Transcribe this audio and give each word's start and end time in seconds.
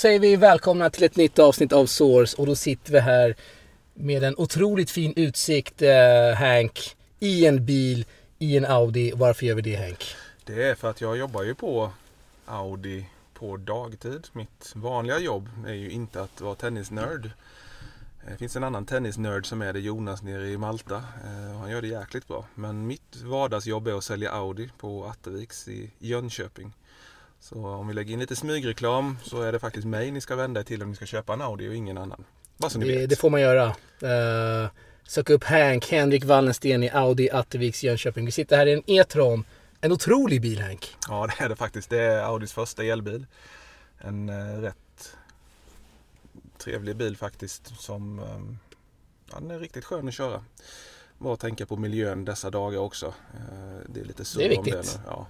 då 0.00 0.02
säger 0.02 0.20
vi 0.20 0.36
välkomna 0.36 0.90
till 0.90 1.04
ett 1.04 1.16
nytt 1.16 1.38
avsnitt 1.38 1.72
av 1.72 1.86
Source 1.86 2.36
och 2.36 2.46
då 2.46 2.54
sitter 2.54 2.92
vi 2.92 3.00
här 3.00 3.36
med 3.94 4.24
en 4.24 4.34
otroligt 4.36 4.90
fin 4.90 5.12
utsikt, 5.16 5.82
eh, 5.82 6.34
Hank, 6.34 6.96
i 7.18 7.46
en 7.46 7.66
bil, 7.66 8.04
i 8.38 8.56
en 8.56 8.64
Audi. 8.64 9.12
Varför 9.14 9.46
gör 9.46 9.54
vi 9.54 9.62
det 9.62 9.76
Hank? 9.76 10.04
Det 10.44 10.62
är 10.62 10.74
för 10.74 10.90
att 10.90 11.00
jag 11.00 11.16
jobbar 11.16 11.42
ju 11.42 11.54
på 11.54 11.92
Audi 12.46 13.06
på 13.34 13.56
dagtid. 13.56 14.28
Mitt 14.32 14.72
vanliga 14.74 15.18
jobb 15.18 15.48
är 15.66 15.74
ju 15.74 15.90
inte 15.90 16.22
att 16.22 16.40
vara 16.40 16.54
tennisnörd. 16.54 17.30
Det 18.28 18.36
finns 18.36 18.56
en 18.56 18.64
annan 18.64 18.86
tennisnörd 18.86 19.46
som 19.46 19.62
är 19.62 19.72
det, 19.72 19.80
Jonas 19.80 20.22
nere 20.22 20.48
i 20.48 20.56
Malta. 20.56 20.96
Eh, 20.96 21.58
han 21.58 21.70
gör 21.70 21.82
det 21.82 21.88
jäkligt 21.88 22.28
bra. 22.28 22.44
Men 22.54 22.86
mitt 22.86 23.16
vardagsjobb 23.24 23.88
är 23.88 23.98
att 23.98 24.04
sälja 24.04 24.32
Audi 24.32 24.70
på 24.78 25.04
Atterviks 25.04 25.68
i 25.68 25.90
Jönköping. 25.98 26.72
Så 27.40 27.66
om 27.66 27.88
vi 27.88 27.94
lägger 27.94 28.12
in 28.12 28.20
lite 28.20 28.36
smygreklam 28.36 29.18
så 29.22 29.42
är 29.42 29.52
det 29.52 29.58
faktiskt 29.58 29.86
mig 29.86 30.10
ni 30.10 30.20
ska 30.20 30.36
vända 30.36 30.60
er 30.60 30.64
till 30.64 30.82
om 30.82 30.90
ni 30.90 30.96
ska 30.96 31.06
köpa 31.06 31.32
en 31.32 31.42
Audi 31.42 31.68
och 31.68 31.74
ingen 31.74 31.98
annan. 31.98 32.24
Bara 32.56 32.70
så 32.70 32.78
ni 32.78 32.86
Det, 32.86 32.98
vet. 33.00 33.10
det 33.10 33.16
får 33.16 33.30
man 33.30 33.40
göra. 33.40 33.66
Uh, 34.02 34.70
sök 35.04 35.30
upp 35.30 35.44
Hank, 35.44 35.90
Henrik 35.90 36.24
Wallensten 36.24 36.82
i 36.82 36.90
Audi 36.90 37.30
Atterviks 37.30 37.84
Jönköping. 37.84 38.24
Vi 38.24 38.32
sitter 38.32 38.56
här 38.56 38.66
i 38.66 38.72
en 38.72 38.82
E-tron. 38.86 39.44
En 39.80 39.92
otrolig 39.92 40.40
bil 40.42 40.60
Hank. 40.60 40.96
Ja 41.08 41.26
det 41.26 41.44
är 41.44 41.48
det 41.48 41.56
faktiskt. 41.56 41.90
Det 41.90 42.02
är 42.02 42.22
Audis 42.22 42.52
första 42.52 42.84
elbil. 42.84 43.26
En 43.98 44.28
eh, 44.28 44.60
rätt 44.60 45.16
trevlig 46.58 46.96
bil 46.96 47.16
faktiskt. 47.16 47.80
Som, 47.80 48.18
eh, 48.18 48.56
ja, 49.32 49.40
den 49.40 49.50
är 49.50 49.58
riktigt 49.58 49.84
skön 49.84 50.08
att 50.08 50.14
köra. 50.14 50.44
Bara 51.18 51.34
att 51.34 51.40
tänka 51.40 51.66
på 51.66 51.76
miljön 51.76 52.24
dessa 52.24 52.50
dagar 52.50 52.78
också. 52.78 53.06
Eh, 53.34 53.78
det 53.88 54.00
är 54.00 54.04
lite 54.04 54.24
surr 54.24 54.42
är 54.42 54.58
om 54.58 54.64
det 54.64 54.70
nu. 54.70 55.02
Ja. 55.06 55.26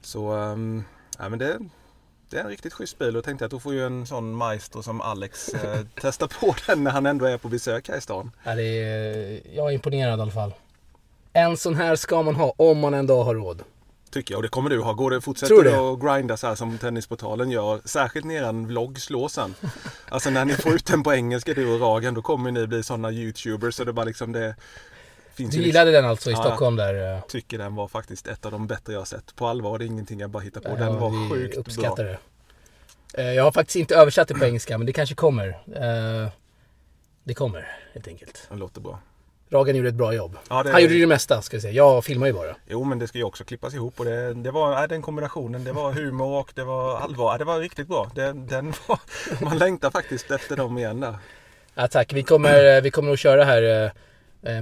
Så 0.00 0.32
ehm, 0.32 0.84
ja, 1.18 1.28
men 1.28 1.38
det, 1.38 1.58
det 2.30 2.36
är 2.36 2.40
en 2.40 2.50
riktigt 2.50 2.72
schysst 2.72 2.98
bil 2.98 3.16
och 3.16 3.24
tänkte 3.24 3.44
att 3.44 3.50
då 3.50 3.60
får 3.60 3.74
ju 3.74 3.86
en 3.86 4.06
sån 4.06 4.34
maestro 4.34 4.82
som 4.82 5.00
Alex 5.00 5.48
eh, 5.48 5.80
testa 6.00 6.28
på 6.28 6.54
den 6.66 6.84
när 6.84 6.90
han 6.90 7.06
ändå 7.06 7.24
är 7.24 7.38
på 7.38 7.48
besök 7.48 7.88
här 7.88 7.96
i 7.96 8.00
stan. 8.00 8.30
Ja, 8.44 8.54
det 8.54 8.62
är, 8.62 9.40
jag 9.56 9.68
är 9.68 9.74
imponerad 9.74 10.18
i 10.18 10.22
alla 10.22 10.30
fall. 10.30 10.54
En 11.32 11.56
sån 11.56 11.74
här 11.74 11.96
ska 11.96 12.22
man 12.22 12.34
ha 12.34 12.54
om 12.56 12.78
man 12.78 12.94
en 12.94 13.06
dag 13.06 13.24
har 13.24 13.34
råd. 13.34 13.62
Tycker 14.10 14.34
jag 14.34 14.38
och 14.38 14.42
det 14.42 14.48
kommer 14.48 14.70
du 14.70 14.80
ha. 14.80 14.92
Går 14.92 15.10
det, 15.10 15.20
fortsätter 15.20 15.62
du 15.62 15.74
att 15.74 16.00
grinda 16.00 16.36
så 16.36 16.46
här 16.46 16.54
som 16.54 16.78
Tennisportalen 16.78 17.50
gör, 17.50 17.80
särskilt 17.84 18.26
när 18.26 18.42
en 18.42 18.66
vlogg 18.66 19.00
slår 19.00 19.28
sen. 19.28 19.54
Alltså 20.08 20.30
när 20.30 20.44
ni 20.44 20.54
får 20.54 20.74
ut 20.74 20.86
den 20.86 21.02
på 21.02 21.14
engelska 21.14 21.54
du 21.54 21.74
och 21.74 21.80
Ragen, 21.80 22.14
då 22.14 22.22
kommer 22.22 22.50
ni 22.50 22.66
bli 22.66 22.82
sådana 22.82 23.12
YouTubers 23.12 23.74
så 23.74 23.84
det 23.84 23.92
bara 23.92 24.04
liksom 24.04 24.32
det 24.32 24.54
finns 25.36 25.54
Du 25.54 25.62
gillade 25.62 25.90
den 25.90 26.04
alltså 26.04 26.30
i 26.30 26.32
Ja, 26.32 26.38
ja. 26.38 26.44
Stockholm 26.44 26.76
där? 26.76 27.14
eh, 27.16 27.20
tycker 27.22 27.58
den 27.58 27.74
var 27.74 27.88
faktiskt 27.88 28.26
ett 28.26 28.46
av 28.46 28.52
de 28.52 28.66
bättre 28.66 28.92
jag 28.92 29.06
sett. 29.08 29.36
På 29.36 29.46
allvar, 29.46 29.78
det 29.78 29.84
är 29.84 29.86
ingenting 29.86 30.20
jag 30.20 30.30
bara 30.30 30.42
hittar 30.42 30.60
på. 30.60 30.68
ja, 30.68 30.74
Den 30.74 30.98
var 30.98 31.10
vi 31.10 31.30
sjukt 31.30 31.56
uppskattar 31.56 32.04
bra. 32.04 32.16
det. 33.14 33.22
Eh, 33.22 33.32
Jag 33.34 33.44
har 33.44 33.52
faktiskt 33.52 33.76
inte 33.76 33.96
översatt 33.96 34.28
det 34.28 34.34
på 34.34 34.44
engelska 34.44 34.78
men 34.78 34.86
det 34.86 34.92
kanske 34.92 35.14
kommer. 35.14 35.48
Eh, 35.74 36.28
Det 37.24 37.34
kommer 37.34 37.76
helt 37.94 38.08
enkelt. 38.08 38.46
Den 38.48 38.58
låter 38.58 38.80
bra. 38.80 38.98
Ragan 39.50 39.76
gjorde 39.76 39.88
ett 39.88 39.94
bra 39.94 40.12
jobb. 40.14 40.36
Ja, 40.50 40.62
det, 40.62 40.70
Han 40.72 40.82
gjorde 40.82 40.94
det 40.98 41.06
mesta 41.06 41.42
ska 41.42 41.56
jag 41.56 41.62
säga. 41.62 41.74
Jag 41.74 42.04
filmar 42.04 42.26
ju 42.26 42.32
bara. 42.32 42.56
Jo 42.68 42.84
men 42.84 42.98
det 42.98 43.08
ska 43.08 43.18
ju 43.18 43.24
också 43.24 43.44
klippas 43.44 43.74
ihop 43.74 43.98
och 44.00 44.04
det, 44.04 44.34
det 44.34 44.50
var 44.50 44.74
nej, 44.74 44.88
den 44.88 45.02
kombinationen. 45.02 45.64
Det 45.64 45.72
var 45.72 45.92
humor 45.92 46.40
och 46.40 46.52
det 46.54 46.64
var 46.64 46.98
allvar. 46.98 47.32
Ja, 47.32 47.38
Det 47.38 47.44
var 47.44 47.58
riktigt 47.60 47.88
bra. 47.88 48.10
Det, 48.14 48.32
den 48.32 48.72
var, 48.86 48.98
man 49.44 49.58
längtar 49.58 49.90
faktiskt 49.90 50.30
efter 50.30 50.56
dem 50.56 50.78
igen 50.78 51.00
där. 51.00 51.16
Ja, 51.74 51.88
tack. 51.88 52.12
Vi 52.12 52.22
kommer, 52.22 52.80
vi 52.80 52.90
kommer 52.90 53.12
att 53.12 53.18
köra 53.18 53.44
här 53.44 53.92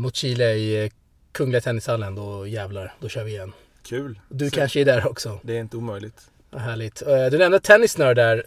mot 0.00 0.16
Chile 0.16 0.52
i 0.54 0.84
eh, 0.84 0.90
Kungliga 1.32 1.60
Tennishallen. 1.60 2.14
Då 2.14 2.46
jävlar, 2.46 2.94
då 3.00 3.08
kör 3.08 3.24
vi 3.24 3.30
igen. 3.30 3.52
Kul. 3.82 4.20
Du 4.28 4.50
Så- 4.50 4.56
kanske 4.56 4.80
är 4.80 4.84
där 4.84 5.06
också. 5.08 5.40
Det 5.42 5.56
är 5.56 5.60
inte 5.60 5.76
omöjligt. 5.76 6.30
Vad 6.50 6.62
Härligt. 6.62 7.02
Eh, 7.02 7.26
Du 7.30 7.38
nämnde 7.38 7.60
tennisnörd 7.60 8.16
där. 8.16 8.44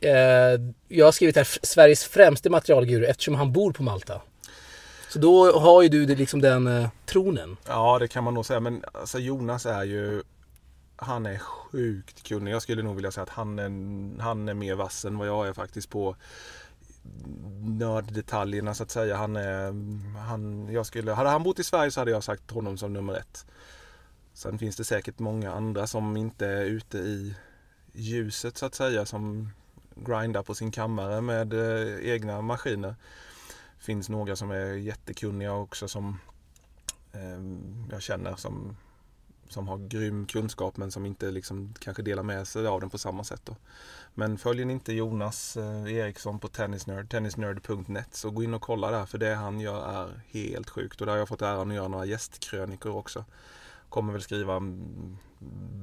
Eh, 0.00 0.60
Jag 0.88 1.04
har 1.04 1.12
skrivit 1.12 1.36
här 1.36 1.42
"F- 1.42 1.58
Sveriges 1.62 2.04
främste 2.04 2.50
materialguru 2.50 3.04
eftersom 3.06 3.34
han 3.34 3.52
bor 3.52 3.72
på 3.72 3.82
Malta. 3.82 4.20
Så 5.08 5.18
då 5.18 5.58
har 5.60 5.82
ju 5.82 5.88
du 5.88 6.06
liksom 6.06 6.40
den 6.40 6.66
eh, 6.66 6.88
tronen. 7.06 7.56
Ja, 7.66 7.98
det 7.98 8.08
kan 8.08 8.24
man 8.24 8.34
nog 8.34 8.46
säga. 8.46 8.60
Men 8.60 8.84
alltså, 8.92 9.18
Jonas 9.18 9.66
är 9.66 9.84
ju... 9.84 10.22
Han 10.96 11.26
är 11.26 11.38
sjukt 11.38 12.22
kunnig. 12.28 12.52
Jag 12.52 12.62
skulle 12.62 12.82
nog 12.82 12.94
vilja 12.94 13.10
säga 13.10 13.22
att 13.22 13.28
han 13.28 13.58
är, 13.58 14.22
han 14.22 14.48
är 14.48 14.54
mer 14.54 14.74
vass 14.74 15.04
än 15.04 15.18
vad 15.18 15.28
jag 15.28 15.48
är 15.48 15.52
faktiskt 15.52 15.90
på 15.90 16.16
nörddetaljerna 17.60 18.74
så 18.74 18.82
att 18.82 18.90
säga. 18.90 19.16
Han 19.16 19.36
är... 19.36 19.74
Han, 20.18 20.72
jag 20.72 20.86
skulle, 20.86 21.12
hade 21.12 21.30
han 21.30 21.42
bott 21.42 21.58
i 21.58 21.64
Sverige 21.64 21.90
så 21.90 22.00
hade 22.00 22.10
jag 22.10 22.24
sagt 22.24 22.50
honom 22.50 22.78
som 22.78 22.92
nummer 22.92 23.14
ett. 23.14 23.46
Sen 24.32 24.58
finns 24.58 24.76
det 24.76 24.84
säkert 24.84 25.18
många 25.18 25.52
andra 25.52 25.86
som 25.86 26.16
inte 26.16 26.46
är 26.46 26.64
ute 26.64 26.98
i 26.98 27.34
ljuset 27.92 28.56
så 28.56 28.66
att 28.66 28.74
säga. 28.74 29.06
Som 29.06 29.50
grindar 29.94 30.42
på 30.42 30.54
sin 30.54 30.70
kammare 30.70 31.20
med 31.20 31.52
eh, 31.52 32.10
egna 32.10 32.42
maskiner. 32.42 32.94
finns 33.78 34.08
några 34.08 34.36
som 34.36 34.50
är 34.50 34.72
jättekunniga 34.72 35.52
också 35.52 35.88
som 35.88 36.18
eh, 37.12 37.40
jag 37.90 38.02
känner 38.02 38.36
som, 38.36 38.76
som 39.48 39.68
har 39.68 39.78
grym 39.78 40.26
kunskap 40.26 40.76
men 40.76 40.90
som 40.90 41.06
inte 41.06 41.30
liksom 41.30 41.74
kanske 41.78 42.02
delar 42.02 42.22
med 42.22 42.48
sig 42.48 42.66
av 42.66 42.80
den 42.80 42.90
på 42.90 42.98
samma 42.98 43.24
sätt. 43.24 43.40
Då. 43.44 43.56
Men 44.14 44.38
följer 44.38 44.66
ni 44.66 44.72
inte 44.72 44.92
Jonas 44.92 45.56
eh, 45.56 45.94
Eriksson 45.94 46.38
på 46.38 46.48
Tennisnerd, 46.48 47.10
tennisnerd.net 47.10 48.14
så 48.14 48.30
gå 48.30 48.42
in 48.42 48.54
och 48.54 48.62
kolla 48.62 48.90
där 48.90 49.06
för 49.06 49.18
det 49.18 49.34
han 49.34 49.60
gör 49.60 50.02
är 50.02 50.22
helt 50.28 50.70
sjukt 50.70 51.00
och 51.00 51.06
där 51.06 51.12
har 51.12 51.18
jag 51.18 51.28
fått 51.28 51.42
äran 51.42 51.70
att 51.70 51.76
göra 51.76 51.88
några 51.88 52.04
gästkrönikor 52.04 52.96
också. 52.96 53.24
Kommer 53.88 54.12
väl 54.12 54.22
skriva 54.22 54.56
mm, 54.56 55.16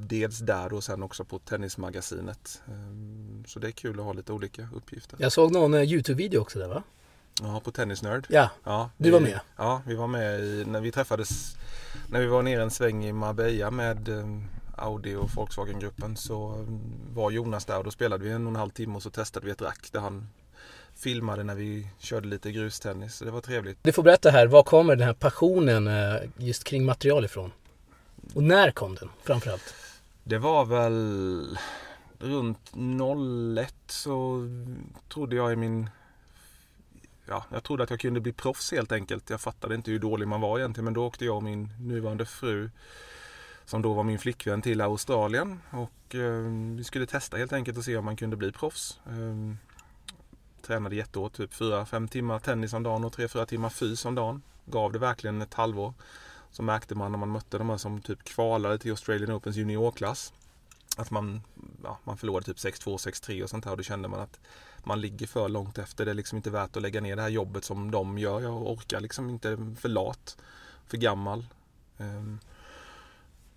dels 0.08 0.40
där 0.40 0.74
och 0.74 0.84
sen 0.84 1.04
också 1.04 1.26
på 1.26 1.40
Tennismagasinet. 1.40 2.62
Ehm, 2.68 3.44
så 3.48 3.60
det 3.60 3.68
är 3.68 3.72
kul 3.72 4.00
att 4.00 4.06
ha 4.06 4.14
lite 4.14 4.34
olika 4.34 4.68
uppgifter. 4.74 5.18
Jag 5.20 5.32
såg 5.32 5.52
någon 5.52 5.74
eh, 5.74 5.82
YouTube-video 5.82 6.40
också 6.40 6.60
där 6.60 6.68
va? 6.68 6.84
Ja, 7.42 7.62
på 7.64 7.72
Tennisnerd. 7.72 8.26
Ja, 8.30 8.50
Ja, 8.64 8.90
Du 8.98 9.04
vi- 9.04 9.10
var 9.12 9.20
med? 9.20 9.40
Ja, 9.58 9.82
vi 9.86 9.96
var 9.96 10.08
med 10.08 10.40
i, 10.40 10.66
när 10.66 10.82
vi 10.82 10.92
träffades 10.92 11.56
när 12.10 12.20
vi 12.20 12.28
var 12.28 12.42
nere 12.44 12.62
en 12.64 12.72
sväng 12.72 13.06
i 13.06 13.12
Marbella 13.14 13.72
med 13.72 14.10
eh, 14.10 14.26
Audi 14.78 15.16
och 15.16 15.30
Volkswagen-gruppen 15.36 16.18
så 16.18 16.52
eh, 16.54 16.66
var 17.16 17.32
Jonas 17.32 17.66
där 17.66 17.78
och 17.78 17.84
då 17.84 17.92
spelade 17.92 18.24
vi 18.24 18.32
en 18.32 18.46
och 18.46 18.50
en 18.50 18.56
halv 18.56 18.70
timme 18.70 18.96
och 18.96 19.04
så 19.04 19.10
testade 19.10 19.46
vi 19.46 19.52
ett 19.52 19.62
rack 19.62 19.90
där 19.92 20.00
han 20.00 20.30
filmade 20.96 21.44
när 21.44 21.56
vi 21.56 21.88
körde 22.00 22.28
lite 22.28 22.52
grustennis. 22.52 23.16
Så 23.16 23.26
det 23.26 23.32
var 23.32 23.42
trevligt. 23.42 23.78
du 23.82 23.92
får 23.92 24.04
berätta 24.04 24.30
här. 24.30 24.48
Var 24.48 24.64
kommer 24.64 24.96
den 24.96 25.08
här 25.08 25.14
passionen 25.14 25.88
eh, 25.88 26.16
just 26.38 26.64
kring 26.64 26.86
material 26.86 27.26
ifrån? 27.26 27.52
Och 28.34 28.44
när 28.44 28.72
kom 28.72 28.96
den 28.96 29.10
framförallt? 29.24 29.74
Det 30.24 30.38
var 30.38 30.66
väl 30.66 31.58
runt 32.20 32.72
01 33.58 33.74
så 33.88 34.48
trodde 35.14 35.36
jag 35.36 35.54
i 35.54 35.56
min... 35.56 35.90
Ja, 37.26 37.46
jag 37.50 37.64
trodde 37.64 37.84
att 37.84 37.90
jag 37.90 38.00
kunde 38.00 38.20
bli 38.20 38.34
proffs 38.34 38.72
helt 38.72 38.92
enkelt. 38.92 39.30
Jag 39.30 39.42
fattade 39.42 39.76
inte 39.76 39.92
hur 39.92 40.00
dålig 40.00 40.28
man 40.28 40.42
var 40.42 40.60
egentligen 40.60 40.86
men 40.86 40.94
då 40.94 41.06
åkte 41.06 41.26
jag 41.26 41.36
och 41.36 41.44
min 41.44 41.70
nuvarande 41.80 42.26
fru 42.26 42.70
som 43.66 43.82
då 43.82 43.94
var 43.94 44.04
min 44.04 44.20
flickvän 44.20 44.62
till 44.62 44.82
Australien 44.82 45.60
och 45.70 46.16
eh, 46.16 46.76
vi 46.76 46.84
skulle 46.84 47.06
testa 47.06 47.38
helt 47.38 47.54
enkelt 47.54 47.78
och 47.78 47.84
se 47.84 47.98
om 47.98 48.06
man 48.06 48.16
kunde 48.16 48.36
bli 48.36 48.52
proffs. 48.52 49.00
Eh, 49.06 49.56
tränade 50.62 50.96
jättehårt, 50.96 51.34
typ 51.34 51.54
4-5 51.54 52.08
timmar 52.08 52.40
tennis 52.40 52.74
om 52.74 52.84
dagen 52.84 53.04
och 53.04 53.16
3-4 53.16 53.46
timmar 53.46 53.70
fys 53.70 54.06
om 54.06 54.16
dagen. 54.16 54.42
Gav 54.66 54.92
det 54.92 55.00
verkligen 55.00 55.42
ett 55.42 55.54
halvår. 55.54 55.94
Så 56.52 56.64
märkte 56.64 56.96
man 56.96 57.12
när 57.12 57.20
man 57.20 57.30
mötte 57.30 57.58
de 57.58 57.70
här 57.70 57.78
som 57.78 58.02
typ 58.02 58.24
kvalade 58.24 58.78
till 58.78 58.92
Australian 58.92 59.32
Opens 59.32 59.56
juniorklass 59.56 60.34
att 61.02 61.12
man, 61.12 61.42
ja, 61.84 61.98
man 62.04 62.18
förlorade 62.18 62.46
typ 62.46 62.58
6-2, 62.58 62.98
6-3 62.98 63.44
och 63.44 63.50
sånt 63.50 63.66
här 63.66 63.72
och 63.72 63.78
då 63.78 63.84
kände 63.84 64.08
man 64.08 64.20
att 64.20 64.40
man 64.84 65.02
ligger 65.02 65.28
för 65.28 65.50
långt 65.50 65.78
efter. 65.78 66.06
Det 66.06 66.12
är 66.12 66.16
liksom 66.16 66.36
inte 66.36 66.50
värt 66.50 66.76
att 66.76 66.82
lägga 66.82 67.02
ner 67.02 67.16
det 67.16 67.22
här 67.22 67.30
jobbet 67.30 67.64
som 67.64 67.92
de 67.92 68.18
gör. 68.18 68.42
Jag 68.42 68.62
orkar 68.62 69.00
liksom 69.00 69.30
inte, 69.30 69.58
för 69.80 69.90
lat, 69.90 70.38
för 70.88 70.98
gammal. 70.98 71.46
Um, 71.98 72.40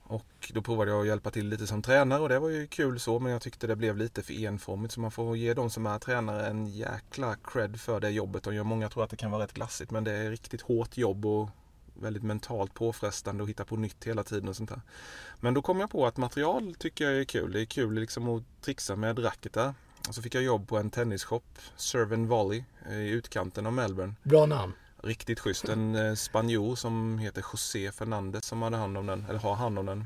och 0.06 0.52
då 0.54 0.62
provade 0.62 0.90
jag 0.90 1.00
att 1.00 1.06
hjälpa 1.06 1.30
till 1.30 1.48
lite 1.48 1.66
som 1.66 1.82
tränare 1.82 2.22
och 2.22 2.28
det 2.28 2.38
var 2.38 2.48
ju 2.48 2.66
kul 2.66 3.00
så 3.00 3.18
men 3.18 3.32
jag 3.32 3.42
tyckte 3.42 3.66
det 3.66 3.76
blev 3.76 3.96
lite 3.96 4.22
för 4.22 4.44
enformigt 4.44 4.94
så 4.94 5.00
man 5.00 5.10
får 5.10 5.36
ge 5.36 5.54
de 5.54 5.70
som 5.70 5.86
är 5.86 5.98
tränare 5.98 6.46
en 6.46 6.66
jäkla 6.66 7.36
cred 7.44 7.80
för 7.80 8.00
det 8.00 8.10
jobbet 8.10 8.42
de 8.42 8.54
gör. 8.54 8.64
Många 8.64 8.88
tror 8.88 9.04
att 9.04 9.10
det 9.10 9.16
kan 9.16 9.30
vara 9.30 9.42
rätt 9.42 9.52
glassigt 9.52 9.90
men 9.90 10.04
det 10.04 10.12
är 10.12 10.30
riktigt 10.30 10.62
hårt 10.62 10.96
jobb 10.96 11.26
och 11.26 11.50
väldigt 11.94 12.22
mentalt 12.22 12.74
påfrestande 12.74 13.42
att 13.44 13.50
hitta 13.50 13.64
på 13.64 13.76
nytt 13.76 14.04
hela 14.04 14.24
tiden 14.24 14.48
och 14.48 14.56
sånt 14.56 14.70
där. 14.70 14.80
Men 15.40 15.54
då 15.54 15.62
kom 15.62 15.80
jag 15.80 15.90
på 15.90 16.06
att 16.06 16.16
material 16.16 16.74
tycker 16.78 17.04
jag 17.04 17.20
är 17.20 17.24
kul. 17.24 17.52
Det 17.52 17.60
är 17.60 17.64
kul 17.64 17.94
liksom 17.94 18.28
att 18.28 18.42
trixa 18.60 18.96
med 18.96 19.24
racket 19.24 19.52
där. 19.52 19.74
Och 20.08 20.14
så 20.14 20.22
fick 20.22 20.34
jag 20.34 20.42
jobb 20.42 20.68
på 20.68 20.78
en 20.78 20.90
tennisshop, 20.90 21.58
Serve 21.76 22.14
and 22.14 22.28
Volley, 22.28 22.64
i 22.90 23.08
utkanten 23.08 23.66
av 23.66 23.72
Melbourne. 23.72 24.14
Bra 24.22 24.46
namn. 24.46 24.72
Riktigt 25.02 25.40
schysst. 25.40 25.68
En 25.68 25.94
eh, 25.94 26.14
spanjor 26.14 26.76
som 26.76 27.18
heter 27.18 27.44
José 27.52 27.92
Fernandez 27.92 28.44
som 28.44 28.62
hade 28.62 28.76
hand 28.76 28.98
om 28.98 29.06
den, 29.06 29.26
eller 29.28 29.38
har 29.38 29.54
hand 29.54 29.78
om 29.78 29.86
den. 29.86 30.04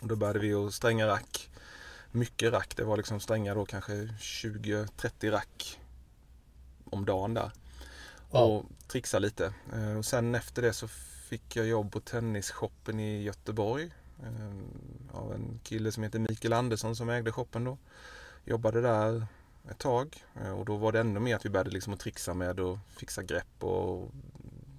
Och 0.00 0.08
då 0.08 0.16
började 0.16 0.38
vi 0.38 0.54
att 0.54 0.74
stränga 0.74 1.06
rack. 1.06 1.50
Mycket 2.10 2.52
rack. 2.52 2.76
Det 2.76 2.84
var 2.84 2.96
liksom 2.96 3.20
stränga 3.20 3.54
då 3.54 3.66
kanske 3.66 3.92
20-30 3.92 5.30
rack 5.30 5.80
om 6.84 7.04
dagen 7.04 7.34
där. 7.34 7.50
Wow. 8.30 8.42
Och 8.50 8.64
trixa 8.88 9.18
lite. 9.18 9.52
Eh, 9.72 9.98
Och 9.98 10.04
sen 10.04 10.34
efter 10.34 10.62
det 10.62 10.72
så 10.72 10.88
fick 11.28 11.56
jag 11.56 11.66
jobb 11.66 11.92
på 11.92 12.00
tennisshoppen 12.00 13.00
i 13.00 13.22
Göteborg. 13.22 13.90
Ehm, 14.22 14.62
av 15.12 15.32
en 15.32 15.60
kille 15.62 15.92
som 15.92 16.02
heter 16.02 16.18
Mikael 16.18 16.52
Andersson 16.52 16.96
som 16.96 17.08
ägde 17.08 17.32
shoppen 17.32 17.64
då. 17.64 17.78
Jobbade 18.44 18.80
där 18.80 19.26
ett 19.70 19.78
tag. 19.78 20.24
Eh, 20.42 20.52
och 20.52 20.64
då 20.64 20.76
var 20.76 20.92
det 20.92 21.00
ännu 21.00 21.20
mer 21.20 21.36
att 21.36 21.44
vi 21.44 21.50
började 21.50 21.70
liksom 21.70 21.92
att 21.92 22.00
trixa 22.00 22.34
med 22.34 22.60
att 22.60 22.78
fixa 22.88 23.22
grepp 23.22 23.64
och 23.64 24.10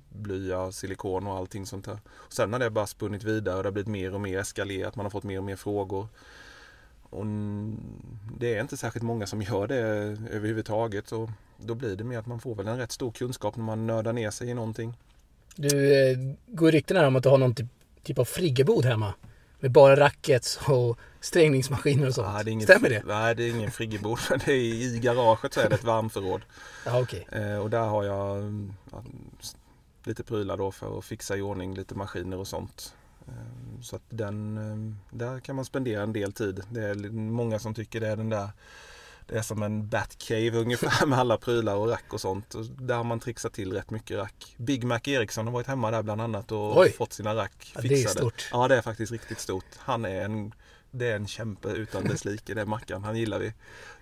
blya, 0.09 0.71
silikon 0.71 1.27
och 1.27 1.37
allting 1.37 1.65
sånt 1.65 1.85
där. 1.85 1.99
Och 2.09 2.33
sen 2.33 2.53
har 2.53 2.59
det 2.59 2.69
bara 2.69 2.87
spunnit 2.87 3.23
vidare 3.23 3.57
och 3.57 3.63
det 3.63 3.67
har 3.67 3.73
blivit 3.73 3.91
mer 3.91 4.13
och 4.13 4.21
mer 4.21 4.39
eskalerat. 4.39 4.95
Man 4.95 5.05
har 5.05 5.11
fått 5.11 5.23
mer 5.23 5.37
och 5.37 5.43
mer 5.43 5.55
frågor. 5.55 6.07
Och 7.09 7.25
det 8.39 8.55
är 8.55 8.61
inte 8.61 8.77
särskilt 8.77 9.05
många 9.05 9.27
som 9.27 9.41
gör 9.41 9.67
det 9.67 9.77
överhuvudtaget. 10.29 11.11
Och 11.11 11.29
då 11.57 11.75
blir 11.75 11.95
det 11.95 12.03
mer 12.03 12.17
att 12.19 12.27
man 12.27 12.39
får 12.39 12.55
väl 12.55 12.67
en 12.67 12.77
rätt 12.77 12.91
stor 12.91 13.11
kunskap 13.11 13.55
när 13.55 13.63
man 13.63 13.87
nördar 13.87 14.13
ner 14.13 14.31
sig 14.31 14.49
i 14.49 14.53
någonting. 14.53 14.93
Du, 15.61 16.09
eh, 16.11 16.17
går 16.47 16.71
ryktena 16.71 17.07
om 17.07 17.15
att 17.15 17.23
du 17.23 17.29
har 17.29 17.37
någon 17.37 17.55
typ, 17.55 17.67
typ 18.03 18.19
av 18.19 18.25
friggebod 18.25 18.85
hemma? 18.85 19.13
Med 19.59 19.71
bara 19.71 19.95
rackets 19.95 20.59
och 20.67 20.99
strängningsmaskiner 21.19 22.07
och 22.07 22.15
sånt. 22.15 22.27
Ja, 22.33 22.43
det 22.43 22.51
inget, 22.51 22.63
Stämmer 22.63 22.89
det? 22.89 23.03
Nej, 23.05 23.35
det 23.35 23.43
är 23.43 23.49
ingen 23.49 23.71
friggebod. 23.71 24.19
det 24.45 24.51
är 24.51 24.55
I 24.55 24.99
garaget 24.99 25.53
så 25.53 25.59
är 25.59 25.69
det 25.69 25.75
ett 25.75 25.83
varmförråd. 25.83 26.41
Ja, 26.85 27.01
okay. 27.01 27.23
Eh, 27.31 27.57
och 27.57 27.69
där 27.69 27.85
har 27.85 28.03
jag 28.03 28.53
ja, 28.91 29.03
lite 30.03 30.23
prylar 30.23 30.57
då 30.57 30.71
för 30.71 30.99
att 30.99 31.05
fixa 31.05 31.37
i 31.37 31.41
ordning 31.41 31.75
lite 31.75 31.95
maskiner 31.95 32.37
och 32.37 32.47
sånt. 32.47 32.95
Eh, 33.27 33.81
så 33.81 33.95
att 33.95 34.03
den, 34.09 34.57
eh, 34.57 35.17
där 35.17 35.39
kan 35.39 35.55
man 35.55 35.65
spendera 35.65 36.03
en 36.03 36.13
del 36.13 36.33
tid. 36.33 36.61
Det 36.69 36.83
är 36.83 36.95
många 37.11 37.59
som 37.59 37.73
tycker 37.73 37.99
det 37.99 38.07
är 38.07 38.15
den 38.15 38.29
där 38.29 38.49
det 39.29 39.37
är 39.37 39.41
som 39.41 39.63
en 39.63 39.87
Batcave 39.87 40.51
ungefär 40.51 41.05
med 41.05 41.19
alla 41.19 41.37
prylar 41.37 41.75
och 41.75 41.89
rack 41.89 42.13
och 42.13 42.21
sånt. 42.21 42.55
Och 42.55 42.65
där 42.65 42.95
har 42.95 43.03
man 43.03 43.19
trixat 43.19 43.53
till 43.53 43.73
rätt 43.73 43.91
mycket 43.91 44.17
rack. 44.17 44.55
Big 44.57 44.83
Mac 44.83 44.99
Eriksson 45.03 45.45
har 45.45 45.53
varit 45.53 45.67
hemma 45.67 45.91
där 45.91 46.03
bland 46.03 46.21
annat 46.21 46.51
och 46.51 46.77
Oj. 46.77 46.91
fått 46.91 47.13
sina 47.13 47.35
rack 47.35 47.53
fixade. 47.59 47.87
Ja, 47.87 47.95
det 47.95 48.03
är 48.03 48.07
stort. 48.07 48.49
Ja, 48.51 48.67
det 48.67 48.75
är 48.75 48.81
faktiskt 48.81 49.11
riktigt 49.11 49.39
stort. 49.39 49.65
Han 49.77 50.05
är 50.05 50.21
en 50.21 50.53
det 50.91 51.11
är 51.11 51.15
en 51.15 51.27
kämpe 51.27 51.69
utan 51.69 52.03
dess 52.03 52.25
like, 52.25 52.53
det 52.53 52.61
är 52.61 52.65
Mackan. 52.65 53.03
Han 53.03 53.15
gillar 53.15 53.39
vi. 53.39 53.53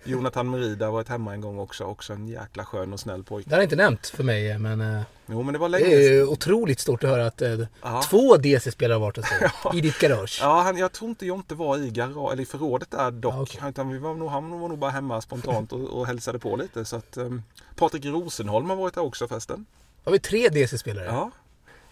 Jonathan 0.04 0.50
Merida 0.50 0.84
har 0.84 0.92
varit 0.92 1.08
hemma 1.08 1.34
en 1.34 1.40
gång 1.40 1.58
också. 1.58 1.84
Också 1.84 2.12
en 2.12 2.28
jäkla 2.28 2.64
skön 2.64 2.92
och 2.92 3.00
snäll 3.00 3.24
pojke. 3.24 3.50
Det 3.50 3.56
har 3.56 3.62
inte 3.62 3.76
nämnt 3.76 4.06
för 4.06 4.24
mig 4.24 4.58
men... 4.58 4.80
Eh, 4.80 5.02
jo 5.26 5.42
men 5.42 5.52
det 5.52 5.58
var 5.58 5.68
länge 5.68 5.86
Det 5.86 6.06
är 6.06 6.28
otroligt 6.28 6.80
stort 6.80 7.04
att 7.04 7.10
höra 7.10 7.26
att 7.26 7.42
eh, 7.42 7.58
två 8.10 8.36
DC-spelare 8.36 8.94
har 8.94 9.00
varit 9.00 9.16
hos 9.16 9.26
ja. 9.64 9.74
I 9.74 9.80
ditt 9.80 9.98
garage. 9.98 10.38
Ja, 10.42 10.60
han, 10.60 10.76
jag 10.76 10.92
tror 10.92 11.10
inte 11.10 11.26
Jonte 11.26 11.54
var 11.54 11.78
i 11.78 11.90
garage, 11.90 12.32
eller 12.32 12.42
i 12.42 12.46
förrådet 12.46 12.90
där 12.90 13.10
dock. 13.10 13.34
Ja, 13.34 13.42
okay. 13.42 13.70
Utan 13.70 13.88
vi 13.88 13.98
var 13.98 14.14
nog, 14.14 14.30
han 14.30 14.60
var 14.60 14.68
nog 14.68 14.78
bara 14.78 14.90
hemma 14.90 15.20
spontant 15.20 15.72
och, 15.72 15.80
och 15.80 16.06
hälsade 16.06 16.38
på 16.38 16.56
lite. 16.56 16.84
Så 16.84 16.96
att, 16.96 17.16
um, 17.16 17.42
Patrik 17.76 18.04
Rosenholm 18.04 18.70
har 18.70 18.76
varit 18.76 18.94
där 18.94 19.02
också 19.02 19.28
förresten. 19.28 19.66
Har 20.04 20.12
vi 20.12 20.18
tre 20.18 20.48
DC-spelare? 20.48 21.06
Ja, 21.06 21.30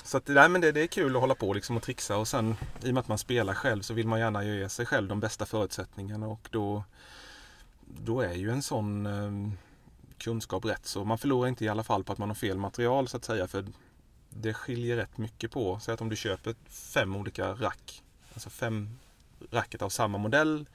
så 0.06 0.16
att, 0.16 0.28
nej, 0.28 0.48
men 0.48 0.60
det, 0.60 0.72
det, 0.72 0.80
är 0.80 0.86
kul 0.86 1.16
att 1.16 1.20
hålla 1.20 1.34
på 1.34 1.52
liksom 1.52 1.76
och 1.76 1.82
trixa 1.82 2.16
och 2.16 2.28
sen 2.28 2.54
i 2.82 2.90
och 2.90 2.94
med 2.94 3.00
att 3.00 3.08
man 3.08 3.18
spelar 3.18 3.54
själv 3.54 3.82
så 3.82 3.94
vill 3.94 4.08
man 4.08 4.20
gärna 4.20 4.44
ge 4.44 4.68
sig 4.68 4.86
själv 4.86 5.08
de 5.08 5.20
bästa 5.20 5.46
förutsättningarna 5.46 6.26
och 6.28 6.48
då, 6.50 6.84
då 7.80 8.20
är 8.20 8.34
ju 8.34 8.50
en 8.50 8.62
sån 8.62 9.06
eh, 9.06 9.52
kunskap 10.18 10.64
rätt 10.64 10.86
så 10.86 11.04
man 11.04 11.18
förlorar 11.18 11.48
inte 11.48 11.64
i 11.64 11.68
alla 11.68 11.84
fall 11.84 12.04
på 12.04 12.12
att 12.12 12.18
man 12.18 12.28
har 12.28 12.34
fel 12.34 12.58
material 12.58 13.08
så 13.08 13.16
att 13.16 13.24
säga 13.24 13.46
för 13.46 13.66
det 14.30 14.54
skiljer 14.54 14.96
rätt 14.96 15.18
mycket 15.18 15.50
på. 15.50 15.80
Säg 15.80 15.94
att 15.94 16.00
om 16.00 16.08
du 16.08 16.16
köper 16.16 16.54
fem 16.68 17.16
olika 17.16 17.52
rack, 17.52 18.02
alltså 18.34 18.50
fem 18.50 18.98
racket 19.50 19.82
av 19.82 19.88
samma 19.88 20.18
modell 20.18 20.66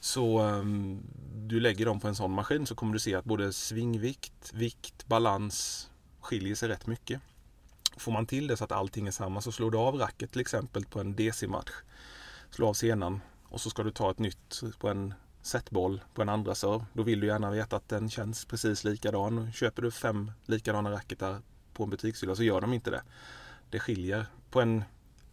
så 0.00 0.42
um, 0.42 1.02
du 1.34 1.60
lägger 1.60 1.86
dem 1.86 2.00
på 2.00 2.08
en 2.08 2.14
sån 2.14 2.32
maskin 2.32 2.66
så 2.66 2.74
kommer 2.74 2.92
du 2.92 2.98
se 2.98 3.14
att 3.14 3.24
både 3.24 3.52
svingvikt, 3.52 4.52
vikt, 4.52 5.06
balans 5.06 5.90
skiljer 6.20 6.54
sig 6.54 6.68
rätt 6.68 6.86
mycket. 6.86 7.20
Får 7.96 8.12
man 8.12 8.26
till 8.26 8.46
det 8.46 8.56
så 8.56 8.64
att 8.64 8.72
allting 8.72 9.06
är 9.06 9.10
samma 9.10 9.40
så 9.40 9.52
slår 9.52 9.70
du 9.70 9.78
av 9.78 9.94
racket 9.94 10.32
till 10.32 10.40
exempel 10.40 10.84
på 10.84 11.00
en 11.00 11.16
DC-match. 11.16 11.70
Slå 12.50 12.68
av 12.68 12.74
senan 12.74 13.20
och 13.44 13.60
så 13.60 13.70
ska 13.70 13.82
du 13.82 13.90
ta 13.90 14.10
ett 14.10 14.18
nytt 14.18 14.62
på 14.78 14.88
en 14.88 15.14
setboll 15.42 16.00
på 16.14 16.22
en 16.22 16.28
andra 16.28 16.54
serv. 16.54 16.84
Då 16.92 17.02
vill 17.02 17.20
du 17.20 17.26
gärna 17.26 17.50
veta 17.50 17.76
att 17.76 17.88
den 17.88 18.10
känns 18.10 18.44
precis 18.44 18.84
likadan. 18.84 19.52
Köper 19.52 19.82
du 19.82 19.90
fem 19.90 20.32
likadana 20.46 20.90
racketar 20.90 21.40
på 21.74 21.84
en 21.84 21.90
butikshylla 21.90 22.34
så 22.34 22.42
gör 22.42 22.60
de 22.60 22.72
inte 22.72 22.90
det. 22.90 23.02
Det 23.70 23.78
skiljer. 23.78 24.26
På 24.50 24.60
en 24.60 24.84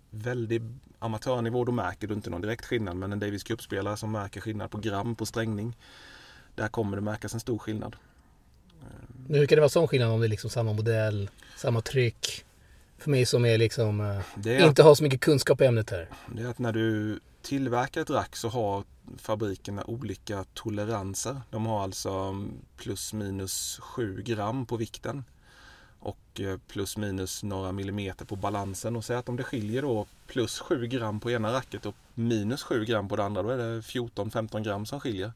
väldigt 0.10 0.64
amatörnivå 1.00 1.66
då 1.66 1.72
märker 1.72 2.08
du 2.08 2.14
inte 2.14 2.30
någon 2.30 2.42
direkt 2.42 2.66
skillnad 2.66 2.98
men 2.98 3.12
en 3.12 3.20
Davis 3.20 3.44
Cup-spelare 3.44 3.98
som 3.98 4.12
märker 4.12 4.42
skillnad 4.42 4.72
på 4.72 4.78
gram 4.78 5.16
på 5.16 5.26
strängning. 5.26 5.78
Där 6.56 6.68
kommer 6.68 6.98
det 6.98 7.02
märkas 7.02 7.34
en 7.34 7.40
stor 7.40 7.58
skillnad. 7.58 7.96
Hur 9.28 9.46
kan 9.46 9.56
det 9.56 9.62
vara 9.62 9.70
sån 9.70 9.88
skillnad 9.88 10.12
om 10.12 10.20
det 10.20 10.28
är 10.28 10.30
liksom 10.30 10.50
samma 10.50 10.74
modell, 10.74 11.30
samma 11.58 11.82
tryck? 11.82 12.46
För 13.02 13.12
mig 13.12 13.26
som 13.26 13.46
är 13.46 13.58
liksom, 13.58 14.00
är 14.00 14.68
inte 14.68 14.82
att, 14.82 14.86
har 14.88 14.96
så 14.96 15.04
mycket 15.04 15.22
kunskap 15.22 15.62
i 15.62 15.66
ämnet 15.66 15.90
här. 15.90 16.08
Det 16.28 16.42
är 16.44 16.48
att 16.48 16.60
när 16.60 16.72
du 16.72 17.20
tillverkar 17.42 18.02
ett 18.02 18.10
rack 18.10 18.36
så 18.36 18.50
har 18.50 18.84
fabrikerna 19.18 19.84
olika 19.84 20.46
toleranser. 20.54 21.42
De 21.50 21.66
har 21.66 21.84
alltså 21.84 22.44
plus 22.78 23.14
minus 23.14 23.80
7 23.82 24.22
gram 24.22 24.66
på 24.66 24.78
vikten 24.78 25.24
och 26.00 26.40
eh, 26.40 26.58
plus 26.68 26.98
minus 26.98 27.44
några 27.44 27.72
millimeter 27.72 28.26
på 28.26 28.36
balansen. 28.36 28.96
Och 28.96 29.06
säg 29.06 29.16
att 29.16 29.30
om 29.30 29.38
det 29.38 29.44
skiljer 29.44 29.82
då 29.82 30.06
plus 30.28 30.60
7 30.60 30.88
gram 30.88 31.20
på 31.20 31.32
ena 31.32 31.54
racket 31.54 31.86
och 31.86 31.96
minus 32.14 32.64
7 32.64 32.86
gram 32.86 33.10
på 33.10 33.16
det 33.16 33.24
andra, 33.24 33.44
då 33.44 33.50
är 33.50 33.58
det 33.58 33.82
14-15 33.82 34.64
gram 34.64 34.86
som 34.86 35.00
skiljer. 35.00 35.34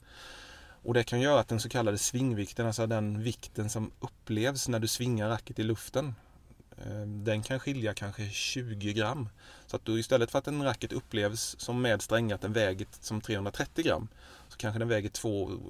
Och 0.84 0.94
det 0.94 1.04
kan 1.04 1.22
göra 1.22 1.40
att 1.40 1.48
den 1.48 1.60
så 1.60 1.70
kallade 1.70 1.98
svingvikten, 1.98 2.68
alltså 2.68 2.88
den 2.88 3.24
vikten 3.24 3.70
som 3.70 3.92
upplevs 4.00 4.68
när 4.68 4.80
du 4.80 4.88
svingar 4.88 5.30
racket 5.30 5.60
i 5.60 5.64
luften, 5.64 6.14
Eh, 6.25 6.25
Ehm, 6.78 7.24
den 7.24 7.44
kan 7.44 7.60
skilja 7.60 7.94
kanske 7.94 8.30
20 8.30 8.94
gram. 8.94 9.30
Så 9.68 9.76
att 9.76 9.86
du 9.86 10.00
istället 10.00 10.32
för 10.32 10.40
att 10.40 10.48
en 10.48 10.64
racket 10.64 10.94
upplevs 10.94 11.56
som 11.60 11.82
med 11.82 12.02
strängar 12.02 12.36
att 12.36 12.42
den 12.42 12.54
väger 12.54 12.88
som 13.00 13.22
330 13.22 13.84
gram 13.84 14.08
så 14.50 14.58
kanske 14.58 14.80
den 14.80 14.88
väger 14.88 15.10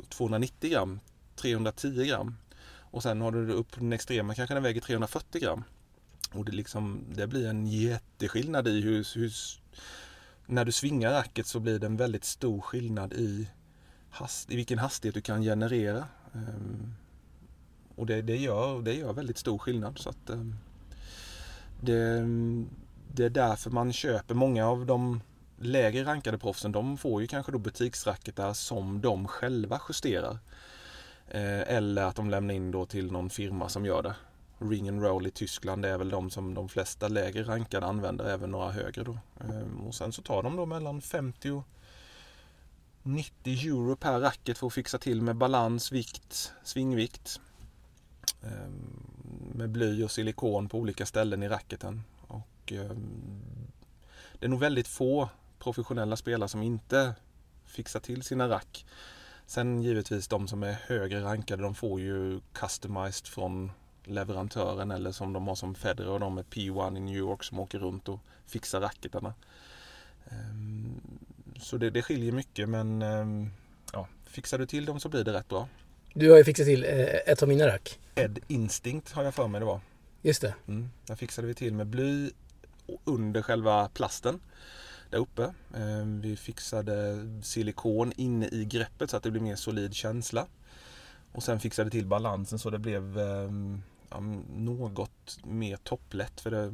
290 0.10 0.70
gram, 0.70 1.00
310 1.36 2.06
gram. 2.06 2.38
Och 2.78 3.04
sen 3.04 3.22
har 3.22 3.32
du 3.32 3.52
upp 3.52 3.80
den 3.80 3.94
extrema 3.94 4.36
kanske 4.36 4.54
den 4.54 4.64
väger 4.64 4.82
340 4.82 5.42
gram. 5.42 5.64
Och 6.32 6.46
det, 6.46 6.52
liksom, 6.52 7.06
det 7.16 7.28
blir 7.28 7.48
en 7.48 7.68
jätteskillnad 7.68 8.68
i 8.68 8.82
hur, 8.82 9.08
hur 9.16 9.32
när 10.46 10.66
du 10.66 10.72
svingar 10.72 11.12
racket 11.12 11.48
så 11.48 11.60
blir 11.60 11.80
det 11.80 11.86
en 11.86 11.98
väldigt 11.98 12.26
stor 12.26 12.62
skillnad 12.62 13.14
i, 13.14 13.48
hast, 14.10 14.52
i 14.52 14.56
vilken 14.56 14.80
hastighet 14.80 15.16
du 15.16 15.22
kan 15.22 15.42
generera. 15.42 16.08
Ehm, 16.34 16.94
och 17.96 18.06
det, 18.06 18.22
det, 18.22 18.38
gör, 18.38 18.82
det 18.82 18.94
gör 18.94 19.14
väldigt 19.14 19.38
stor 19.38 19.58
skillnad. 19.58 20.00
Så 20.00 20.10
att, 20.10 20.30
ehm, 20.30 20.56
det, 21.86 22.26
det 23.14 23.26
är 23.26 23.30
därför 23.30 23.70
man 23.70 23.94
köper 23.94 24.36
många 24.36 24.68
av 24.68 24.86
de 24.86 25.22
lägre 25.58 26.06
rankade 26.06 26.38
proffsen. 26.38 26.72
De 26.72 26.98
får 26.98 27.22
ju 27.22 27.28
kanske 27.28 27.52
då 27.52 27.58
butiksracketar 27.58 28.54
som 28.54 29.02
de 29.02 29.28
själva 29.28 29.82
justerar. 29.90 30.40
Eh, 31.28 31.76
eller 31.76 32.04
att 32.04 32.16
de 32.16 32.30
lämnar 32.30 32.54
in 32.54 32.72
då 32.72 32.86
till 32.86 33.12
någon 33.12 33.30
firma 33.30 33.70
som 33.70 33.86
gör 33.86 34.04
det. 34.04 34.16
Ring 34.60 34.90
and 34.90 35.04
Roll 35.04 35.28
i 35.28 35.32
Tyskland 35.32 35.86
är 35.86 35.98
väl 35.98 36.10
de 36.10 36.30
som 36.30 36.54
de 36.54 36.70
flesta 36.70 37.08
lägre 37.08 37.44
rankade 37.44 37.86
använder, 37.86 38.26
även 38.26 38.52
några 38.52 38.72
högre 38.72 39.04
då. 39.04 39.18
Ehm, 39.40 39.88
och 39.88 39.96
sen 39.96 40.12
så 40.12 40.22
tar 40.22 40.44
de 40.44 40.56
då 40.56 40.66
mellan 40.66 41.02
50 41.02 41.52
och 41.52 41.64
90 43.04 43.68
euro 43.68 43.96
per 43.96 44.20
racket 44.20 44.58
för 44.58 44.68
att 44.68 44.74
fixa 44.74 44.98
till 44.98 45.22
med 45.22 45.36
balans, 45.36 45.92
vikt, 45.92 46.54
svingvikt. 46.64 47.40
Ehm, 48.44 49.15
med 49.56 49.70
bly 49.70 50.04
och 50.04 50.12
silikon 50.12 50.70
på 50.70 50.78
olika 50.78 51.06
ställen 51.06 51.44
i 51.44 51.50
racketen. 51.50 52.04
Och, 52.28 52.72
ehm, 52.72 53.42
det 54.40 54.46
är 54.46 54.50
nog 54.50 54.60
väldigt 54.60 54.88
få 54.88 55.30
professionella 55.60 56.16
spelare 56.16 56.50
som 56.50 56.64
inte 56.64 57.16
fixar 57.66 58.00
till 58.00 58.24
sina 58.24 58.50
rack. 58.50 58.86
Sen 59.46 59.82
givetvis 59.82 60.28
de 60.28 60.48
som 60.48 60.64
är 60.64 60.74
högre 60.74 61.24
rankade 61.24 61.64
de 61.64 61.76
får 61.76 62.00
ju 62.02 62.40
customized 62.54 63.28
från 63.28 63.72
leverantören 64.04 64.92
eller 64.92 65.12
som 65.12 65.34
de 65.34 65.48
har 65.48 65.56
som 65.56 65.76
Federer 65.76 66.10
och 66.10 66.20
de 66.20 66.36
med 66.36 66.46
P1 66.46 66.98
i 66.98 67.00
New 67.00 67.16
York 67.16 67.44
som 67.44 67.60
åker 67.60 67.80
runt 67.80 68.10
och 68.10 68.20
fixar 68.46 68.82
racketarna. 68.82 69.34
Ehm, 70.30 71.02
så 71.60 71.78
det, 71.78 71.90
det 71.90 72.02
skiljer 72.02 72.32
mycket 72.32 72.70
men 72.70 73.02
ehm, 73.02 73.50
ja, 73.94 74.08
fixar 74.26 74.58
du 74.58 74.66
till 74.66 74.86
dem 74.86 75.00
så 75.00 75.10
blir 75.10 75.24
det 75.24 75.34
rätt 75.34 75.50
bra. 75.50 75.68
Du 76.18 76.30
har 76.30 76.38
ju 76.38 76.44
fixat 76.44 76.66
till 76.66 76.84
eh, 76.84 77.06
ett 77.26 77.44
av 77.44 77.50
mina 77.50 77.68
rack. 77.68 78.00
Ed 78.16 78.40
Instinct 78.48 79.12
har 79.12 79.24
jag 79.24 79.34
för 79.34 79.48
mig 79.48 79.60
det 79.60 79.66
var. 79.66 79.80
Just 80.22 80.42
det. 80.42 80.54
Mm. 80.68 80.90
Där 81.06 81.16
fixade 81.16 81.48
vi 81.48 81.54
till 81.54 81.74
med 81.74 81.88
bly 81.88 82.32
under 83.04 83.42
själva 83.42 83.90
plasten 83.90 84.40
där 85.10 85.18
uppe. 85.18 85.54
Ehm, 85.76 86.22
vi 86.22 86.36
fixade 86.36 87.18
silikon 87.44 88.14
inne 88.16 88.48
i 88.48 88.66
greppet 88.66 89.10
så 89.10 89.18
att 89.18 89.24
det 89.24 89.32
blev 89.32 89.44
mer 89.44 89.56
solid 89.56 89.94
känsla. 89.94 90.48
Och 91.32 91.44
sen 91.44 91.60
fixade 91.60 91.90
till 91.90 92.06
balansen 92.06 92.60
så 92.60 92.70
det 92.70 92.80
blev 92.80 93.20
ehm, 93.20 93.82
ja, 94.10 94.20
något 94.56 95.40
mer 95.44 95.78
topplätt. 95.78 96.42
För 96.42 96.52
det, 96.52 96.72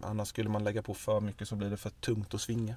annars 0.00 0.28
skulle 0.28 0.48
man 0.48 0.64
lägga 0.64 0.82
på 0.82 0.94
för 0.94 1.20
mycket 1.20 1.48
så 1.48 1.56
blir 1.56 1.70
det 1.70 1.76
för 1.76 1.90
tungt 1.90 2.34
att 2.34 2.40
svinga. 2.40 2.76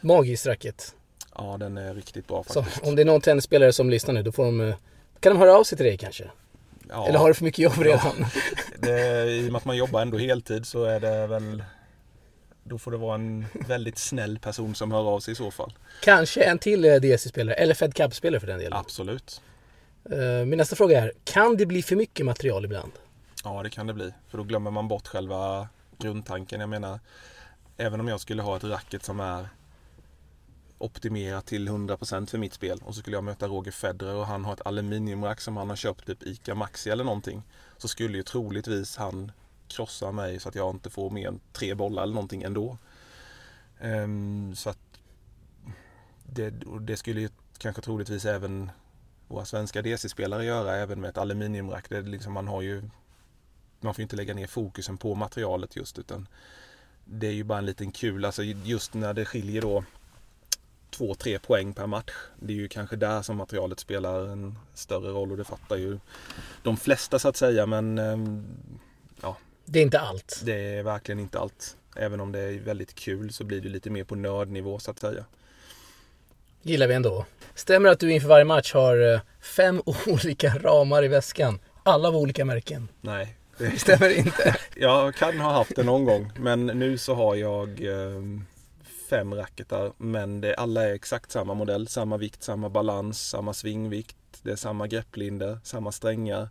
Magiskt 0.00 0.46
racket. 0.46 0.94
Ja, 1.34 1.56
den 1.58 1.78
är 1.78 1.94
riktigt 1.94 2.28
bra 2.28 2.42
faktiskt. 2.42 2.76
Så 2.76 2.88
om 2.88 2.96
det 2.96 3.02
är 3.02 3.06
någon 3.06 3.20
tennisspelare 3.20 3.72
som 3.72 3.90
lyssnar 3.90 4.14
nu, 4.14 4.22
då 4.22 4.32
får 4.32 4.44
de, 4.44 4.60
eh, 4.60 4.76
kan 5.22 5.32
de 5.32 5.38
höra 5.38 5.56
av 5.56 5.64
sig 5.64 5.76
till 5.78 5.86
dig 5.86 5.96
kanske? 5.96 6.30
Ja. 6.88 7.08
Eller 7.08 7.18
har 7.18 7.28
du 7.28 7.34
för 7.34 7.44
mycket 7.44 7.58
jobb 7.58 7.78
redan? 7.78 8.00
Ja. 8.18 8.26
Det, 8.78 9.30
I 9.30 9.48
och 9.48 9.52
med 9.52 9.56
att 9.56 9.64
man 9.64 9.76
jobbar 9.76 10.02
ändå 10.02 10.18
heltid 10.18 10.66
så 10.66 10.84
är 10.84 11.00
det 11.00 11.26
väl 11.26 11.62
då 12.64 12.78
får 12.78 12.90
det 12.90 12.96
vara 12.96 13.14
en 13.14 13.46
väldigt 13.52 13.98
snäll 13.98 14.38
person 14.38 14.74
som 14.74 14.92
hör 14.92 15.08
av 15.08 15.20
sig 15.20 15.32
i 15.32 15.34
så 15.34 15.50
fall. 15.50 15.72
Kanske 16.02 16.42
en 16.42 16.58
till 16.58 16.84
eh, 16.84 16.94
DC-spelare, 16.94 17.54
eller 17.54 17.74
Fed 17.74 17.94
Cup-spelare 17.94 18.40
för 18.40 18.46
den 18.46 18.58
delen. 18.58 18.78
Absolut. 18.78 19.40
Eh, 20.10 20.18
min 20.46 20.56
nästa 20.56 20.76
fråga 20.76 21.00
är, 21.00 21.12
kan 21.24 21.56
det 21.56 21.66
bli 21.66 21.82
för 21.82 21.96
mycket 21.96 22.26
material 22.26 22.64
ibland? 22.64 22.92
Ja, 23.44 23.62
det 23.62 23.70
kan 23.70 23.86
det 23.86 23.94
bli. 23.94 24.12
För 24.28 24.38
då 24.38 24.44
glömmer 24.44 24.70
man 24.70 24.88
bort 24.88 25.06
själva 25.06 25.68
grundtanken. 25.98 26.60
Jag 26.60 26.68
menar, 26.68 27.00
även 27.76 28.00
om 28.00 28.08
jag 28.08 28.20
skulle 28.20 28.42
ha 28.42 28.56
ett 28.56 28.64
racket 28.64 29.04
som 29.04 29.20
är 29.20 29.48
optimerat 30.82 31.46
till 31.46 31.68
100% 31.68 32.26
för 32.26 32.38
mitt 32.38 32.54
spel 32.54 32.80
och 32.84 32.94
så 32.94 33.00
skulle 33.00 33.16
jag 33.16 33.24
möta 33.24 33.48
Roger 33.48 33.72
Federer 33.72 34.14
och 34.14 34.26
han 34.26 34.44
har 34.44 34.52
ett 34.52 34.66
aluminiumrack 34.66 35.40
som 35.40 35.56
han 35.56 35.68
har 35.68 35.76
köpt 35.76 36.06
typ 36.06 36.22
ICA 36.26 36.54
Maxi 36.54 36.90
eller 36.90 37.04
någonting. 37.04 37.42
Så 37.76 37.88
skulle 37.88 38.16
ju 38.16 38.22
troligtvis 38.22 38.96
han 38.96 39.32
krossa 39.68 40.12
mig 40.12 40.40
så 40.40 40.48
att 40.48 40.54
jag 40.54 40.70
inte 40.70 40.90
får 40.90 41.10
mer 41.10 41.28
än 41.28 41.40
tre 41.52 41.74
bollar 41.74 42.02
eller 42.02 42.14
någonting 42.14 42.42
ändå. 42.42 42.78
Um, 43.80 44.54
så 44.54 44.70
att 44.70 44.78
det, 46.22 46.50
det 46.80 46.96
skulle 46.96 47.20
ju 47.20 47.28
kanske 47.58 47.82
troligtvis 47.82 48.24
även 48.24 48.70
våra 49.28 49.44
svenska 49.44 49.82
DC-spelare 49.82 50.44
göra 50.44 50.76
även 50.76 51.00
med 51.00 51.10
ett 51.10 51.18
aluminiumrack. 51.18 51.88
Det 51.88 52.02
liksom, 52.02 52.32
man 52.32 52.48
har 52.48 52.62
ju 52.62 52.82
man 53.80 53.94
får 53.94 54.02
inte 54.02 54.16
lägga 54.16 54.34
ner 54.34 54.46
fokusen 54.46 54.98
på 54.98 55.14
materialet 55.14 55.76
just 55.76 55.98
utan 55.98 56.28
det 57.04 57.26
är 57.26 57.32
ju 57.32 57.44
bara 57.44 57.58
en 57.58 57.66
liten 57.66 57.92
kul, 57.92 58.24
alltså 58.24 58.42
just 58.42 58.94
när 58.94 59.14
det 59.14 59.24
skiljer 59.24 59.62
då 59.62 59.84
två, 60.92 61.14
tre 61.14 61.38
poäng 61.38 61.72
per 61.72 61.86
match. 61.86 62.12
Det 62.40 62.52
är 62.52 62.56
ju 62.56 62.68
kanske 62.68 62.96
där 62.96 63.22
som 63.22 63.36
materialet 63.36 63.80
spelar 63.80 64.28
en 64.28 64.58
större 64.74 65.10
roll 65.10 65.30
och 65.30 65.36
det 65.36 65.44
fattar 65.44 65.76
ju 65.76 65.98
de 66.62 66.76
flesta 66.76 67.18
så 67.18 67.28
att 67.28 67.36
säga 67.36 67.66
men 67.66 67.98
ehm, 67.98 68.44
ja. 69.22 69.36
Det 69.64 69.78
är 69.78 69.82
inte 69.82 70.00
allt. 70.00 70.40
Det 70.44 70.76
är 70.76 70.82
verkligen 70.82 71.18
inte 71.18 71.38
allt. 71.38 71.76
Även 71.96 72.20
om 72.20 72.32
det 72.32 72.38
är 72.38 72.60
väldigt 72.60 72.94
kul 72.94 73.32
så 73.32 73.44
blir 73.44 73.60
det 73.60 73.68
lite 73.68 73.90
mer 73.90 74.04
på 74.04 74.14
nördnivå 74.14 74.78
så 74.78 74.90
att 74.90 74.98
säga. 74.98 75.24
Gillar 76.62 76.86
vi 76.86 76.94
ändå. 76.94 77.24
Stämmer 77.54 77.88
att 77.88 78.00
du 78.00 78.12
inför 78.12 78.28
varje 78.28 78.44
match 78.44 78.74
har 78.74 79.14
eh, 79.14 79.20
fem 79.40 79.82
olika 80.06 80.58
ramar 80.58 81.04
i 81.04 81.08
väskan? 81.08 81.58
Alla 81.82 82.08
av 82.08 82.16
olika 82.16 82.44
märken? 82.44 82.88
Nej, 83.00 83.36
det 83.58 83.80
stämmer 83.80 84.18
inte. 84.18 84.56
jag 84.76 85.14
kan 85.14 85.40
ha 85.40 85.52
haft 85.52 85.76
det 85.76 85.82
någon 85.82 86.04
gång 86.04 86.32
men 86.36 86.66
nu 86.66 86.98
så 86.98 87.14
har 87.14 87.34
jag 87.34 87.80
ehm, 87.80 88.44
fem 89.12 89.34
racketar 89.34 89.92
men 89.96 90.40
det, 90.40 90.54
alla 90.54 90.88
är 90.88 90.94
exakt 90.94 91.30
samma 91.30 91.54
modell, 91.54 91.88
samma 91.88 92.16
vikt, 92.16 92.42
samma 92.42 92.68
balans, 92.68 93.28
samma 93.28 93.52
svingvikt, 93.52 94.16
det 94.42 94.52
är 94.52 94.56
samma 94.56 94.86
grepplinde, 94.86 95.60
samma 95.64 95.92
strängar. 95.92 96.48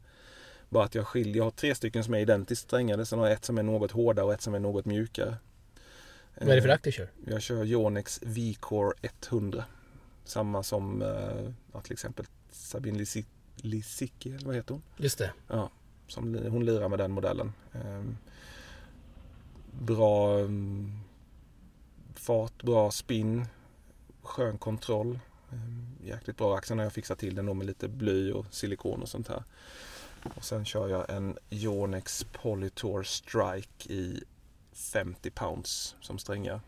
Bara 0.69 0.85
att 0.85 0.95
jag 0.95 1.07
skiljer, 1.07 1.37
jag 1.37 1.43
har 1.43 1.51
tre 1.51 1.75
stycken 1.75 2.03
som 2.03 2.13
är 2.13 2.19
identiskt 2.19 2.61
strängade, 2.61 3.05
sen 3.05 3.19
har 3.19 3.25
jag 3.25 3.33
ett 3.33 3.45
som 3.45 3.57
är 3.57 3.63
något 3.63 3.91
hårdare 3.91 4.25
och 4.25 4.33
ett 4.33 4.41
som 4.41 4.53
är 4.53 4.59
något 4.59 4.85
mjukare. 4.85 5.37
Vad 6.39 6.49
är 6.49 6.55
det 6.55 6.61
för 6.61 6.69
rack 6.69 6.83
du 6.83 6.91
kör? 6.91 7.07
Jag 7.27 7.41
kör 7.41 7.65
Yonex 7.65 8.19
V-Core 8.23 8.93
100. 9.01 9.65
Samma 10.23 10.63
som 10.63 11.03
ja, 11.73 11.81
till 11.81 11.93
exempel 11.93 12.25
Sabine 12.51 13.05
Lisicki, 13.55 14.29
eller 14.29 14.45
vad 14.45 14.55
heter 14.55 14.73
hon? 14.73 14.83
Just 14.97 15.17
det. 15.17 15.33
Ja, 15.47 15.69
som, 16.07 16.35
hon 16.35 16.65
lirar 16.65 16.89
med 16.89 16.99
den 16.99 17.11
modellen. 17.11 17.53
Ehm, 17.73 18.17
bra 19.71 20.39
mm, 20.39 21.01
fart, 22.21 22.63
bra 22.63 22.91
spinn, 22.91 23.45
skön 24.21 24.57
kontroll. 24.57 25.19
Ehm, 25.51 25.95
jäkligt 26.03 26.37
bra 26.37 26.57
axel 26.57 26.77
när 26.77 26.83
jag 26.83 26.93
fixat 26.93 27.19
till 27.19 27.35
den 27.35 27.45
då 27.45 27.53
med 27.53 27.67
lite 27.67 27.87
bly 27.87 28.31
och 28.31 28.45
silikon 28.51 29.01
och 29.01 29.09
sånt 29.09 29.27
här. 29.27 29.43
Och 30.35 30.43
sen 30.43 30.65
kör 30.65 30.87
jag 30.87 31.09
en 31.09 31.37
Yonex 31.49 32.25
Polytour 32.31 33.03
Strike 33.03 33.93
i 33.93 34.23
50 34.73 35.31
pounds 35.31 35.95
som 36.01 36.19
strängar. 36.19 36.61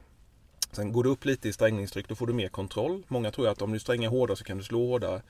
Sen 0.72 0.92
går 0.92 1.04
du 1.04 1.10
upp 1.10 1.26
lite 1.26 1.50
i 1.50 1.54
strängningstryck, 1.54 2.08
då 2.08 2.16
får 2.16 2.28
du 2.28 2.34
mer 2.34 2.50
kontroll. 2.50 3.04
Många 3.08 3.32
tror 3.32 3.48
att 3.48 3.62
om 3.62 3.74
du 3.74 3.80
strängar 3.80 4.10
hårdare 4.10 4.38
så 4.38 4.44
kan 4.44 4.58
du 4.58 4.64
slå 4.64 4.88
hårdare. 4.88 5.22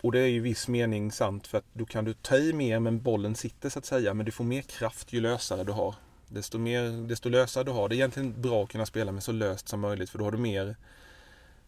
Och 0.00 0.12
det 0.12 0.20
är 0.20 0.28
i 0.28 0.38
viss 0.38 0.68
mening 0.68 1.12
sant 1.12 1.46
för 1.46 1.58
att 1.58 1.64
då 1.72 1.84
kan 1.84 2.04
du 2.04 2.14
ta 2.14 2.36
i 2.36 2.52
mer 2.52 2.80
men 2.80 3.02
bollen 3.02 3.34
sitter 3.34 3.68
så 3.68 3.78
att 3.78 3.84
säga. 3.84 4.14
Men 4.14 4.26
du 4.26 4.32
får 4.32 4.44
mer 4.44 4.62
kraft 4.62 5.12
ju 5.12 5.20
lösare 5.20 5.64
du 5.64 5.72
har. 5.72 5.94
Desto, 6.34 6.58
mer, 6.58 7.08
desto 7.08 7.28
lösare 7.28 7.64
du 7.64 7.70
har. 7.70 7.88
Det 7.88 7.94
är 7.94 7.96
egentligen 7.96 8.42
bra 8.42 8.62
att 8.62 8.68
kunna 8.68 8.86
spela 8.86 9.12
med 9.12 9.22
så 9.22 9.32
löst 9.32 9.68
som 9.68 9.80
möjligt 9.80 10.10
för 10.10 10.18
då 10.18 10.24
har 10.24 10.32
du 10.32 10.38
mer 10.38 10.76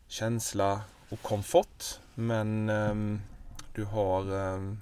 känsla 0.09 0.81
och 1.09 1.23
komfort. 1.23 1.85
Men 2.15 2.71
um, 2.71 3.21
du 3.75 3.85
har 3.85 4.33
um, 4.33 4.79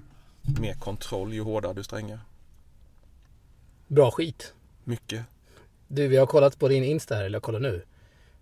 mer 0.61 0.75
kontroll 0.75 1.33
ju 1.33 1.41
hårdare 1.41 1.73
du 1.73 1.83
strängar. 1.83 2.21
Bra 3.87 4.11
skit. 4.11 4.55
Mycket. 4.85 5.25
Du, 5.89 6.09
vi 6.09 6.17
har 6.17 6.27
kollat 6.27 6.59
på 6.59 6.69
din 6.69 6.85
Insta 6.85 7.15
här, 7.15 7.25
eller 7.25 7.37
jag 7.37 7.43
kollar 7.43 7.61
nu. 7.61 7.85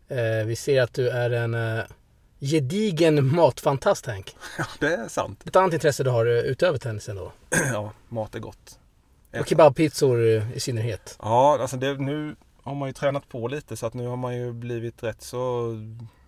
Eh, 0.08 0.46
vi 0.46 0.56
ser 0.56 0.82
att 0.82 0.94
du 0.94 1.08
är 1.08 1.30
en 1.30 1.54
eh, 1.54 1.84
gedigen 2.40 3.34
matfantast 3.34 4.06
Hank. 4.06 4.36
Ja, 4.58 4.64
det 4.80 4.94
är 4.94 5.08
sant. 5.08 5.46
Ett 5.46 5.56
annat 5.56 5.72
intresse 5.72 6.04
du 6.04 6.10
har 6.10 6.26
eh, 6.26 6.32
utöver 6.32 6.78
tennisen 6.78 7.16
då? 7.16 7.32
ja, 7.72 7.92
mat 8.08 8.34
är 8.34 8.38
gott. 8.40 8.78
Och 9.40 9.48
kebabpizzor 9.48 10.20
i 10.54 10.60
synnerhet. 10.60 11.18
Ja, 11.22 11.58
alltså 11.60 11.76
det, 11.76 11.94
nu 11.94 12.36
har 12.62 12.74
man 12.74 12.88
ju 12.88 12.92
tränat 12.92 13.28
på 13.28 13.48
lite 13.48 13.76
så 13.76 13.86
att 13.86 13.94
nu 13.94 14.06
har 14.06 14.16
man 14.16 14.36
ju 14.36 14.52
blivit 14.52 15.02
rätt 15.02 15.22
så 15.22 15.70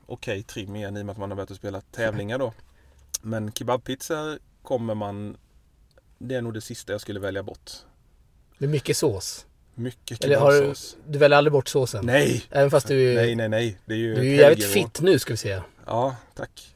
okej 0.07 0.33
okay, 0.33 0.43
trim 0.43 0.77
igen 0.77 0.97
i 0.97 1.01
och 1.01 1.07
med 1.07 1.13
att 1.13 1.19
man 1.19 1.31
har 1.31 1.37
börjat 1.37 1.57
spela 1.57 1.81
tävlingar 1.81 2.39
då. 2.39 2.53
Men 3.23 3.53
kebabpizza 3.53 4.39
kommer 4.63 4.95
man... 4.95 5.37
Det 6.19 6.35
är 6.35 6.43
nog 6.43 6.55
det 6.55 6.61
sista 6.61 6.93
jag 6.93 7.01
skulle 7.01 7.21
välja 7.21 7.43
bort. 7.43 7.71
Det 8.59 8.65
är 8.65 8.69
mycket 8.69 8.97
sås. 8.97 9.47
Mycket 9.75 10.25
Eller 10.25 10.37
har 10.37 10.53
du, 10.53 10.75
du 11.07 11.19
väljer 11.19 11.39
aldrig 11.39 11.53
bort 11.53 11.69
såsen? 11.69 12.07
Nej! 12.07 12.43
Även 12.51 12.71
fast 12.71 12.89
du. 12.89 13.15
Nej, 13.15 13.35
nej, 13.35 13.49
nej. 13.49 13.79
Det 13.85 13.95
är 13.95 13.99
ju 13.99 14.15
du 14.15 14.21
är 14.21 14.25
ju 14.25 14.37
jävligt 14.37 14.67
fitt 14.67 15.01
nu 15.01 15.19
ska 15.19 15.33
vi 15.33 15.37
säga. 15.37 15.65
Ja, 15.87 16.17
tack. 16.35 16.75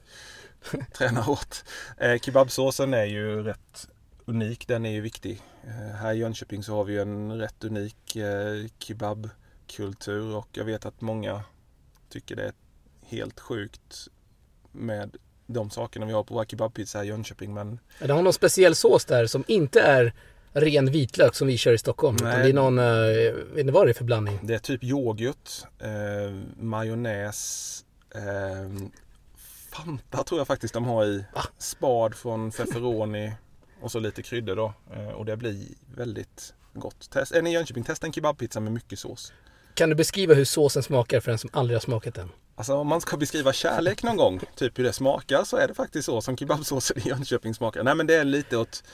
Tränar 0.93 1.23
hårt. 1.23 1.57
Eh, 1.97 2.19
kebabsåsen 2.19 2.95
är 2.95 3.05
ju 3.05 3.43
rätt 3.43 3.89
unik. 4.25 4.69
Den 4.69 4.87
är 4.87 4.91
ju 4.91 5.01
viktig. 5.01 5.43
Eh, 5.65 5.95
här 5.97 6.15
i 6.15 6.19
Jönköping 6.19 6.63
så 6.63 6.75
har 6.75 6.85
vi 6.85 6.93
ju 6.93 7.01
en 7.01 7.39
rätt 7.39 7.65
unik 7.65 8.17
eh, 8.17 8.67
kebabkultur 8.79 10.37
och 10.37 10.49
jag 10.53 10.65
vet 10.65 10.87
att 10.87 11.01
många 11.01 11.43
tycker 12.09 12.37
det 12.37 12.45
är 12.45 12.53
helt 13.03 13.41
sjukt 13.41 14.09
med 14.73 15.17
de 15.47 15.71
sakerna 15.71 16.07
vi 16.07 16.13
har 16.13 16.25
på 16.25 16.35
våra 16.35 16.45
kebabpizza 16.45 16.99
här 16.99 17.05
i 17.05 17.09
Jönköping. 17.09 17.55
Men... 17.55 17.79
Det 17.99 18.13
har 18.13 18.23
någon 18.23 18.33
speciell 18.33 18.75
sås 18.75 19.05
där 19.05 19.27
som 19.27 19.45
inte 19.47 19.81
är 19.81 20.15
ren 20.53 20.91
vitlök 20.91 21.35
som 21.35 21.49
vi 21.49 21.57
kör 21.57 21.73
i 21.73 21.79
Stockholm. 21.79 22.17
Nej. 22.23 22.31
Utan 22.31 22.43
det 22.43 22.49
är 22.49 22.53
någon, 22.53 22.77
jag 22.77 23.33
vet 23.33 23.59
inte 23.59 23.73
vad 23.73 23.87
det 23.87 23.91
är 23.91 23.95
för 23.95 24.05
blandning. 24.05 24.39
Det 24.43 24.55
är 24.55 24.59
typ 24.59 24.85
yoghurt, 24.85 25.51
eh, 25.79 26.35
majonnäs, 26.57 27.85
eh, 28.15 28.91
Fanta 29.71 30.25
tror 30.25 30.41
jag 30.41 30.47
faktiskt 30.47 30.75
de 30.75 30.85
har 30.85 31.05
i. 31.05 31.25
Ah. 31.33 31.45
Spad 31.59 32.15
från 32.15 32.53
Feferoni 32.53 33.33
och 33.81 33.93
så 33.93 33.99
lite 33.99 34.23
kryddor 34.23 34.57
då. 34.57 34.75
Eh, 34.95 35.09
och 35.09 35.25
det 35.25 35.37
blir 35.37 35.67
väldigt 35.95 36.55
gott. 36.75 37.11
Test, 37.11 37.33
är 37.33 37.43
ni 37.43 37.51
i 37.51 37.53
Jönköping, 37.53 37.85
testa 37.85 38.07
en 38.07 38.13
kebabpizza 38.13 38.61
med 38.61 38.73
mycket 38.73 38.99
sås. 38.99 39.33
Kan 39.75 39.89
du 39.89 39.95
beskriva 39.95 40.35
hur 40.35 40.45
såsen 40.45 40.83
smakar 40.83 41.21
för 41.21 41.31
den 41.31 41.39
som 41.39 41.51
aldrig 41.53 41.75
har 41.77 41.81
smakat 41.81 42.15
den? 42.15 42.31
Alltså 42.57 42.75
om 42.75 42.87
man 42.87 43.01
ska 43.01 43.17
beskriva 43.17 43.53
kärlek 43.53 44.03
någon 44.03 44.17
gång, 44.17 44.41
typ 44.55 44.79
hur 44.79 44.85
det 44.85 44.93
smakar, 44.93 45.45
så 45.45 45.57
är 45.57 45.69
det 45.69 45.75
faktiskt 45.75 46.07
så 46.07 46.21
som 46.21 46.37
kebabsåsen 46.37 46.99
i 46.99 47.09
Jönköping 47.09 47.55
smakar. 47.55 47.83
Nej 47.83 47.95
men 47.95 48.07
det 48.07 48.15
är 48.15 48.25
lite 48.25 48.57
åt 48.57 48.85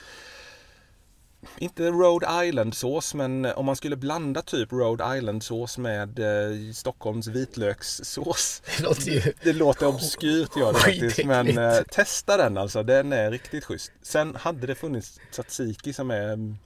inte 1.57 1.83
Rhode 1.83 2.45
Island-sås, 2.45 3.13
men 3.13 3.45
om 3.45 3.65
man 3.65 3.75
skulle 3.75 3.95
blanda 3.95 4.41
typ 4.41 4.71
Rhode 4.71 5.17
Island-sås 5.17 5.77
med 5.77 6.19
eh, 6.19 6.73
Stockholms 6.73 7.27
vitlökssås. 7.27 8.61
Det 8.77 8.83
låter 8.83 9.11
ju... 9.11 9.33
Det 9.43 9.53
låter 9.53 9.87
obskyrt 9.87 10.57
gör 10.57 10.73
det 10.73 10.79
faktiskt. 10.79 11.25
Men 11.25 11.57
eh, 11.57 11.81
testa 11.91 12.37
den 12.37 12.57
alltså, 12.57 12.83
den 12.83 13.13
är 13.13 13.31
riktigt 13.31 13.65
schysst. 13.65 13.91
Sen 14.01 14.35
hade 14.35 14.67
det 14.67 14.75
funnits 14.75 15.19
tzatziki 15.31 15.93
som 15.93 16.11
är 16.11 16.33
mm, 16.33 16.57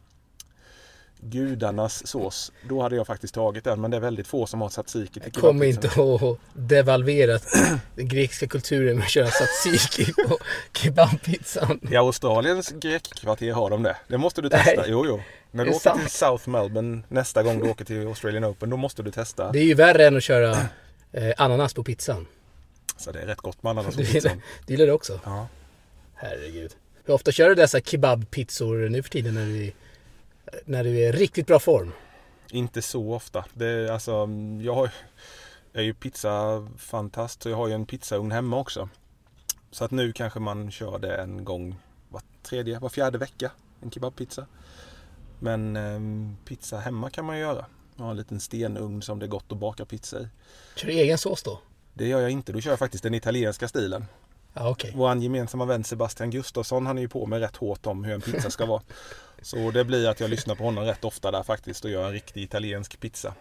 gudarnas 1.21 2.07
sås. 2.07 2.51
Då 2.69 2.81
hade 2.81 2.95
jag 2.95 3.07
faktiskt 3.07 3.33
tagit 3.33 3.63
den. 3.63 3.81
Men 3.81 3.91
det 3.91 3.97
är 3.97 4.01
väldigt 4.01 4.27
få 4.27 4.45
som 4.45 4.61
har 4.61 4.69
tzatziki 4.69 5.19
till 5.19 5.31
Kom 5.31 5.63
inte 5.63 5.87
att 5.87 6.37
devalvera 6.53 7.39
den 7.95 8.07
grekiska 8.07 8.47
kulturen 8.47 8.95
med 8.95 9.05
att 9.05 9.11
köra 9.11 9.27
tzatziki 9.27 10.13
på 10.13 10.37
kebabpizzan. 10.73 11.79
I 11.91 11.95
Australiens 11.95 12.69
grekkvarter 12.69 13.51
har 13.51 13.69
de 13.69 13.83
det. 13.83 13.97
Det 14.07 14.17
måste 14.17 14.41
du 14.41 14.49
testa. 14.49 14.81
Nej, 14.81 14.85
jo, 14.87 15.05
jo. 15.05 15.21
När 15.51 15.65
du 15.65 15.71
åker 15.71 15.79
sant? 15.79 16.01
till 16.01 16.09
South 16.09 16.49
Melbourne 16.49 17.03
nästa 17.07 17.43
gång 17.43 17.59
du 17.59 17.69
åker 17.69 17.85
till 17.85 18.07
Australian 18.07 18.45
Open, 18.45 18.69
då 18.69 18.77
måste 18.77 19.03
du 19.03 19.11
testa. 19.11 19.51
Det 19.51 19.59
är 19.59 19.63
ju 19.63 19.73
värre 19.73 20.07
än 20.07 20.17
att 20.17 20.23
köra 20.23 20.57
eh, 21.11 21.33
ananas 21.37 21.73
på 21.73 21.83
pizzan. 21.83 22.27
Så 22.97 23.11
det 23.11 23.21
är 23.21 23.25
rätt 23.25 23.41
gott 23.41 23.63
med 23.63 23.69
ananas 23.69 23.95
på 23.95 24.01
pizzan. 24.01 24.41
Du 24.65 24.73
gillar 24.73 24.85
det 24.85 24.93
också? 24.93 25.19
Ja. 25.23 25.47
Herregud. 26.15 26.71
Hur 27.05 27.13
ofta 27.13 27.31
kör 27.31 27.49
du 27.49 27.55
dessa 27.55 27.81
kebabpizzor 27.81 28.89
nu 28.89 29.03
för 29.03 29.09
tiden 29.09 29.33
när 29.33 29.45
du 29.45 29.71
när 30.65 30.83
du 30.83 30.89
är 30.89 31.09
i 31.09 31.11
riktigt 31.11 31.47
bra 31.47 31.59
form? 31.59 31.91
Inte 32.51 32.81
så 32.81 33.13
ofta. 33.13 33.45
Det 33.53 33.89
alltså, 33.93 34.29
jag, 34.61 34.75
har, 34.75 34.91
jag 35.71 35.81
är 35.81 35.85
ju 35.85 35.93
pizzafantast 35.93 37.43
så 37.43 37.49
jag 37.49 37.57
har 37.57 37.67
ju 37.67 37.73
en 37.73 37.85
pizzaugn 37.85 38.31
hemma 38.31 38.57
också. 38.57 38.89
Så 39.71 39.85
att 39.85 39.91
nu 39.91 40.13
kanske 40.13 40.39
man 40.39 40.71
kör 40.71 40.99
det 40.99 41.17
en 41.17 41.43
gång 41.43 41.75
var 42.09 42.21
tredje, 42.43 42.79
var 42.79 42.89
fjärde 42.89 43.17
vecka. 43.17 43.51
En 43.81 43.91
kebabpizza. 43.91 44.45
Men 45.39 45.75
eh, 45.75 46.35
pizza 46.45 46.79
hemma 46.79 47.09
kan 47.09 47.25
man 47.25 47.37
göra. 47.37 47.65
Jag 47.95 48.03
har 48.03 48.11
en 48.11 48.17
liten 48.17 48.39
stenugn 48.39 49.01
som 49.01 49.19
det 49.19 49.25
är 49.25 49.27
gott 49.27 49.51
att 49.51 49.57
baka 49.57 49.85
pizza 49.85 50.19
i. 50.19 50.27
Kör 50.75 50.87
du 50.87 50.93
egen 50.93 51.17
sås 51.17 51.43
då? 51.43 51.59
Det 51.93 52.07
gör 52.07 52.21
jag 52.21 52.31
inte. 52.31 52.51
Då 52.51 52.61
kör 52.61 52.71
jag 52.71 52.79
faktiskt 52.79 53.03
den 53.03 53.13
italienska 53.13 53.67
stilen. 53.67 54.05
Ja, 54.53 54.69
okej. 54.69 54.93
Vår 54.95 55.15
gemensamma 55.15 55.65
vän 55.65 55.83
Sebastian 55.83 56.29
Gustafsson 56.29 56.85
han 56.85 56.97
är 56.97 57.01
ju 57.01 57.07
på 57.07 57.25
mig 57.25 57.39
rätt 57.39 57.55
hårt 57.55 57.85
om 57.85 58.03
hur 58.03 58.13
en 58.13 58.21
pizza 58.21 58.49
ska 58.49 58.65
vara. 58.65 58.81
Så 59.41 59.71
det 59.71 59.85
blir 59.85 60.07
att 60.07 60.19
jag 60.19 60.29
lyssnar 60.29 60.55
på 60.55 60.63
honom 60.63 60.83
rätt 60.83 61.05
ofta 61.05 61.31
där 61.31 61.43
faktiskt 61.43 61.85
och 61.85 61.91
gör 61.91 62.05
en 62.05 62.11
riktig 62.11 62.43
italiensk 62.43 62.99
pizza. 62.99 63.33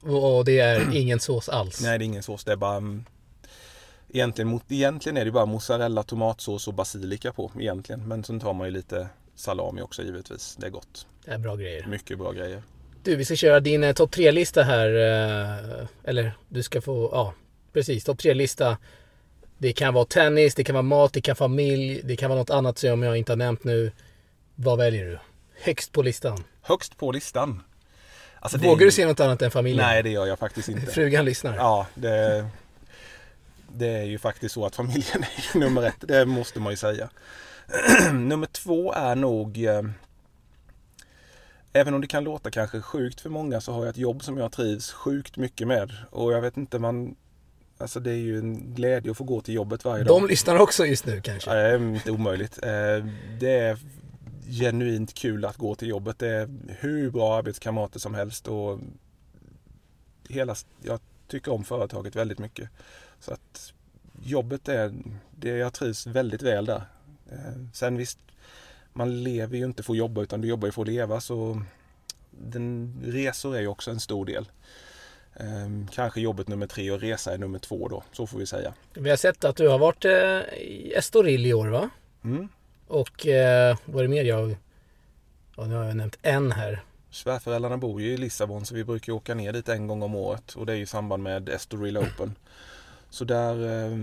Och 0.00 0.44
det 0.44 0.58
är 0.58 0.96
ingen 0.96 1.20
sås 1.20 1.48
alls? 1.48 1.80
Nej 1.82 1.98
det 1.98 2.04
är 2.04 2.06
ingen 2.06 2.22
sås, 2.22 2.44
det 2.44 2.52
är 2.52 2.56
bara 2.56 2.76
mm, 2.76 3.04
Egentligen, 4.12 4.60
egentligen 4.68 5.16
är 5.16 5.24
det 5.24 5.30
bara 5.30 5.46
mozzarella, 5.46 6.02
tomatsås 6.02 6.68
och 6.68 6.74
basilika 6.74 7.32
på 7.32 7.50
egentligen. 7.58 8.08
Men 8.08 8.24
sen 8.24 8.40
tar 8.40 8.52
man 8.52 8.66
ju 8.66 8.72
lite 8.72 9.08
salami 9.34 9.82
också 9.82 10.02
givetvis. 10.02 10.56
Det 10.60 10.66
är 10.66 10.70
gott. 10.70 11.06
Det 11.24 11.30
är 11.30 11.38
bra 11.38 11.56
grejer. 11.56 11.86
Mycket 11.86 12.18
bra 12.18 12.32
grejer. 12.32 12.62
Du, 13.02 13.16
vi 13.16 13.24
ska 13.24 13.36
köra 13.36 13.60
din 13.60 13.84
eh, 13.84 13.92
topp 13.92 14.10
tre-lista 14.10 14.62
här. 14.62 14.88
Eh, 14.88 15.86
eller 16.04 16.32
du 16.48 16.62
ska 16.62 16.80
få, 16.80 17.08
ja 17.12 17.34
precis, 17.72 18.04
topp 18.04 18.18
tre-lista. 18.18 18.78
Det 19.58 19.72
kan 19.72 19.94
vara 19.94 20.04
tennis, 20.04 20.54
det 20.54 20.64
kan 20.64 20.74
vara 20.74 20.82
mat, 20.82 21.12
det 21.12 21.20
kan 21.20 21.32
vara 21.32 21.48
familj, 21.48 22.00
det 22.04 22.16
kan 22.16 22.30
vara 22.30 22.38
något 22.38 22.50
annat 22.50 22.78
som 22.78 23.02
jag 23.02 23.16
inte 23.16 23.32
har 23.32 23.36
nämnt 23.36 23.64
nu. 23.64 23.92
Vad 24.62 24.78
väljer 24.78 25.04
du? 25.06 25.18
Högst 25.62 25.92
på 25.92 26.02
listan. 26.02 26.44
Högst 26.62 26.96
på 26.96 27.12
listan. 27.12 27.62
Alltså, 28.40 28.58
är 28.58 28.62
Vågar 28.62 28.80
ju- 28.80 28.86
du 28.86 28.92
se 28.92 29.06
något 29.06 29.20
annat 29.20 29.42
än 29.42 29.50
familjen? 29.50 29.86
Nej 29.86 30.02
det 30.02 30.10
gör 30.10 30.26
jag 30.26 30.38
faktiskt 30.38 30.68
inte. 30.68 30.86
Frugan 30.92 31.24
lyssnar. 31.24 31.56
Ja, 31.56 31.86
det, 31.94 32.46
det 33.72 33.88
är 33.88 34.04
ju 34.04 34.18
faktiskt 34.18 34.54
så 34.54 34.66
att 34.66 34.76
familjen 34.76 35.22
är 35.36 35.54
ju 35.54 35.60
nummer 35.60 35.82
ett. 35.82 35.94
Det 36.00 36.26
måste 36.26 36.60
man 36.60 36.72
ju 36.72 36.76
säga. 36.76 37.10
nummer 38.12 38.46
två 38.46 38.92
är 38.92 39.14
nog 39.16 39.64
eh, 39.64 39.82
Även 41.72 41.94
om 41.94 42.00
det 42.00 42.06
kan 42.06 42.24
låta 42.24 42.50
kanske 42.50 42.80
sjukt 42.80 43.20
för 43.20 43.30
många 43.30 43.60
så 43.60 43.72
har 43.72 43.80
jag 43.80 43.88
ett 43.90 43.96
jobb 43.96 44.24
som 44.24 44.38
jag 44.38 44.52
trivs 44.52 44.92
sjukt 44.92 45.36
mycket 45.36 45.66
med. 45.66 45.92
Och 46.10 46.32
jag 46.32 46.40
vet 46.40 46.56
inte, 46.56 46.78
man 46.78 47.14
Alltså 47.78 48.00
det 48.00 48.10
är 48.10 48.14
ju 48.16 48.38
en 48.38 48.74
glädje 48.74 49.10
att 49.10 49.16
få 49.16 49.24
gå 49.24 49.40
till 49.40 49.54
jobbet 49.54 49.84
varje 49.84 50.04
dag. 50.04 50.22
De 50.22 50.26
lyssnar 50.28 50.56
också 50.58 50.86
just 50.86 51.06
nu 51.06 51.20
kanske. 51.20 51.50
Det 51.50 51.60
är 51.60 51.76
inte 51.76 52.10
omöjligt. 52.10 52.58
Eh, 52.62 53.04
Det 53.40 53.58
är 53.58 53.78
genuint 54.50 55.14
kul 55.14 55.44
att 55.44 55.56
gå 55.56 55.74
till 55.74 55.88
jobbet. 55.88 56.18
Det 56.18 56.28
är 56.28 56.48
hur 56.68 57.10
bra 57.10 57.36
arbetskamrater 57.36 57.98
som 58.00 58.14
helst 58.14 58.48
och 58.48 58.78
hela, 60.28 60.54
jag 60.82 61.00
tycker 61.28 61.52
om 61.52 61.64
företaget 61.64 62.16
väldigt 62.16 62.38
mycket. 62.38 62.68
Så 63.20 63.32
att 63.32 63.72
jobbet 64.22 64.68
är, 64.68 64.92
det, 65.30 65.48
jag 65.48 65.72
trivs 65.72 66.06
väldigt 66.06 66.42
väl 66.42 66.64
där. 66.64 66.82
Eh, 67.32 67.64
Sen 67.72 67.96
visst, 67.96 68.18
man 68.92 69.22
lever 69.22 69.58
ju 69.58 69.64
inte 69.64 69.82
för 69.82 69.92
att 69.92 69.98
jobba 69.98 70.22
utan 70.22 70.40
du 70.40 70.48
jobbar 70.48 70.68
ju 70.68 70.72
för 70.72 70.82
att 70.82 70.88
leva 70.88 71.20
så 71.20 71.62
den, 72.30 72.94
resor 73.04 73.56
är 73.56 73.60
ju 73.60 73.66
också 73.66 73.90
en 73.90 74.00
stor 74.00 74.26
del. 74.26 74.50
Eh, 75.34 75.86
Kanske 75.92 76.20
jobbet 76.20 76.48
nummer 76.48 76.66
tre 76.66 76.90
och 76.90 77.00
resa 77.00 77.34
är 77.34 77.38
nummer 77.38 77.58
två 77.58 77.88
då, 77.88 78.02
så 78.12 78.26
får 78.26 78.38
vi 78.38 78.46
säga. 78.46 78.74
Vi 78.94 79.10
har 79.10 79.16
sett 79.16 79.44
att 79.44 79.56
du 79.56 79.68
har 79.68 79.78
varit 79.78 80.04
eh, 80.04 80.58
i 80.58 80.92
Estoril 80.96 81.46
i 81.46 81.54
år 81.54 81.68
va? 81.68 81.90
Mm. 82.24 82.48
Och 82.90 83.26
eh, 83.26 83.76
vad 83.84 83.98
är 83.98 84.02
det 84.02 84.08
mer 84.08 84.24
jag... 84.24 84.56
Ja, 85.56 85.64
nu 85.64 85.74
har 85.74 85.84
jag 85.84 85.96
nämnt 85.96 86.18
en 86.22 86.52
här. 86.52 86.82
Svärföräldrarna 87.10 87.76
bor 87.76 88.00
ju 88.00 88.12
i 88.12 88.16
Lissabon 88.16 88.66
så 88.66 88.74
vi 88.74 88.84
brukar 88.84 89.12
åka 89.12 89.34
ner 89.34 89.52
dit 89.52 89.68
en 89.68 89.86
gång 89.86 90.02
om 90.02 90.14
året 90.14 90.54
och 90.54 90.66
det 90.66 90.72
är 90.72 90.76
ju 90.76 90.82
i 90.82 90.86
samband 90.86 91.22
med 91.22 91.48
Estoril 91.48 91.98
Open. 91.98 92.34
Så 93.10 93.24
där 93.24 93.84
eh, 93.84 93.96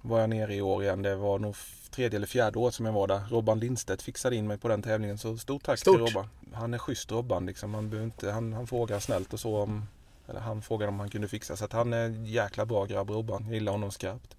var 0.00 0.20
jag 0.20 0.30
nere 0.30 0.54
i 0.54 0.62
år 0.62 0.82
igen. 0.82 1.02
Det 1.02 1.16
var 1.16 1.38
nog 1.38 1.56
tredje 1.90 2.16
eller 2.16 2.26
fjärde 2.26 2.58
året 2.58 2.74
som 2.74 2.86
jag 2.86 2.92
var 2.92 3.06
där. 3.06 3.20
Robban 3.30 3.58
Lindstedt 3.58 4.02
fixade 4.02 4.36
in 4.36 4.46
mig 4.46 4.58
på 4.58 4.68
den 4.68 4.82
tävlingen 4.82 5.18
så 5.18 5.36
stort 5.36 5.62
tack 5.62 5.78
Stort. 5.78 5.96
till 5.96 6.06
Robban. 6.06 6.28
Han 6.52 6.74
är 6.74 6.78
schysst 6.78 7.12
Robban 7.12 7.46
liksom. 7.46 7.74
Han, 7.74 8.02
inte, 8.02 8.30
han, 8.30 8.52
han 8.52 8.66
frågar 8.66 8.98
snällt 8.98 9.32
och 9.32 9.40
så 9.40 9.56
om 9.56 9.86
eller 10.28 10.40
han 10.40 10.62
frågade 10.62 10.88
om 10.88 11.00
han 11.00 11.10
kunde 11.10 11.28
fixa 11.28 11.56
så 11.56 11.64
att 11.64 11.72
han 11.72 11.92
är 11.92 12.08
jäkla 12.08 12.66
bra 12.66 12.84
grabb 12.84 13.10
Robban. 13.10 13.44
Jag 13.44 13.54
gillar 13.54 13.72
honom 13.72 13.90
skarpt. 13.90 14.36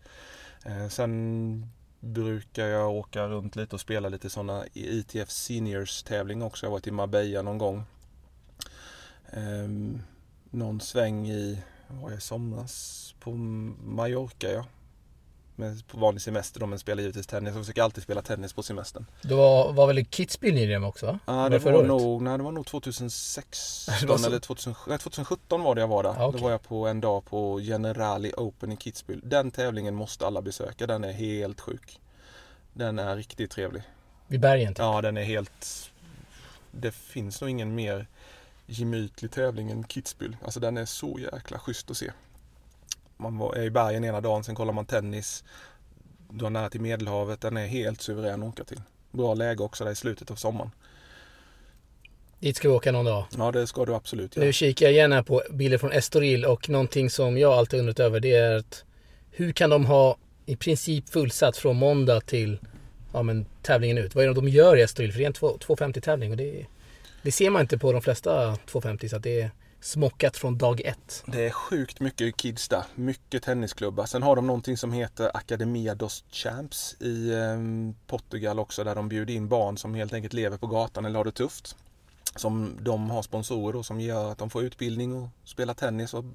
Eh, 0.65 0.87
sen 0.87 1.71
brukar 2.01 2.65
jag 2.65 2.91
åka 2.91 3.27
runt 3.27 3.55
lite 3.55 3.75
och 3.75 3.81
spela 3.81 4.09
lite 4.09 4.29
sådana 4.29 4.65
ITF 4.73 5.29
Seniors 5.29 6.03
tävling 6.03 6.41
också. 6.41 6.65
Jag 6.65 6.69
har 6.69 6.75
varit 6.75 6.87
i 6.87 6.91
Marbella 6.91 7.41
någon 7.41 7.57
gång. 7.57 7.83
Ehm, 9.31 10.01
någon 10.49 10.81
sväng 10.81 11.29
i, 11.29 11.63
var 11.87 12.09
jag 12.09 12.17
i 12.17 12.21
somras? 12.21 13.15
På 13.19 13.31
Mallorca 13.31 14.51
ja. 14.51 14.65
Med, 15.55 15.87
på 15.87 15.97
vanlig 15.97 16.21
semester 16.21 16.59
då, 16.59 16.65
men 16.65 16.79
spelar 16.79 17.01
givetvis 17.01 17.27
tennis. 17.27 17.53
Jag 17.55 17.63
försöker 17.63 17.81
alltid 17.83 18.03
spela 18.03 18.21
tennis 18.21 18.53
på 18.53 18.63
semestern. 18.63 19.05
Du 19.21 19.35
var, 19.35 19.73
var 19.73 19.87
väl 19.87 19.99
i 19.99 20.03
Kitzbühel 20.03 20.53
nyligen 20.53 20.83
också 20.83 21.05
va? 21.05 21.19
Ja, 21.25 21.33
Var 21.33 21.49
det 21.49 21.59
var, 21.59 21.73
året? 21.73 21.87
nog, 21.87 22.21
nej, 22.21 22.37
det 22.37 22.43
var 22.43 22.51
nog 22.51 22.65
2016 22.65 23.93
Det 24.01 24.07
var 24.07 24.17
så- 24.17 24.25
eller 24.27 24.39
2000, 24.39 24.75
nej, 24.87 24.97
2017 24.99 25.61
var 25.63 25.75
det 25.75 25.81
jag 25.81 25.87
var 25.87 26.03
där. 26.03 26.13
Ja, 26.17 26.25
okej. 26.25 26.39
Då 26.39 26.43
var 26.45 26.51
jag 26.51 26.63
på 26.63 26.87
en 26.87 27.01
dag 27.01 27.25
på 27.25 27.59
Generali 27.59 28.33
Open 28.37 28.71
i 28.71 28.75
Kitzbühel. 28.75 29.19
Den 29.23 29.51
tävlingen 29.51 29.95
måste 29.95 30.27
alla 30.27 30.41
besöka. 30.41 30.87
Den 30.87 31.03
är 31.03 31.11
helt 31.11 31.61
sjuk. 31.61 31.99
Den 32.73 32.99
är 32.99 33.15
riktigt 33.15 33.51
trevlig. 33.51 33.83
Vid 34.27 34.39
bergen 34.39 34.73
typ. 34.73 34.79
Ja, 34.79 35.01
den 35.01 35.17
är 35.17 35.23
helt... 35.23 35.91
Det 36.71 36.91
finns 36.91 37.41
nog 37.41 37.49
ingen 37.49 37.75
mer 37.75 38.07
gemytlig 38.65 39.31
tävling 39.31 39.71
än 39.71 39.83
Kitzbühel. 39.83 40.35
Alltså 40.45 40.59
den 40.59 40.77
är 40.77 40.85
så 40.85 41.19
jäkla 41.33 41.59
schysst 41.59 41.91
att 41.91 41.97
se. 41.97 42.11
Man 43.21 43.37
var, 43.37 43.55
är 43.55 43.63
i 43.63 43.69
bergen 43.69 44.03
ena 44.03 44.21
dagen, 44.21 44.43
sen 44.43 44.55
kollar 44.55 44.73
man 44.73 44.85
tennis. 44.85 45.43
Du 46.29 46.45
har 46.45 46.49
nära 46.49 46.69
till 46.69 46.81
Medelhavet. 46.81 47.41
Den 47.41 47.57
är 47.57 47.67
helt 47.67 48.01
suverän 48.01 48.43
att 48.43 48.49
åka 48.49 48.63
till. 48.63 48.81
Bra 49.11 49.33
läge 49.33 49.63
också 49.63 49.83
där 49.83 49.91
i 49.91 49.95
slutet 49.95 50.31
av 50.31 50.35
sommaren. 50.35 50.71
Dit 52.39 52.57
ska 52.57 52.69
vi 52.69 52.75
åka 52.75 52.91
någon 52.91 53.05
dag. 53.05 53.25
Ja, 53.37 53.51
det 53.51 53.67
ska 53.67 53.85
du 53.85 53.95
absolut 53.95 54.35
göra. 54.35 54.45
Nu 54.45 54.53
kikar 54.53 54.89
jag 54.89 55.09
här 55.09 55.23
på 55.23 55.41
bilder 55.51 55.77
från 55.77 55.91
Estoril 55.91 56.45
och 56.45 56.69
någonting 56.69 57.09
som 57.09 57.37
jag 57.37 57.53
alltid 57.53 57.79
undrat 57.79 57.99
över 57.99 58.19
det 58.19 58.35
är 58.35 58.55
att 58.55 58.83
hur 59.31 59.51
kan 59.51 59.69
de 59.69 59.85
ha 59.85 60.17
i 60.45 60.55
princip 60.55 61.09
fullsatt 61.09 61.57
från 61.57 61.75
måndag 61.75 62.21
till 62.21 62.59
ja, 63.13 63.23
men, 63.23 63.45
tävlingen 63.61 63.97
ut? 63.97 64.15
Vad 64.15 64.23
är 64.23 64.27
det 64.27 64.33
de 64.33 64.49
gör 64.49 64.77
i 64.77 64.81
Estoril? 64.81 65.11
För 65.11 65.19
det 65.19 65.25
är 65.25 65.27
en 65.27 65.33
2- 65.33 65.59
250 65.59 66.01
tävling 66.01 66.31
och 66.31 66.37
det, 66.37 66.65
det 67.21 67.31
ser 67.31 67.49
man 67.49 67.61
inte 67.61 67.77
på 67.77 67.91
de 67.91 68.01
flesta 68.01 68.55
250 68.55 69.09
så 69.09 69.15
att 69.15 69.23
det 69.23 69.41
är 69.41 69.51
smockat 69.81 70.37
från 70.37 70.57
dag 70.57 70.81
ett. 70.81 71.23
Det 71.27 71.45
är 71.45 71.49
sjukt 71.49 71.99
mycket 71.99 72.37
kids 72.37 72.67
där. 72.67 72.83
Mycket 72.95 73.43
tennisklubbar. 73.43 74.05
Sen 74.05 74.23
har 74.23 74.35
de 74.35 74.47
någonting 74.47 74.77
som 74.77 74.91
heter 74.91 75.31
Academia 75.37 75.95
dos 75.95 76.23
Champs 76.31 77.01
i 77.01 77.31
eh, 77.33 77.57
Portugal 78.07 78.59
också 78.59 78.83
där 78.83 78.95
de 78.95 79.09
bjuder 79.09 79.33
in 79.33 79.47
barn 79.47 79.77
som 79.77 79.93
helt 79.93 80.13
enkelt 80.13 80.33
lever 80.33 80.57
på 80.57 80.67
gatan 80.67 81.05
eller 81.05 81.17
har 81.17 81.25
det 81.25 81.31
tufft. 81.31 81.75
Som 82.35 82.77
de 82.81 83.09
har 83.09 83.21
sponsorer 83.21 83.73
då, 83.73 83.83
som 83.83 84.01
gör 84.01 84.31
att 84.31 84.37
de 84.37 84.49
får 84.49 84.63
utbildning 84.63 85.15
och 85.15 85.29
spela 85.43 85.73
tennis 85.73 86.13
och 86.13 86.25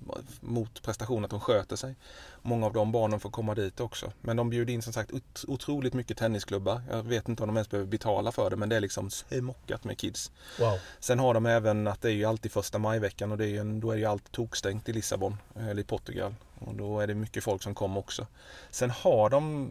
mot 0.41 0.83
prestation 0.83 1.25
att 1.25 1.31
de 1.31 1.41
sköter 1.41 1.77
sig. 1.77 1.95
Många 2.43 2.67
av 2.67 2.73
de 2.73 2.93
barnen 2.93 3.21
får 3.21 3.31
komma 3.31 3.55
dit 3.55 3.81
också. 3.81 4.13
Men 4.21 4.37
de 4.37 4.51
bjuder 4.51 4.75
in 4.75 4.83
som 4.83 4.93
sagt 4.93 5.13
ot- 5.13 5.45
otroligt 5.49 5.95
mycket 5.95 6.17
tennisklubbar. 6.17 6.83
Jag 6.91 7.03
vet 7.03 7.29
inte 7.29 7.43
om 7.43 7.47
de 7.47 7.57
ens 7.57 7.71
behöver 7.71 7.91
betala 7.91 8.33
för 8.33 8.51
det 8.51 8.57
men 8.57 8.69
det 8.69 8.77
är 8.77 8.81
liksom 8.81 9.11
smockat 9.11 9.85
med 9.85 9.99
kids. 9.99 10.33
Wow. 10.61 10.79
Sen 11.01 11.19
har 11.19 11.35
de 11.35 11.47
även 11.47 11.87
att 11.87 12.03
det 12.03 12.09
är 12.09 12.13
ju 12.13 12.25
alltid 12.25 12.53
första 12.53 12.79
majveckan 12.79 13.33
och 13.33 13.39
det 13.39 13.45
är 13.45 13.65
ju 13.65 13.81
då 13.81 13.91
är 13.91 13.97
ju 13.97 14.05
allt 14.05 14.33
tokstängt 14.33 14.89
i 14.89 14.93
Lissabon 14.93 15.37
eller 15.57 15.83
i 15.83 15.85
Portugal. 15.85 16.35
Och 16.59 16.75
då 16.75 17.01
är 17.01 17.07
det 17.07 17.15
mycket 17.15 17.45
folk 17.45 17.63
som 17.63 17.75
kommer 17.75 18.01
också. 18.01 18.27
Sen 18.71 18.91
har 18.91 19.31
de 19.31 19.71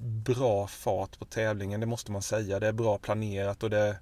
bra 0.00 0.66
fart 0.66 1.18
på 1.18 1.24
tävlingen, 1.24 1.80
det 1.80 1.86
måste 1.86 2.12
man 2.12 2.22
säga. 2.22 2.60
Det 2.60 2.66
är 2.66 2.72
bra 2.72 2.98
planerat 2.98 3.62
och 3.62 3.70
det, 3.70 3.96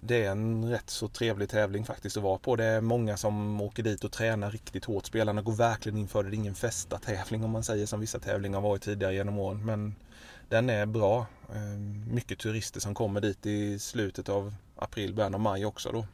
det 0.00 0.24
är 0.24 0.30
en 0.30 0.70
rätt 0.70 0.90
så 0.90 1.08
trevlig 1.08 1.48
tävling 1.48 1.84
faktiskt 1.84 2.16
att 2.16 2.22
vara 2.22 2.38
på. 2.38 2.56
Det 2.56 2.64
är 2.64 2.80
många 2.80 3.16
som 3.16 3.60
åker 3.60 3.82
dit 3.82 4.04
och 4.04 4.12
tränar 4.12 4.50
riktigt 4.50 4.84
hårt. 4.84 5.06
Spelarna 5.06 5.42
går 5.42 5.52
verkligen 5.52 5.98
in 5.98 6.08
för 6.08 6.22
det. 6.22 6.30
Det 6.30 6.34
är 6.34 6.38
ingen 6.38 6.54
festa-tävling 6.54 7.44
om 7.44 7.50
man 7.50 7.64
säger 7.64 7.86
som 7.86 8.00
vissa 8.00 8.18
tävlingar 8.18 8.60
har 8.60 8.68
varit 8.68 8.82
tidigare 8.82 9.14
genom 9.14 9.38
åren. 9.38 9.66
Men 9.66 9.94
den 10.48 10.70
är 10.70 10.86
bra. 10.86 11.26
Eh, 11.54 11.78
Mycket 12.12 12.38
turister 12.38 12.80
som 12.80 12.94
kommer 12.94 13.20
dit 13.20 13.46
i 13.46 13.78
slutet 13.78 14.28
av 14.28 14.54
april, 14.76 15.14
början 15.14 15.34
av 15.34 15.40
maj 15.40 15.66
också 15.66 15.92
då. 15.92 16.06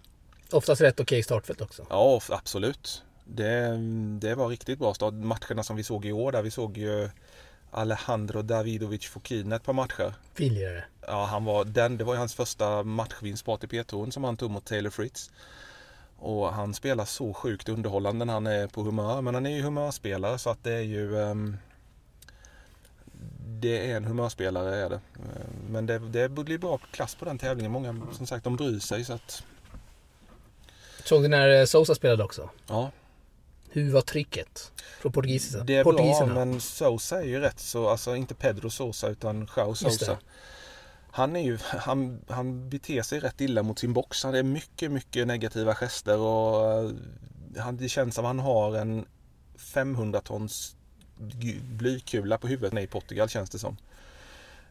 Oftast 0.52 0.80
rätt 0.80 1.00
okej 1.00 1.22
startfält 1.22 1.60
också. 1.60 1.86
Ja, 1.90 2.20
absolut. 2.28 3.02
Det, 3.24 3.76
det 4.20 4.34
var 4.34 4.48
riktigt 4.48 4.78
bra 4.78 4.94
start. 4.94 5.14
Matcherna 5.14 5.62
som 5.62 5.76
vi 5.76 5.84
såg 5.84 6.04
i 6.04 6.12
år 6.12 6.32
där 6.32 6.42
vi 6.42 6.50
såg 6.50 6.78
ju 6.78 7.10
Alejandro 7.74 8.42
Davidovic 8.42 9.06
Fokina 9.06 9.56
ett 9.56 9.62
par 9.62 9.72
matcher. 9.72 10.14
Fin 10.34 10.54
lirare. 10.54 10.84
Ja, 11.06 11.24
han 11.24 11.44
var, 11.44 11.64
den, 11.64 11.96
det 11.96 12.04
var 12.04 12.14
ju 12.14 12.18
hans 12.18 12.34
första 12.34 12.82
matchvinst 12.82 13.44
på 13.44 13.52
ATP-touren 13.52 14.12
som 14.12 14.24
han 14.24 14.36
tog 14.36 14.50
mot 14.50 14.64
Taylor 14.64 14.90
Fritz. 14.90 15.30
Och 16.18 16.52
han 16.52 16.74
spelar 16.74 17.04
så 17.04 17.34
sjukt 17.34 17.68
underhållande 17.68 18.24
när 18.24 18.32
han 18.32 18.46
är 18.46 18.66
på 18.66 18.82
humör. 18.82 19.20
Men 19.22 19.34
han 19.34 19.46
är 19.46 19.50
ju 19.50 19.62
humörspelare 19.62 20.38
så 20.38 20.50
att 20.50 20.64
det 20.64 20.72
är 20.72 20.80
ju... 20.80 21.22
ehm, 21.22 21.56
det 23.46 23.90
är 23.90 23.96
en 23.96 24.04
humörspelare 24.04 24.76
är 24.76 24.88
det. 24.88 24.94
Eh, 25.14 25.46
Men 25.70 25.86
det, 25.86 25.98
det 25.98 26.28
blir 26.28 26.58
bra 26.58 26.78
klass 26.78 27.14
på 27.14 27.24
den 27.24 27.38
tävlingen. 27.38 27.72
Många 27.72 28.00
som 28.12 28.26
sagt 28.26 28.44
de 28.44 28.56
bryr 28.56 28.78
sig 28.78 29.04
så 29.04 29.12
att... 29.12 29.44
Såg 31.04 31.22
du 31.22 31.28
när 31.28 31.66
Sosa 31.66 31.94
spelade 31.94 32.24
också? 32.24 32.50
Ja, 32.66 32.90
Hur 33.74 33.92
var 33.92 34.00
trycket? 34.00 34.72
Från 35.00 35.12
portugiserna? 35.12 35.64
det 35.64 35.76
är 35.76 35.84
bra 35.84 36.26
men 36.26 36.60
Sosa 36.60 37.18
är 37.22 37.26
ju 37.26 37.40
rätt 37.40 37.60
så, 37.60 37.88
alltså 37.88 38.16
inte 38.16 38.34
Pedro 38.34 38.70
Sosa 38.70 39.08
utan 39.08 39.40
det. 39.40 39.74
Sosa. 39.74 40.18
Han 41.10 41.36
är 41.36 41.40
ju, 41.40 41.58
han, 41.62 42.20
han 42.28 42.68
beter 42.68 43.02
sig 43.02 43.20
rätt 43.20 43.40
illa 43.40 43.62
mot 43.62 43.78
sin 43.78 43.92
box. 43.92 44.24
Han 44.24 44.34
är 44.34 44.42
mycket, 44.42 44.90
mycket 44.90 45.26
negativa 45.26 45.74
gester 45.74 46.18
och 46.18 46.72
eh, 46.72 46.90
han, 47.58 47.76
det 47.76 47.88
känns 47.88 48.14
som 48.14 48.24
han 48.24 48.38
har 48.38 48.76
en 48.76 49.06
500 49.56 50.20
tons 50.20 50.76
blykula 51.62 52.38
på 52.38 52.46
huvudet 52.46 52.84
i 52.84 52.86
Portugal 52.86 53.28
känns 53.28 53.50
det 53.50 53.58
som. 53.58 53.76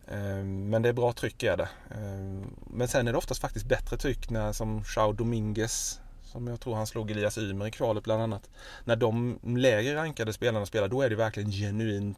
Eh, 0.07 0.43
Men 0.43 0.81
det 0.81 0.89
är 0.89 0.93
bra 0.93 1.13
tryck 1.13 1.43
är 1.43 1.57
det. 1.57 1.69
Eh, 1.91 2.47
Men 2.67 2.87
sen 2.87 3.07
är 3.07 3.11
det 3.11 3.17
oftast 3.17 3.41
faktiskt 3.41 3.65
bättre 3.65 3.97
tryck 3.97 4.29
när 4.29 4.53
som 4.53 4.83
Joao 4.95 5.13
Dominguez 5.13 5.99
som 6.33 6.47
jag 6.47 6.59
tror 6.59 6.75
han 6.75 6.87
slog 6.87 7.11
Elias 7.11 7.37
Ymer 7.37 7.67
i 7.67 7.71
kvalet 7.71 8.03
bland 8.03 8.21
annat. 8.21 8.49
När 8.83 8.95
de 8.95 9.39
lägre 9.43 9.95
rankade 9.95 10.33
spelarna 10.33 10.65
spelar 10.65 10.87
då 10.87 11.01
är 11.01 11.09
det 11.09 11.15
verkligen 11.15 11.51
genuint 11.51 12.17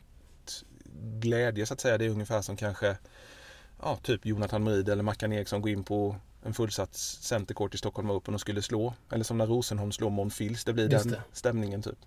glädje 1.02 1.66
så 1.66 1.74
att 1.74 1.82
säga. 1.82 1.98
Det 1.98 2.06
är 2.06 2.10
ungefär 2.10 2.42
som 2.42 2.58
kanske 2.58 2.98
ja, 3.82 3.98
typ 4.04 4.26
Jonathan 4.26 4.64
Merid 4.64 4.90
eller 4.90 5.04
Mackan 5.04 5.34
Eriksson 5.34 5.62
går 5.62 5.72
in 5.72 5.84
på 5.84 6.16
en 6.44 6.54
fullsatt 6.54 6.96
centerkort 6.96 7.76
i 7.76 7.78
Stockholm 7.78 8.12
Open 8.12 8.34
och 8.34 8.42
skulle 8.42 8.62
slå. 8.62 8.94
Eller 9.12 9.24
som 9.24 9.38
när 9.38 9.48
Rosenholm 9.48 9.92
slår 9.92 10.10
Monfils. 10.10 10.64
Det 10.64 10.74
blir 10.74 10.90
Just 10.90 11.04
den 11.04 11.12
det. 11.12 11.22
stämningen 11.32 11.82
typ. 11.82 11.98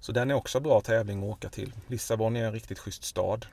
Så 0.00 0.12
den 0.12 0.30
är 0.30 0.34
också 0.34 0.60
bra 0.60 0.80
tävling 0.80 1.18
att 1.22 1.36
åka 1.36 1.48
till. 1.48 1.72
Lissabon 1.86 2.36
är 2.36 2.44
en 2.44 2.52
riktigt 2.52 2.78
schysst 2.78 3.04
stad. 3.04 3.46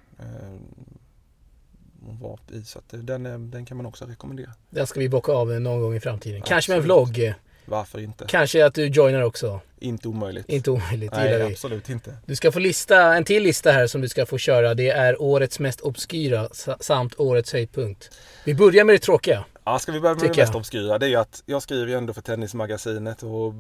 Eh, 2.08 2.22
vara 2.22 2.38
i, 2.52 2.62
så 2.64 2.80
den, 2.92 3.26
är, 3.26 3.38
den 3.38 3.66
kan 3.66 3.78
man 3.78 3.86
också 3.86 4.06
rekommendera. 4.06 4.50
Den 4.70 4.88
ska 4.88 5.00
vi 5.00 5.10
bocka 5.10 5.32
av 5.32 5.48
någon 5.62 5.82
gång 5.82 5.96
i 5.96 6.00
framtiden. 6.00 6.42
Kanske 6.42 6.72
med 6.72 6.78
en 6.78 6.84
vlogg. 6.84 7.34
Varför 7.66 8.00
inte? 8.00 8.26
Kanske 8.28 8.66
att 8.66 8.74
du 8.74 8.88
joinar 8.88 9.22
också. 9.22 9.62
Inte 9.80 10.08
omöjligt. 10.08 10.50
Inte 10.50 10.72
omöjligt, 10.72 11.12
det 11.12 11.24
gillar 11.26 11.38
Nej, 11.40 11.48
vi. 11.48 11.54
absolut 11.54 11.90
inte. 11.90 12.18
Du 12.26 12.36
ska 12.36 12.52
få 12.52 12.60
lista, 12.60 13.16
en 13.16 13.24
till 13.24 13.44
lista 13.44 13.72
här 13.72 13.88
som 13.88 14.02
du 14.02 14.10
ska 14.10 14.26
få 14.26 14.38
köra. 14.38 14.74
Det 14.74 14.90
är 14.90 15.22
årets 15.22 15.60
mest 15.60 15.82
obskyra 15.82 16.50
sa- 16.52 16.78
samt 16.80 17.20
årets 17.20 17.54
höjdpunkt. 17.54 18.10
Vi 18.46 18.56
börjar 18.56 18.84
med 18.84 18.96
det 18.96 19.00
tråkiga. 19.00 19.46
Ja, 19.64 19.80
ska 19.80 19.92
vi 19.92 20.00
börja 20.00 20.16
med 20.16 20.24
det 20.24 20.38
mest 20.38 20.56
obskyra? 20.56 20.98
Det 20.98 21.06
är 21.06 21.10
ju 21.10 21.16
att 21.16 21.44
jag 21.46 21.62
skriver 21.62 21.88
ju 21.88 21.94
ändå 21.98 22.14
för 22.14 22.22
Tennismagasinet 22.22 23.24
och 23.24 23.54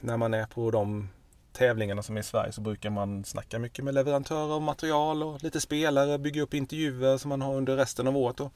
när 0.00 0.16
man 0.16 0.34
är 0.34 0.44
på 0.46 0.70
de 0.70 1.08
tävlingarna 1.56 2.02
som 2.02 2.16
är 2.16 2.20
i 2.20 2.24
Sverige 2.24 2.52
så 2.52 2.60
brukar 2.60 2.90
man 2.90 3.24
snacka 3.24 3.58
mycket 3.58 3.84
med 3.84 3.94
leverantörer 3.94 4.54
av 4.54 4.62
material 4.62 5.22
och 5.22 5.42
lite 5.42 5.60
spelare, 5.60 6.18
bygga 6.18 6.42
upp 6.42 6.54
intervjuer 6.54 7.18
som 7.18 7.28
man 7.28 7.42
har 7.42 7.54
under 7.54 7.76
resten 7.76 8.06
av 8.06 8.16
året. 8.16 8.36
Då. 8.36 8.50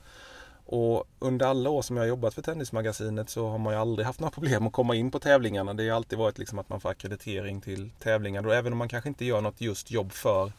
Och 0.66 1.04
under 1.18 1.46
alla 1.46 1.70
år 1.70 1.82
som 1.82 1.96
jag 1.96 2.02
har 2.02 2.08
jobbat 2.08 2.34
för 2.34 2.42
Tennismagasinet 2.42 3.30
så 3.30 3.48
har 3.48 3.58
man 3.58 3.72
ju 3.72 3.80
aldrig 3.80 4.06
haft 4.06 4.20
några 4.20 4.30
problem 4.30 4.66
att 4.66 4.72
komma 4.72 4.94
in 4.94 5.10
på 5.10 5.18
tävlingarna. 5.18 5.74
Det 5.74 5.88
har 5.88 5.96
alltid 5.96 6.18
varit 6.18 6.38
liksom 6.38 6.58
att 6.58 6.68
man 6.68 6.80
får 6.80 6.90
akkreditering 6.90 7.60
till 7.60 7.90
tävlingar. 7.98 8.46
Och 8.46 8.54
även 8.54 8.72
om 8.72 8.78
man 8.78 8.88
kanske 8.88 9.08
inte 9.08 9.24
gör 9.24 9.40
något 9.40 9.60
just 9.60 9.90
jobb 9.90 10.12
för 10.12 10.52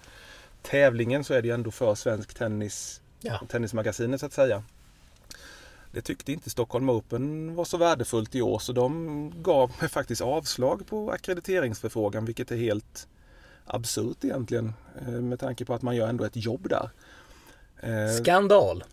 tävlingen 0.61 1.23
så 1.23 1.33
är 1.33 1.41
det 1.41 1.47
ju 1.47 1.53
ändå 1.53 1.71
för 1.71 1.95
svensk 1.95 2.33
tennis 2.33 3.01
Ja. 3.21 3.39
Tennismagasinet 3.47 4.19
så 4.19 4.25
att 4.25 4.33
säga. 4.33 4.63
Det 5.91 6.01
tyckte 6.01 6.31
inte 6.31 6.49
Stockholm 6.49 6.89
Open 6.89 7.55
var 7.55 7.65
så 7.65 7.77
värdefullt 7.77 8.35
i 8.35 8.41
år 8.41 8.59
så 8.59 8.73
de 8.73 9.33
gav 9.41 9.71
mig 9.79 9.89
faktiskt 9.89 10.21
avslag 10.21 10.87
på 10.87 11.11
ackrediteringsförfrågan 11.11 12.25
vilket 12.25 12.51
är 12.51 12.57
helt 12.57 13.07
absurt 13.65 14.23
egentligen 14.23 14.73
eh, 15.01 15.07
med 15.07 15.39
tanke 15.39 15.65
på 15.65 15.73
att 15.73 15.81
man 15.81 15.95
gör 15.95 16.07
ändå 16.07 16.23
ett 16.23 16.35
jobb 16.35 16.69
där. 16.69 16.89
Eh, 17.79 18.13
Skandal. 18.21 18.83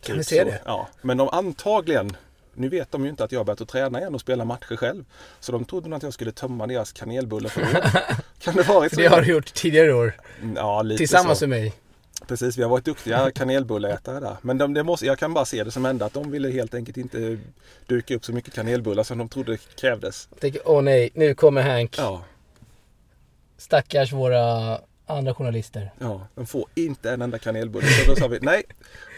Kan 0.00 0.16
typ 0.16 0.26
se 0.26 0.38
så. 0.38 0.44
det? 0.44 0.60
Ja, 0.64 0.88
men 1.02 1.16
de 1.16 1.28
antagligen 1.28 2.16
nu 2.54 2.68
vet 2.68 2.92
de 2.92 3.04
ju 3.04 3.10
inte 3.10 3.24
att 3.24 3.32
jag 3.32 3.40
har 3.40 3.44
börjat 3.44 3.60
att 3.60 3.68
träna 3.68 4.00
igen 4.00 4.14
och 4.14 4.20
spela 4.20 4.44
matcher 4.44 4.76
själv. 4.76 5.04
Så 5.40 5.52
de 5.52 5.64
trodde 5.64 5.88
nog 5.88 5.96
att 5.96 6.02
jag 6.02 6.14
skulle 6.14 6.32
tömma 6.32 6.66
deras 6.66 6.92
kanelbullar 6.92 7.50
för 7.50 7.62
Kan 8.38 8.54
det 8.54 8.62
varit 8.62 8.94
så? 8.94 9.00
det 9.00 9.06
har 9.06 9.22
du 9.22 9.32
gjort 9.32 9.54
tidigare 9.54 9.94
år. 9.94 10.12
Ja, 10.56 10.82
lite 10.82 10.98
Tillsammans 10.98 11.38
så. 11.38 11.46
med 11.46 11.60
mig. 11.60 11.74
Precis, 12.26 12.58
vi 12.58 12.62
har 12.62 12.70
varit 12.70 12.84
duktiga 12.84 13.30
kanelbullätare 13.30 14.20
där. 14.20 14.36
Men 14.42 14.58
de, 14.58 14.74
det 14.74 14.82
måste, 14.82 15.06
jag 15.06 15.18
kan 15.18 15.34
bara 15.34 15.44
se 15.44 15.64
det 15.64 15.70
som 15.70 15.86
enda 15.86 16.06
att 16.06 16.14
de 16.14 16.30
ville 16.30 16.50
helt 16.50 16.74
enkelt 16.74 16.96
inte 16.96 17.38
duka 17.86 18.14
upp 18.14 18.24
så 18.24 18.32
mycket 18.32 18.54
kanelbullar 18.54 19.02
som 19.02 19.18
de 19.18 19.28
trodde 19.28 19.56
krävdes. 19.56 20.28
Tänker, 20.40 20.60
åh 20.64 20.82
nej, 20.82 21.10
nu 21.14 21.34
kommer 21.34 21.62
Hank. 21.62 21.98
Ja, 21.98 22.24
Stackars 23.56 24.12
våra 24.12 24.78
andra 25.06 25.34
journalister. 25.34 25.92
ja, 25.98 26.26
de 26.34 26.46
får 26.46 26.64
inte 26.74 27.10
en 27.10 27.22
enda 27.22 27.38
kanelbulle. 27.38 27.86
Så 27.86 28.10
då 28.10 28.16
sa 28.16 28.28
vi 28.28 28.38
nej, 28.42 28.62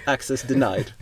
access 0.07 0.43
denied. 0.43 0.93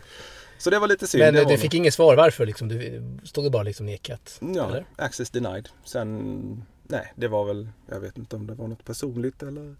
Så 0.58 0.70
det 0.70 0.78
var 0.78 0.88
lite 0.88 1.06
synd. 1.06 1.24
Men 1.24 1.34
det 1.34 1.44
du 1.44 1.58
fick 1.58 1.74
inget 1.74 1.94
svar 1.94 2.16
varför 2.16 2.46
liksom? 2.46 2.68
Du 2.68 3.02
stod 3.24 3.44
det 3.44 3.50
bara 3.50 3.62
liksom 3.62 3.86
nekat? 3.86 4.38
Ja, 4.54 4.68
eller? 4.68 4.84
access 4.96 5.30
denied. 5.30 5.68
Sen, 5.84 6.64
nej, 6.82 7.12
det 7.16 7.28
var 7.28 7.44
väl, 7.44 7.68
jag 7.88 8.00
vet 8.00 8.18
inte 8.18 8.36
om 8.36 8.46
det 8.46 8.54
var 8.54 8.68
något 8.68 8.84
personligt 8.84 9.42
eller 9.42 9.76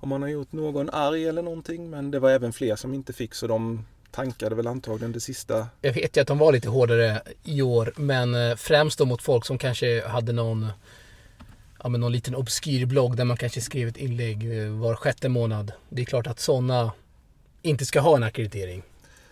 om 0.00 0.08
man 0.08 0.22
har 0.22 0.28
gjort 0.28 0.52
någon 0.52 0.90
arg 0.90 1.28
eller 1.28 1.42
någonting. 1.42 1.90
Men 1.90 2.10
det 2.10 2.18
var 2.18 2.30
även 2.30 2.52
fler 2.52 2.76
som 2.76 2.94
inte 2.94 3.12
fick 3.12 3.34
så 3.34 3.46
de 3.46 3.84
tankade 4.10 4.54
väl 4.54 4.66
antagligen 4.66 5.12
det 5.12 5.20
sista. 5.20 5.66
Jag 5.80 5.92
vet 5.92 6.16
ju 6.16 6.20
att 6.20 6.28
de 6.28 6.38
var 6.38 6.52
lite 6.52 6.68
hårdare 6.68 7.22
i 7.44 7.62
år, 7.62 7.92
men 7.96 8.34
eh, 8.34 8.56
främst 8.56 8.98
då 8.98 9.04
mot 9.04 9.22
folk 9.22 9.44
som 9.44 9.58
kanske 9.58 10.06
hade 10.06 10.32
någon 10.32 10.66
Ja 11.82 11.88
men 11.88 12.00
någon 12.00 12.12
liten 12.12 12.34
obskyr 12.34 12.86
blogg 12.86 13.16
där 13.16 13.24
man 13.24 13.36
kanske 13.36 13.60
skrev 13.60 13.88
ett 13.88 13.96
inlägg 13.96 14.62
eh, 14.62 14.70
var 14.70 14.94
sjätte 14.94 15.28
månad. 15.28 15.72
Det 15.88 16.02
är 16.02 16.06
klart 16.06 16.26
att 16.26 16.40
sådana 16.40 16.92
inte 17.62 17.86
ska 17.86 18.00
ha 18.00 18.16
en 18.16 18.22
akkreditering. 18.22 18.82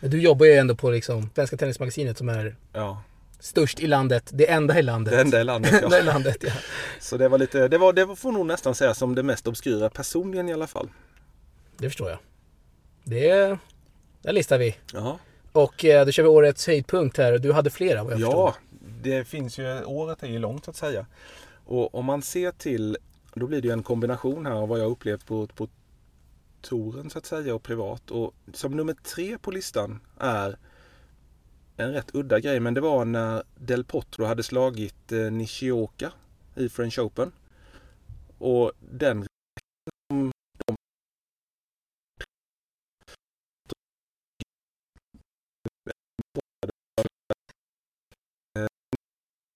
Men 0.00 0.10
du 0.10 0.20
jobbar 0.22 0.46
ju 0.46 0.52
ändå 0.52 0.74
på 0.74 0.90
liksom 0.90 1.30
Svenska 1.34 1.56
Tennismagasinet 1.56 2.18
som 2.18 2.28
är 2.28 2.56
Ja, 2.72 3.02
störst 3.42 3.80
i 3.80 3.86
landet. 3.86 4.30
Det 4.32 4.50
enda 4.50 4.78
i 4.78 4.82
landet. 4.82 5.12
det 5.14 5.20
enda 5.20 5.40
i 5.40 5.44
landet. 5.44 5.72
Det 5.80 5.84
enda 5.84 5.96
i 6.00 6.06
Ja. 6.06 6.12
landet 6.12 6.36
ja. 6.40 6.52
Så 7.00 7.16
det 7.16 7.28
var 7.28 7.38
lite, 7.38 7.68
det 7.68 7.78
var, 7.78 7.92
det 7.92 8.16
får 8.16 8.32
nog 8.32 8.46
nästan 8.46 8.74
säga 8.74 8.94
som 8.94 9.14
det 9.14 9.22
mest 9.22 9.46
obskyra 9.46 9.90
personligen 9.90 10.48
i 10.48 10.52
alla 10.52 10.66
fall. 10.66 10.88
Det 11.78 11.88
förstår 11.88 12.10
jag. 12.10 12.18
Det, 13.04 13.58
där 14.22 14.32
listar 14.32 14.58
vi. 14.58 14.76
Ja, 14.92 15.18
Och 15.52 15.84
eh, 15.84 16.06
då 16.06 16.12
kör 16.12 16.22
vi 16.22 16.28
årets 16.28 16.66
höjdpunkt 16.66 17.16
här. 17.18 17.38
Du 17.38 17.52
hade 17.52 17.70
flera 17.70 18.04
vad 18.04 18.12
jag 18.12 18.20
ja 18.20 18.26
förstår. 18.26 18.54
det 19.02 19.24
finns 19.24 19.58
ju, 19.58 19.84
året 19.84 20.22
är 20.22 20.26
ju 20.28 20.38
långt 20.38 20.64
så 20.64 20.70
att 20.70 20.76
säga. 20.76 21.06
Och 21.64 21.94
om 21.94 22.04
man 22.04 22.22
ser 22.22 22.50
till, 22.50 22.96
då 23.34 23.46
blir 23.46 23.62
det 23.62 23.68
ju 23.68 23.72
en 23.72 23.82
kombination 23.82 24.46
här 24.46 24.52
av 24.52 24.68
vad 24.68 24.80
jag 24.80 24.90
upplevt 24.90 25.26
på, 25.26 25.46
på 25.46 25.68
touren 26.60 27.10
så 27.10 27.18
att 27.18 27.26
säga 27.26 27.54
och 27.54 27.62
privat. 27.62 28.10
Och 28.10 28.34
som 28.54 28.76
nummer 28.76 28.94
tre 29.14 29.38
på 29.38 29.50
listan 29.50 30.00
är 30.20 30.56
en 31.76 31.92
rätt 31.92 32.14
udda 32.14 32.40
grej 32.40 32.60
men 32.60 32.74
det 32.74 32.80
var 32.80 33.04
när 33.04 33.42
Del 33.54 33.84
Potro 33.84 34.24
hade 34.24 34.42
slagit 34.42 35.12
eh, 35.12 35.18
Nishioka 35.18 36.12
i 36.56 36.68
French 36.68 36.98
Open. 36.98 37.32
Och 38.38 38.72
den 38.80 39.26
som 40.12 40.30
de 40.64 40.82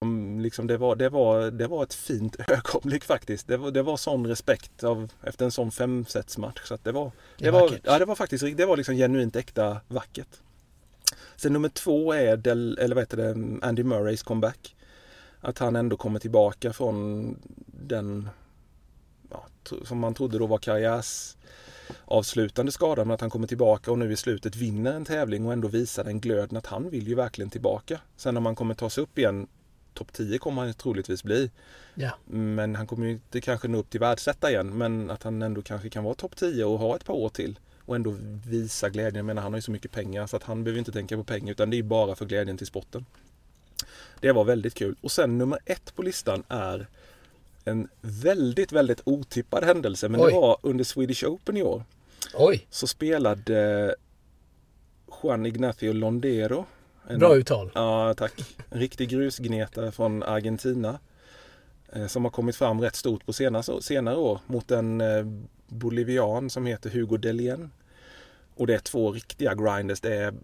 Om 0.05 0.41
liksom 0.41 0.67
det, 0.67 0.77
var, 0.77 0.97
det, 0.97 1.09
var, 1.09 1.51
det 1.51 1.67
var 1.67 1.83
ett 1.83 1.95
fint 1.95 2.37
ögonblick 2.49 3.05
faktiskt. 3.05 3.47
Det 3.47 3.57
var, 3.57 3.71
det 3.71 3.83
var 3.83 3.97
sån 3.97 4.27
respekt 4.27 4.85
av, 4.85 5.13
efter 5.23 5.45
en 5.45 5.53
sån 5.53 5.71
femsetsmatch. 5.71 6.61
Så 6.65 6.79
det 6.83 6.93
var, 6.93 7.13
Det 7.39 7.45
det 7.45 7.51
var, 7.51 7.79
ja, 7.85 7.99
det 7.99 8.05
var 8.05 8.15
faktiskt 8.15 8.57
det 8.57 8.67
var 8.67 8.77
liksom 8.77 8.95
genuint 8.95 9.37
äkta 9.37 9.81
vackert. 9.89 10.41
Sen 11.37 11.53
nummer 11.53 11.69
två 11.69 12.13
är 12.13 12.37
Del, 12.37 12.79
eller 12.79 12.95
vad 12.95 13.03
heter 13.03 13.17
det, 13.17 13.67
Andy 13.67 13.83
Murrays 13.83 14.23
comeback. 14.23 14.77
Att 15.41 15.59
han 15.59 15.77
ändå 15.77 15.97
kommer 15.97 16.19
tillbaka 16.19 16.73
från 16.73 17.37
den 17.67 18.29
ja, 19.31 19.47
som 19.85 19.99
man 19.99 20.15
trodde 20.15 20.39
då 20.39 20.47
var 20.47 20.59
karriärs 20.59 21.37
avslutande 22.05 22.73
skada 22.73 23.05
men 23.05 23.15
att 23.15 23.21
han 23.21 23.31
kommer 23.31 23.47
tillbaka 23.47 23.91
och 23.91 23.99
nu 23.99 24.13
i 24.13 24.17
slutet 24.17 24.57
vinner 24.57 24.93
en 24.93 25.05
tävling 25.05 25.47
och 25.47 25.53
ändå 25.53 25.69
visar 25.69 26.05
den 26.05 26.21
glöden 26.21 26.57
att 26.57 26.67
han 26.67 26.91
vill 26.91 27.09
ju 27.09 27.15
verkligen 27.15 27.51
tillbaka. 27.51 28.01
Sen 28.17 28.37
om 28.37 28.47
han 28.47 28.55
kommer 28.55 28.75
ta 28.75 28.91
sig 28.91 29.03
upp 29.03 29.19
igen, 29.19 29.47
topp 29.95 30.13
10 30.13 30.39
kommer 30.39 30.63
han 30.63 30.75
troligtvis 30.75 31.23
bli. 31.23 31.51
Ja. 31.95 32.11
Men 32.27 32.75
han 32.75 32.87
kommer 32.87 33.07
ju 33.07 33.13
inte 33.13 33.41
kanske 33.41 33.69
nå 33.69 33.79
upp 33.79 33.91
till 33.91 34.01
världsetta 34.01 34.51
igen 34.51 34.79
men 34.79 35.11
att 35.11 35.23
han 35.23 35.43
ändå 35.43 35.63
kanske 35.63 35.91
kan 35.91 36.05
vara 36.05 36.15
topp 36.15 36.37
10 36.37 36.65
och 36.65 36.79
ha 36.79 36.97
ett 36.97 37.05
par 37.05 37.15
år 37.15 37.29
till. 37.29 37.59
Och 37.87 37.97
ändå 37.97 38.17
visa 38.47 38.89
glädjen. 38.91 39.15
Jag 39.17 39.25
menar 39.25 39.43
han 39.43 39.53
har 39.53 39.59
ju 39.59 39.63
så 39.63 39.71
mycket 39.71 39.91
pengar 39.93 40.27
så 40.27 40.37
att 40.37 40.43
han 40.43 40.65
behöver 40.65 40.79
inte 40.79 40.93
tänka 40.93 41.17
på 41.17 41.25
pengar 41.25 41.51
utan 41.53 41.71
det 41.71 41.79
är 41.79 41.83
bara 41.83 42.15
för 42.15 42.25
glädjen 42.27 42.59
till 42.59 42.67
sporten. 42.67 43.07
Det 44.21 44.33
var 44.33 44.45
väldigt 44.45 44.75
kul. 44.75 44.97
Och 45.01 45.13
sen 45.13 45.39
nummer 45.39 45.59
ett 45.65 45.95
på 45.97 46.03
listan 46.03 46.43
är 46.49 46.87
en 47.65 47.89
väldigt, 48.01 48.73
väldigt 48.73 49.01
otippad 49.05 49.65
händelse. 49.65 50.09
Men 50.09 50.21
Oj. 50.21 50.27
det 50.33 50.37
var 50.41 50.59
under 50.63 50.85
Swedish 50.85 51.25
Open 51.25 51.57
i 51.57 51.63
år. 51.63 51.85
Oj, 52.35 52.67
Så 52.71 52.87
spelade 52.87 53.95
Juan 55.23 55.47
Ignacio 55.47 55.93
Londero. 55.93 56.67
En, 57.09 57.19
bra 57.19 57.37
uttal. 57.37 57.71
Ja, 57.75 58.15
tack. 58.15 58.33
En 58.71 58.81
riktig 58.81 59.09
grusgnetare 59.09 59.93
från 59.93 60.23
Argentina. 60.23 60.99
eh, 61.93 62.07
Som 62.07 62.25
har 62.25 62.31
kommit 62.31 62.57
fram 62.57 62.81
rätt 62.81 62.97
stort 62.97 63.27
på 63.27 63.33
senare, 63.33 63.83
senare 63.83 64.17
år 64.17 64.41
mot 64.47 64.71
en 64.71 65.01
eh, 65.01 65.25
bolivian 65.69 66.51
som 66.51 66.67
heter 66.67 66.91
Hugo 66.91 67.17
Delien. 67.17 67.71
Och 68.55 68.67
det 68.67 68.75
är 68.75 68.79
två 68.79 69.13
riktiga 69.13 69.55
grinders. 69.55 70.01
Det 70.01 70.15
är 70.17 70.35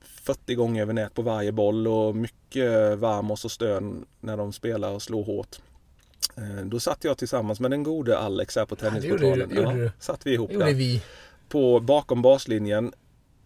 40 0.00 0.54
gånger 0.54 0.82
över 0.82 0.92
nät 0.92 1.14
på 1.14 1.22
varje 1.22 1.52
boll 1.52 1.88
och 1.88 2.16
mycket 2.16 2.98
varmos 2.98 3.44
och 3.44 3.50
stön 3.50 4.04
när 4.20 4.36
de 4.36 4.52
spelar 4.52 4.90
och 4.90 5.02
slår 5.02 5.24
hårt. 5.24 5.56
Eh, 6.36 6.64
Då 6.66 6.80
satt 6.80 7.04
jag 7.04 7.18
tillsammans 7.18 7.60
med 7.60 7.70
den 7.70 7.82
gode 7.82 8.18
Alex 8.18 8.56
här 8.56 8.66
på 8.66 8.76
Ja, 8.80 8.90
tennisportalen. 8.90 9.56
gjorde 9.56 9.74
du. 9.74 9.90
satt 9.98 10.26
vi 10.26 10.32
ihop 10.32 10.50
där 10.50 10.74
vi. 10.74 11.02
på 11.48 11.80
bakom 11.80 12.22
baslinjen 12.22 12.92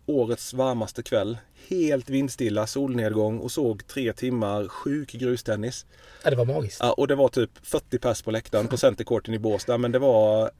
årets 0.07 0.55
varmaste 0.55 1.03
kväll. 1.03 1.38
Helt 1.68 2.11
vindstilla, 2.11 2.66
solnedgång 2.66 3.38
och 3.38 3.53
såg 3.53 3.87
tre 3.87 4.12
timmar 4.12 4.68
sjuk 4.68 5.12
grustennis. 5.12 5.87
Ja, 6.24 6.31
det 6.31 6.37
var 6.37 6.44
magiskt. 6.44 6.79
Ja, 6.81 6.92
och 6.92 7.09
det 7.09 7.14
var 7.14 7.29
typ 7.29 7.50
40 7.62 7.98
pers 7.98 8.22
på 8.22 8.31
läktaren 8.31 8.68
på 8.68 8.77
Centercourten 8.77 9.35
i 9.35 9.38
Båstad. 9.38 9.79
Men 9.79 9.92
det 9.92 9.98
var 9.98 10.50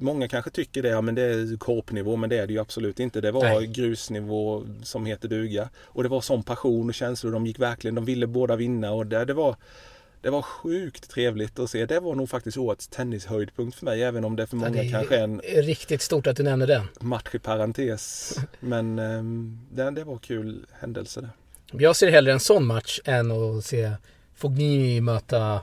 Många 0.00 0.28
kanske 0.28 0.50
tycker 0.50 0.82
det, 0.82 0.88
ja, 0.88 1.00
men 1.00 1.14
det 1.14 1.22
är 1.22 1.56
korpnivå, 1.56 2.16
men 2.16 2.30
det 2.30 2.38
är 2.38 2.46
det 2.46 2.52
ju 2.52 2.58
absolut 2.58 3.00
inte. 3.00 3.20
Det 3.20 3.30
var 3.32 3.42
Nej. 3.42 3.66
grusnivå 3.66 4.66
som 4.82 5.06
heter 5.06 5.28
duga. 5.28 5.68
Och 5.76 6.02
det 6.02 6.08
var 6.08 6.20
sån 6.20 6.42
passion 6.42 6.88
och 6.88 6.94
känslor. 6.94 7.32
De 7.32 7.46
gick 7.46 7.58
verkligen, 7.58 7.94
de 7.94 8.04
ville 8.04 8.26
båda 8.26 8.56
vinna 8.56 8.92
och 8.92 9.06
det, 9.06 9.24
det 9.24 9.34
var 9.34 9.56
det 10.20 10.30
var 10.30 10.42
sjukt 10.42 11.10
trevligt 11.10 11.58
att 11.58 11.70
se. 11.70 11.86
Det 11.86 12.00
var 12.00 12.14
nog 12.14 12.28
faktiskt 12.28 12.56
årets 12.58 12.88
tennishöjdpunkt 12.88 13.78
för 13.78 13.84
mig, 13.84 14.02
även 14.02 14.24
om 14.24 14.36
det 14.36 14.46
för 14.46 14.56
Ja, 14.56 14.60
många 14.60 14.82
det 14.82 14.90
kanske 14.90 15.16
är 15.16 15.24
en 15.24 15.40
riktigt 15.40 16.02
stort 16.02 16.26
att 16.26 16.36
du 16.36 16.42
nämner 16.42 16.66
den. 16.66 16.84
match 17.00 17.34
i 17.34 17.38
parentes. 17.38 18.34
Men 18.60 18.98
um, 18.98 19.60
det, 19.72 19.90
det 19.90 20.04
var 20.04 20.18
kul 20.18 20.66
händelse 20.80 21.20
det. 21.20 21.28
Jag 21.72 21.96
ser 21.96 22.10
hellre 22.10 22.32
en 22.32 22.40
sån 22.40 22.66
match 22.66 23.00
än 23.04 23.30
att 23.30 23.64
se 23.64 23.92
Fognini 24.34 25.00
möta, 25.00 25.60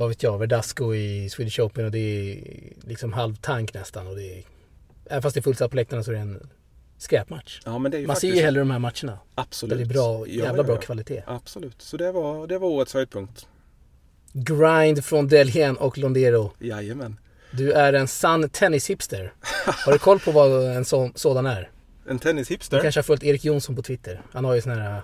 vad 0.00 0.08
vet 0.08 0.22
jag, 0.22 0.38
Verdasco 0.38 0.94
i 0.94 1.28
Swedish 1.30 1.60
Open 1.60 1.84
och 1.84 1.90
det 1.90 1.98
är 1.98 2.38
liksom 2.88 3.12
halv 3.12 3.34
tank 3.36 3.74
nästan. 3.74 4.06
Och 4.06 4.16
det 4.16 4.38
är, 4.38 4.44
även 5.06 5.22
fast 5.22 5.34
det 5.34 5.40
är 5.40 5.42
fullsatt 5.42 5.70
på 5.70 5.76
läktarna 5.76 6.02
så 6.02 6.10
är 6.10 6.14
det 6.14 6.20
en 6.20 6.48
skräpmatch. 6.98 7.60
Ja, 7.64 7.78
men 7.78 7.90
det 7.90 7.96
är 7.96 8.00
ju 8.00 8.06
Man 8.06 8.16
ser 8.16 8.20
faktiskt 8.28 8.40
ju 8.40 8.44
hellre 8.44 8.60
de 8.60 8.70
här 8.70 8.78
matcherna. 8.78 9.18
absolut. 9.34 9.70
Där 9.78 9.84
det 9.84 9.90
är 9.90 9.94
bra, 9.94 10.26
jävla 10.26 10.56
ja, 10.56 10.62
bra 10.62 10.74
ja. 10.74 10.80
kvalitet. 10.80 11.22
Absolut, 11.26 11.82
så 11.82 11.96
det 11.96 12.12
var, 12.12 12.46
det 12.46 12.58
var 12.58 12.68
årets 12.68 12.94
höjdpunkt. 12.94 13.46
Grind 14.32 15.04
från 15.04 15.28
Delhien 15.28 15.76
och 15.76 15.98
Londero. 15.98 16.52
Jajamän. 16.58 17.16
Du 17.52 17.72
är 17.72 17.92
en 17.92 18.08
sann 18.08 18.48
tennishipster. 18.48 19.32
Har 19.66 19.92
du 19.92 19.98
koll 19.98 20.18
på 20.20 20.30
vad 20.30 20.76
en 20.76 20.84
sån, 20.84 21.12
sådan 21.14 21.46
är? 21.46 21.70
En 22.08 22.16
Du 22.16 22.22
tennishipster. 22.22 22.80
kanske 22.80 22.98
har 22.98 23.02
följt 23.02 23.24
Erik 23.24 23.44
Jonsson 23.44 23.76
på 23.76 23.82
Twitter. 23.82 24.22
Han 24.32 24.44
har 24.44 24.54
ju 24.54 24.60
sån 24.60 24.72
här 24.72 25.02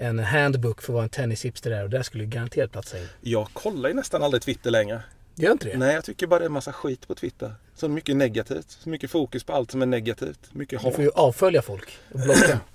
en 0.00 0.18
handbook 0.18 0.82
för 0.82 0.92
vad 0.92 1.02
en 1.02 1.08
tennishipster 1.08 1.70
är 1.70 1.84
och 1.84 1.90
där 1.90 2.02
skulle 2.02 2.24
du 2.24 2.30
garanterat 2.30 2.72
platsa 2.72 2.98
in. 2.98 3.08
Jag 3.20 3.48
kollar 3.52 3.88
ju 3.88 3.94
nästan 3.94 4.22
aldrig 4.22 4.42
Twitter 4.42 4.70
längre. 4.70 5.02
Gör 5.34 5.52
inte 5.52 5.68
det? 5.68 5.78
Nej, 5.78 5.94
jag 5.94 6.04
tycker 6.04 6.26
bara 6.26 6.38
det 6.38 6.44
är 6.44 6.46
en 6.46 6.52
massa 6.52 6.72
skit 6.72 7.08
på 7.08 7.14
Twitter. 7.14 7.54
Så 7.74 7.88
mycket 7.88 8.16
negativt. 8.16 8.70
Så 8.70 8.88
mycket 8.88 9.10
fokus 9.10 9.44
på 9.44 9.52
allt 9.52 9.70
som 9.70 9.82
är 9.82 9.86
negativt. 9.86 10.40
Mycket 10.52 10.80
Du 10.80 10.86
hat. 10.86 10.94
får 10.94 11.04
ju 11.04 11.10
avfölja 11.10 11.62
folk 11.62 11.98
och 12.12 12.20
blocka. 12.20 12.60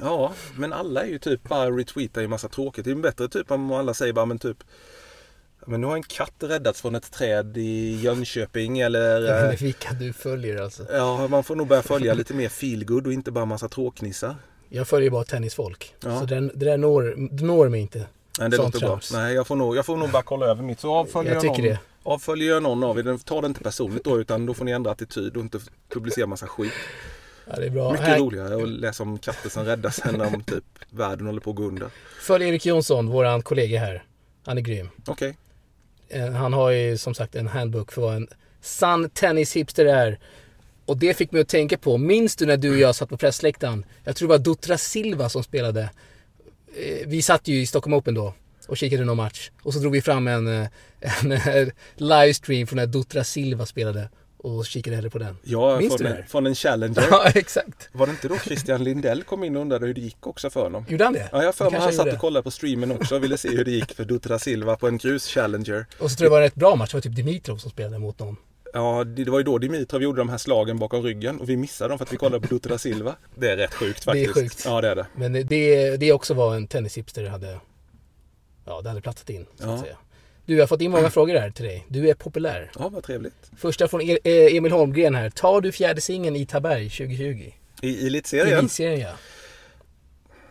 Ja, 0.00 0.32
men 0.56 0.72
alla 0.72 1.02
är 1.02 1.06
ju 1.08 1.18
typ 1.18 1.48
bara 1.48 1.70
retweetar 1.70 2.20
ju 2.20 2.28
massa 2.28 2.48
tråkigt. 2.48 2.84
Det 2.84 2.90
är 2.90 2.94
ju 2.94 3.00
bättre 3.02 3.28
typ 3.28 3.50
om 3.50 3.72
alla 3.72 3.94
säger 3.94 4.12
bara 4.12 4.26
men 4.26 4.38
typ 4.38 4.64
men 5.66 5.80
nu 5.80 5.86
har 5.86 5.94
en 5.96 6.02
katt 6.02 6.34
räddats 6.38 6.80
från 6.80 6.94
ett 6.94 7.12
träd 7.12 7.56
i 7.56 8.00
Jönköping 8.00 8.78
eller 8.80 9.44
eh, 9.52 9.58
vilka 9.58 9.92
du 9.92 10.12
följer 10.12 10.62
alltså. 10.62 10.86
Ja, 10.92 11.28
man 11.28 11.44
får 11.44 11.56
nog 11.56 11.66
börja 11.66 11.82
följa 11.82 12.14
lite 12.14 12.34
mer 12.34 12.48
feelgood 12.48 13.06
och 13.06 13.12
inte 13.12 13.30
bara 13.30 13.44
massa 13.44 13.68
tråknissar. 13.68 14.36
Jag 14.74 14.88
följer 14.88 15.10
bara 15.10 15.24
tennisfolk. 15.24 15.94
Ja. 16.00 16.20
Så 16.20 16.26
det 16.26 16.40
där 16.54 16.76
når, 16.76 17.14
når 17.44 17.68
mig 17.68 17.80
inte. 17.80 18.06
Nej, 18.38 18.50
det 18.50 18.56
låter 18.56 18.78
bra. 18.80 18.88
trams. 18.88 19.12
Nej, 19.12 19.34
jag 19.34 19.46
får, 19.46 19.56
nog, 19.56 19.76
jag 19.76 19.86
får 19.86 19.96
nog 19.96 20.10
bara 20.10 20.22
kolla 20.22 20.46
över 20.46 20.62
mitt. 20.62 20.80
Så 20.80 20.94
avföljer 20.94 21.34
Jag 21.34 21.44
jag, 21.44 21.58
någon, 21.58 21.62
det. 21.66 21.78
avföljer 22.02 22.52
jag 22.52 22.62
någon 22.62 22.84
av 22.84 22.98
er, 22.98 23.18
ta 23.24 23.40
det 23.40 23.46
inte 23.46 23.60
personligt 23.62 24.04
då 24.04 24.20
utan 24.20 24.46
då 24.46 24.54
får 24.54 24.64
ni 24.64 24.70
ändra 24.72 24.90
attityd 24.90 25.36
och 25.36 25.42
inte 25.42 25.58
publicera 25.88 26.26
massa 26.26 26.46
skit. 26.46 26.72
Ja, 27.50 27.56
det 27.56 27.66
är 27.66 27.70
bra. 27.70 27.90
Mycket 27.92 28.06
Här, 28.06 28.18
roligare 28.18 28.62
att 28.62 28.68
läsa 28.68 29.02
om 29.02 29.18
katter 29.18 29.50
som 29.50 29.64
räddas 29.64 29.98
än 30.04 30.20
om 30.20 30.42
typ 30.42 30.64
världen 30.90 31.26
håller 31.26 31.40
på 31.40 31.50
att 31.50 31.56
gå 31.56 31.62
under. 31.62 31.88
följ 32.20 32.48
Erik 32.48 32.66
Jonsson, 32.66 33.08
våran 33.08 33.42
kollega 33.42 33.78
här. 33.80 34.04
Han 34.44 34.58
är 34.58 34.62
grym. 34.62 34.88
Okej. 35.06 35.36
Eh, 36.08 36.30
Han 36.30 36.52
har 36.52 36.70
ju 36.70 36.98
som 36.98 37.14
sagt 37.14 37.34
en 37.34 37.46
handbook 37.48 37.92
för 37.92 38.02
vad 38.02 38.14
en 38.14 38.28
sann 38.60 39.10
tennishipster 39.10 39.86
är. 39.86 40.18
Och 40.86 40.96
det 40.96 41.14
fick 41.14 41.32
mig 41.32 41.40
att 41.42 41.48
tänka 41.48 41.78
på, 41.78 41.98
minns 41.98 42.36
du 42.36 42.46
när 42.46 42.56
du 42.56 42.70
och 42.70 42.78
jag 42.78 42.94
satt 42.94 43.08
på 43.08 43.16
pressläktaren? 43.16 43.84
Jag 44.04 44.16
tror 44.16 44.28
det 44.28 44.32
var 44.32 44.44
Dutra 44.44 44.78
Silva 44.78 45.28
som 45.28 45.42
spelade. 45.42 45.80
Eh, 46.76 47.06
Vi 47.08 47.22
satt 47.22 47.48
ju 47.48 47.60
i 47.60 47.66
Stockholm 47.66 47.94
Open 47.94 48.14
då 48.14 48.34
och 48.68 48.76
kikade 48.76 49.04
någon 49.04 49.16
match. 49.16 49.50
Och 49.62 49.74
så 49.74 49.80
drog 49.80 49.92
vi 49.92 50.02
fram 50.02 50.28
en, 50.28 50.46
eh, 50.62 50.68
en 51.22 51.32
eh, 51.32 51.68
livestream 51.96 52.66
från 52.66 52.76
när 52.76 52.86
Dutra 52.86 53.24
Silva 53.24 53.66
spelade. 53.66 54.08
Och 54.44 54.66
kikade 54.66 54.96
hellre 54.96 55.10
på 55.10 55.18
den. 55.18 55.36
Ja, 55.42 55.78
Minns 55.78 55.94
från, 55.96 56.06
du 56.06 56.12
det 56.12 56.18
en, 56.20 56.26
från 56.26 56.46
en 56.46 56.54
challenger. 56.54 57.06
Ja, 57.10 57.28
exakt. 57.34 57.88
Var 57.92 58.06
det 58.06 58.10
inte 58.10 58.28
då 58.28 58.38
Christian 58.38 58.84
Lindell 58.84 59.22
kom 59.22 59.44
in 59.44 59.56
och 59.56 59.62
undrade 59.62 59.86
hur 59.86 59.94
det 59.94 60.00
gick 60.00 60.26
också 60.26 60.50
för 60.50 60.62
honom? 60.62 60.86
Gjorde 60.88 61.04
han 61.04 61.12
det? 61.12 61.28
Ja, 61.32 61.42
jag 61.42 61.54
för 61.54 61.70
mig 61.70 61.80
han 61.80 61.92
satt 61.92 62.12
och 62.12 62.18
kollade 62.18 62.42
på 62.42 62.50
streamen 62.50 62.92
också 62.92 63.16
och 63.16 63.24
ville 63.24 63.38
se 63.38 63.48
hur 63.48 63.64
det 63.64 63.70
gick 63.70 63.92
för 63.94 64.04
Dutra 64.04 64.38
Silva 64.38 64.76
på 64.76 64.88
en 64.88 64.98
grus-challenger. 64.98 65.86
Och 65.98 66.10
så 66.10 66.16
tror 66.16 66.24
jag 66.26 66.30
det 66.30 66.30
var 66.30 66.38
en 66.38 66.44
rätt 66.44 66.54
bra 66.54 66.76
match. 66.76 66.90
Det 66.90 66.96
var 66.96 67.02
typ 67.02 67.16
Dimitrov 67.16 67.56
som 67.56 67.70
spelade 67.70 67.98
mot 67.98 68.18
någon. 68.18 68.36
Ja, 68.72 69.04
det 69.04 69.24
det 69.24 69.30
var 69.30 69.38
ju 69.38 69.44
då 69.44 69.58
Dimitrov 69.58 70.02
gjorde 70.02 70.20
de 70.20 70.28
här 70.28 70.38
slagen 70.38 70.78
bakom 70.78 71.02
ryggen 71.02 71.40
och 71.40 71.48
vi 71.48 71.56
missade 71.56 71.88
dem 71.88 71.98
för 71.98 72.04
att 72.04 72.12
vi 72.12 72.16
kollade 72.16 72.48
på 72.48 72.54
Dutra 72.54 72.78
Silva. 72.78 73.16
Det 73.34 73.50
är 73.50 73.56
rätt 73.56 73.74
sjukt 73.74 74.04
Det 74.04 74.10
är 74.10 74.26
faktiskt. 74.26 74.34
sjukt. 74.34 74.62
Ja, 74.64 74.80
det 74.80 74.88
är 74.88 74.96
det. 74.96 75.06
Men 75.16 75.32
det, 75.32 75.96
det 75.96 76.12
också 76.12 76.34
vad 76.34 76.56
en 76.56 76.66
tennishipster 76.66 77.24
hade, 77.28 77.60
ja, 78.66 78.80
det 78.80 78.88
hade 78.88 79.00
platsat 79.00 79.30
in. 79.30 79.46
Så 79.60 79.64
Ja. 79.66 79.74
att 79.74 79.80
säga. 79.80 79.96
Du, 80.46 80.54
jag 80.54 80.62
har 80.62 80.66
fått 80.66 80.80
in 80.80 80.90
många 80.90 81.10
frågor 81.10 81.34
här 81.36 81.50
till 81.50 81.64
dig. 81.64 81.86
Du 81.88 82.08
är 82.08 82.14
populär. 82.14 82.70
Ja, 82.78 82.88
vad 82.88 83.02
trevligt. 83.04 83.50
Första 83.56 83.88
från 83.88 84.00
e- 84.00 84.18
eh, 84.24 84.56
Emil 84.56 84.72
Holmgren 84.72 85.14
här. 85.14 85.30
Tar 85.30 85.60
du 85.60 85.72
fjärde 85.72 86.00
singeln 86.00 86.36
i 86.36 86.46
Taberg 86.46 86.90
2020? 86.90 87.52
I 87.82 87.88
I 87.88 88.06
elitserien? 88.06 88.58
Elitserien 88.58 89.00
ja. 89.00 89.10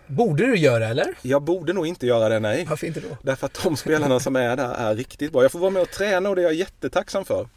Borde 0.08 0.46
du 0.48 0.56
göra 0.58 0.88
eller? 0.88 1.16
Jag 1.22 1.42
borde 1.44 1.74
nog 1.74 1.88
inte 1.88 2.08
göra 2.08 2.30
det, 2.30 2.40
nej. 2.40 2.66
Varför 2.70 2.88
inte 2.88 3.00
då? 3.00 3.18
Därför 3.24 3.46
att 3.46 3.60
de 3.64 3.78
spelarna 3.78 4.20
som 4.20 4.36
är 4.36 4.56
där 4.56 4.74
är 4.74 4.96
riktigt 4.96 5.32
bra. 5.32 5.42
Jag 5.42 5.52
får 5.52 5.60
vara 5.60 5.70
med 5.70 5.82
och 5.82 5.90
träna 5.92 6.30
och 6.30 6.36
det 6.36 6.42
är 6.42 6.44
jag 6.44 6.54
jättetacksam 6.54 7.26
för. 7.26 7.48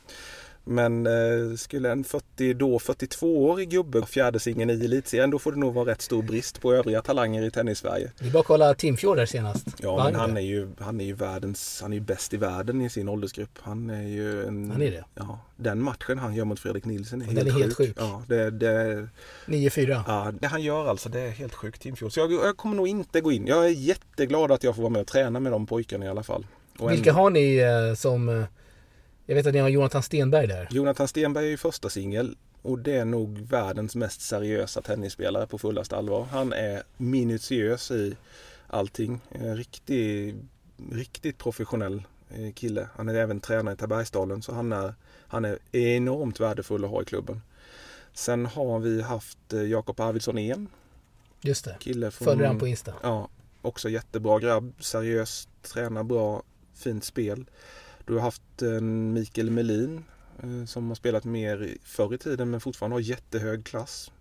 Men 0.66 1.06
eh, 1.06 1.56
skulle 1.56 1.90
en 1.92 2.04
40, 2.04 2.54
då 2.54 2.78
42-årig 2.78 3.70
gubbe 3.70 4.06
fjärde 4.06 4.40
singeln 4.40 4.70
i 4.70 4.84
elitserien 4.84 5.30
då 5.30 5.38
får 5.38 5.52
det 5.52 5.58
nog 5.58 5.74
vara 5.74 5.90
rätt 5.90 6.02
stor 6.02 6.22
brist 6.22 6.60
på 6.60 6.74
övriga 6.74 7.02
talanger 7.02 7.42
i 7.42 7.50
tennis-Sverige. 7.50 8.12
Är 8.20 8.30
bara 8.30 8.42
kolla 8.42 8.74
Timfjord 8.74 9.28
senast. 9.28 9.66
Ja, 9.82 9.96
Vad 9.96 10.04
men 10.04 10.14
han 10.20 10.36
är 10.36 10.40
ju, 10.40 10.68
han 10.78 11.00
är 11.00 11.04
ju 11.04 11.12
världens, 11.14 11.78
han 11.82 11.92
är 11.92 11.96
ju 11.96 12.00
bäst 12.00 12.34
i 12.34 12.36
världen 12.36 12.80
i 12.80 12.90
sin 12.90 13.08
åldersgrupp. 13.08 13.58
Han 13.60 13.90
är 13.90 14.02
ju 14.08 14.44
en... 14.46 14.70
Han 14.70 14.82
är 14.82 14.90
det? 14.90 15.04
Ja, 15.14 15.38
den 15.56 15.82
matchen 15.82 16.18
han 16.18 16.34
gör 16.34 16.44
mot 16.44 16.60
Fredrik 16.60 16.84
Nilsson 16.84 17.22
är 17.22 17.26
helt 17.26 17.46
är 17.48 17.50
helt 17.50 17.76
sjuk. 17.76 17.96
Ja, 17.98 18.22
det, 18.28 18.50
det, 18.50 19.08
9-4. 19.46 20.02
ja, 20.06 20.32
det 20.40 20.46
han 20.46 20.62
gör 20.62 20.86
alltså, 20.88 21.08
det 21.08 21.20
är 21.20 21.30
helt 21.30 21.54
sjukt 21.54 21.82
Timfjord. 21.82 22.12
Så 22.12 22.20
jag, 22.20 22.32
jag 22.32 22.56
kommer 22.56 22.76
nog 22.76 22.88
inte 22.88 23.20
gå 23.20 23.32
in. 23.32 23.46
Jag 23.46 23.64
är 23.64 23.68
jätteglad 23.70 24.52
att 24.52 24.64
jag 24.64 24.74
får 24.74 24.82
vara 24.82 24.92
med 24.92 25.00
och 25.00 25.06
träna 25.06 25.40
med 25.40 25.52
de 25.52 25.66
pojkarna 25.66 26.04
i 26.06 26.08
alla 26.08 26.22
fall. 26.22 26.46
Och 26.78 26.90
en- 26.90 26.96
Vilka 26.96 27.12
har 27.12 27.30
ni 27.30 27.56
eh, 27.56 27.94
som... 27.94 28.44
Jag 29.26 29.34
vet 29.34 29.46
att 29.46 29.54
ni 29.54 29.60
har 29.60 29.68
Jonathan 29.68 30.02
Stenberg 30.02 30.46
där. 30.46 30.68
Jonathan 30.70 31.08
Stenberg 31.08 31.46
är 31.46 31.50
ju 31.50 31.56
första 31.56 31.88
singel 31.90 32.36
och 32.62 32.78
det 32.78 32.92
är 32.96 33.04
nog 33.04 33.38
världens 33.38 33.94
mest 33.96 34.20
seriösa 34.20 34.82
tennisspelare 34.82 35.46
på 35.46 35.58
fullaste 35.58 35.96
allvar. 35.96 36.24
Han 36.24 36.52
är 36.52 36.82
minutiös 36.96 37.90
i 37.90 38.16
allting. 38.66 39.20
Riktig, 39.30 40.34
riktigt 40.92 41.38
professionell 41.38 42.02
eh, 42.30 42.52
kille. 42.52 42.88
Han 42.96 43.08
är 43.08 43.14
även 43.14 43.40
tränare 43.40 43.74
i 43.74 43.76
Tabergsdalen 43.76 44.42
så 44.42 44.54
han 44.54 44.72
är, 44.72 44.94
han 45.26 45.44
är 45.44 45.58
enormt 45.72 46.40
värdefull 46.40 46.84
att 46.84 46.90
ha 46.90 47.02
i 47.02 47.04
klubben. 47.04 47.40
Sen 48.12 48.46
har 48.46 48.78
vi 48.78 49.02
haft 49.02 49.52
eh, 49.52 49.62
Jakob 49.62 50.00
Arvidsson 50.00 50.38
En, 50.38 50.68
Just 51.40 51.64
det. 51.64 51.76
kille 51.80 52.10
från... 52.10 52.26
Följer 52.26 52.46
han 52.46 52.58
på 52.58 52.66
Insta. 52.66 52.94
Ja, 53.02 53.28
också 53.62 53.88
jättebra 53.88 54.38
grabb. 54.38 54.72
Seriös, 54.80 55.48
tränar 55.62 56.02
bra, 56.02 56.42
fint 56.74 57.04
spel. 57.04 57.44
Du 58.06 58.14
har 58.14 58.20
haft 58.20 58.62
en 58.62 59.12
Mikael 59.12 59.50
Melin 59.50 60.04
eh, 60.42 60.64
som 60.64 60.88
har 60.88 60.94
spelat 60.94 61.24
mer 61.24 61.76
förr 61.82 62.14
i 62.14 62.18
tiden 62.18 62.50
men 62.50 62.60
fortfarande 62.60 62.94
har 62.94 63.00
jättehög 63.00 63.64
klass. 63.64 64.12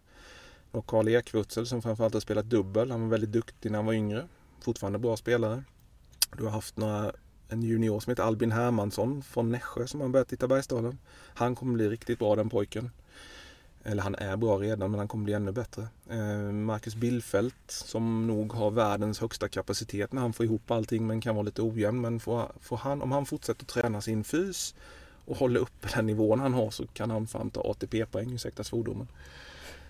Och 0.71 0.87
Karl 0.87 1.07
Ekvutzel 1.07 1.67
som 1.67 1.81
framförallt 1.81 2.13
har 2.13 2.21
spelat 2.21 2.45
dubbel. 2.45 2.91
Han 2.91 3.01
var 3.01 3.09
väldigt 3.09 3.31
duktig 3.31 3.71
när 3.71 3.79
han 3.79 3.85
var 3.85 3.93
yngre. 3.93 4.27
Fortfarande 4.61 4.99
bra 4.99 5.17
spelare. 5.17 5.63
Du 6.37 6.43
har 6.43 6.51
haft 6.51 6.77
några, 6.77 7.11
en 7.49 7.63
junior 7.63 7.99
som 7.99 8.11
heter 8.11 8.23
Albin 8.23 8.51
Hermansson 8.51 9.23
från 9.23 9.51
Nässjö 9.51 9.87
som 9.87 10.01
har 10.01 10.07
börjat 10.07 10.33
i 10.33 10.37
Bergsdalen. 10.37 10.97
Han 11.33 11.55
kommer 11.55 11.73
bli 11.73 11.89
riktigt 11.89 12.19
bra 12.19 12.35
den 12.35 12.49
pojken. 12.49 12.89
Eller 13.83 14.03
han 14.03 14.15
är 14.15 14.37
bra 14.37 14.57
redan 14.57 14.91
men 14.91 14.99
han 14.99 15.07
kommer 15.07 15.23
bli 15.23 15.33
ännu 15.33 15.51
bättre. 15.51 15.87
Eh, 16.09 16.51
Marcus 16.51 16.95
Billfelt 16.95 17.55
som 17.67 18.27
nog 18.27 18.53
har 18.53 18.71
världens 18.71 19.19
högsta 19.19 19.49
kapacitet 19.49 20.13
när 20.13 20.21
han 20.21 20.33
får 20.33 20.45
ihop 20.45 20.71
allting 20.71 21.07
men 21.07 21.21
kan 21.21 21.35
vara 21.35 21.43
lite 21.43 21.61
ojämn. 21.61 22.01
Men 22.01 22.19
får, 22.19 22.51
får 22.59 22.77
han, 22.77 23.01
om 23.01 23.11
han 23.11 23.25
fortsätter 23.25 23.65
träna 23.65 24.01
sin 24.01 24.23
fys 24.23 24.75
och 25.25 25.37
håller 25.37 25.59
uppe 25.59 25.87
den 25.95 26.05
nivån 26.05 26.39
han 26.39 26.53
har 26.53 26.71
så 26.71 26.87
kan 26.87 27.09
han 27.09 27.27
fan 27.27 27.49
ta 27.49 27.61
ATP-poäng, 27.71 28.33
ursäkta 28.33 28.63
svordomen. 28.63 29.07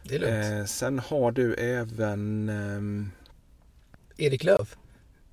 Det 0.04 0.16
är 0.16 0.20
lugnt. 0.20 0.60
Eh, 0.62 0.66
sen 0.66 1.00
har 1.00 1.32
du 1.32 1.54
även 1.54 2.50
ehm, 2.50 3.12
Erik 4.18 4.44
Löv. 4.44 4.76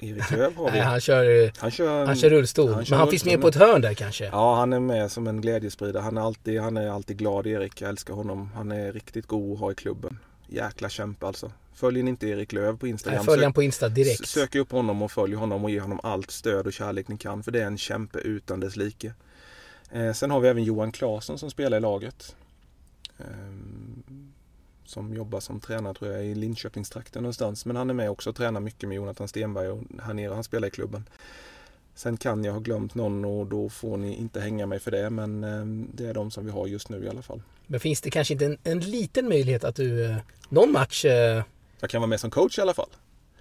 Erik 0.00 0.30
Lööf 0.30 0.56
har 0.56 0.64
vi. 0.64 0.70
Nej, 0.70 0.80
han 0.80 1.00
kör, 1.00 1.44
eh, 1.44 1.50
Han 1.58 1.70
kör, 1.70 2.06
han 2.06 2.16
kör 2.16 2.30
rullstol. 2.30 2.72
han 2.72 2.84
kör 2.84 2.90
men 2.92 2.98
han 3.00 3.08
finns 3.10 3.24
med 3.24 3.40
på 3.40 3.48
ett 3.48 3.54
hörn 3.54 3.80
där 3.80 3.94
kanske. 3.94 4.24
Ja, 4.24 4.54
han 4.56 4.72
är 4.72 4.80
med 4.80 5.10
som 5.12 5.26
en 5.26 5.40
glädjespridare. 5.40 6.02
Han 6.02 6.16
är 6.16 6.20
alltid, 6.22 6.60
han 6.60 6.76
är 6.76 6.88
alltid 6.90 7.16
glad 7.16 7.46
Erik. 7.46 7.80
Jag 7.80 7.88
älskar 7.90 8.14
honom. 8.14 8.50
Han 8.54 8.72
är 8.72 8.92
riktigt 8.92 9.26
god 9.26 9.52
att 9.54 9.58
ha 9.60 9.72
i 9.72 9.74
klubben. 9.74 10.18
Jäkla 10.48 10.88
kämpe 10.88 11.26
alltså. 11.26 11.52
Följer 11.74 12.02
ni 12.04 12.10
inte 12.10 12.28
Erik 12.28 12.52
Lööf 12.52 12.78
på 12.80 12.86
Instagram? 12.86 13.24
Följer 13.24 13.38
sök- 13.38 13.44
han 13.44 13.52
på 13.52 13.62
Insta 13.62 13.88
direkt. 13.88 14.28
Sök 14.28 14.54
upp 14.54 14.70
honom 14.72 15.02
och 15.02 15.12
följ 15.12 15.34
honom 15.34 15.64
och 15.64 15.70
ge 15.70 15.80
honom 15.80 16.00
allt 16.02 16.30
stöd 16.30 16.66
och 16.66 16.72
kärlek 16.72 17.08
ni 17.08 17.16
kan. 17.18 17.42
För 17.42 17.50
det 17.52 17.60
är 17.62 17.66
en 17.66 17.78
kämpe 17.78 18.18
utan 18.18 18.60
dess 18.60 18.76
like. 18.76 19.12
Eh, 19.92 20.12
sen 20.12 20.30
har 20.30 20.40
vi 20.40 20.48
även 20.48 20.64
Johan 20.64 20.92
Claesson 20.92 21.38
som 21.38 21.50
spelar 21.50 21.76
i 21.76 21.80
laget. 21.80 22.36
Ehm, 23.18 23.89
som 24.90 25.14
jobbar 25.14 25.40
som 25.40 25.60
tränare 25.60 25.94
tror 25.94 26.12
jag 26.12 26.24
i 26.24 26.34
Linköpingstrakten 26.34 27.22
någonstans. 27.22 27.66
Men 27.66 27.76
han 27.76 27.90
är 27.90 27.94
med 27.94 28.10
också 28.10 28.30
och 28.30 28.36
tränar 28.36 28.60
mycket 28.60 28.88
med 28.88 28.96
Jonathan 28.96 29.28
Stenberg 29.28 29.68
och 29.68 29.82
här 30.02 30.14
nere 30.14 30.34
han 30.34 30.44
spelar 30.44 30.68
i 30.68 30.70
klubben. 30.70 31.04
Sen 31.94 32.16
kan 32.16 32.44
jag 32.44 32.52
ha 32.52 32.60
glömt 32.60 32.94
någon 32.94 33.24
och 33.24 33.46
då 33.46 33.68
får 33.68 33.96
ni 33.96 34.14
inte 34.16 34.40
hänga 34.40 34.66
mig 34.66 34.78
för 34.78 34.90
det 34.90 35.10
men 35.10 35.44
eh, 35.44 35.86
det 35.94 36.06
är 36.06 36.14
de 36.14 36.30
som 36.30 36.44
vi 36.44 36.50
har 36.50 36.66
just 36.66 36.88
nu 36.88 37.04
i 37.04 37.08
alla 37.08 37.22
fall. 37.22 37.42
Men 37.66 37.80
finns 37.80 38.00
det 38.00 38.10
kanske 38.10 38.34
inte 38.34 38.44
en, 38.46 38.58
en 38.64 38.80
liten 38.80 39.28
möjlighet 39.28 39.64
att 39.64 39.76
du 39.76 40.04
eh, 40.04 40.16
någon 40.48 40.72
match 40.72 41.04
eh, 41.04 41.42
Jag 41.80 41.90
kan 41.90 42.00
vara 42.00 42.08
med 42.08 42.20
som 42.20 42.30
coach 42.30 42.58
i 42.58 42.60
alla 42.62 42.74
fall. 42.74 42.90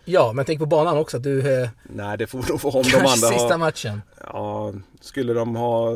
Ja, 0.05 0.33
men 0.33 0.45
tänk 0.45 0.59
på 0.59 0.65
banan 0.65 0.97
också 0.97 1.17
att 1.17 1.23
du 1.23 1.61
eh, 1.61 1.69
Nej, 1.83 2.17
det 2.17 2.27
får 2.27 2.45
de 2.47 2.59
få 2.59 2.69
om 2.71 2.83
de 2.83 2.89
kanske 2.89 2.97
andra 2.97 3.27
sista 3.39 3.53
har. 3.53 3.57
matchen. 3.57 4.01
Ja, 4.33 4.73
skulle 5.01 5.33
de 5.33 5.55
ha... 5.55 5.95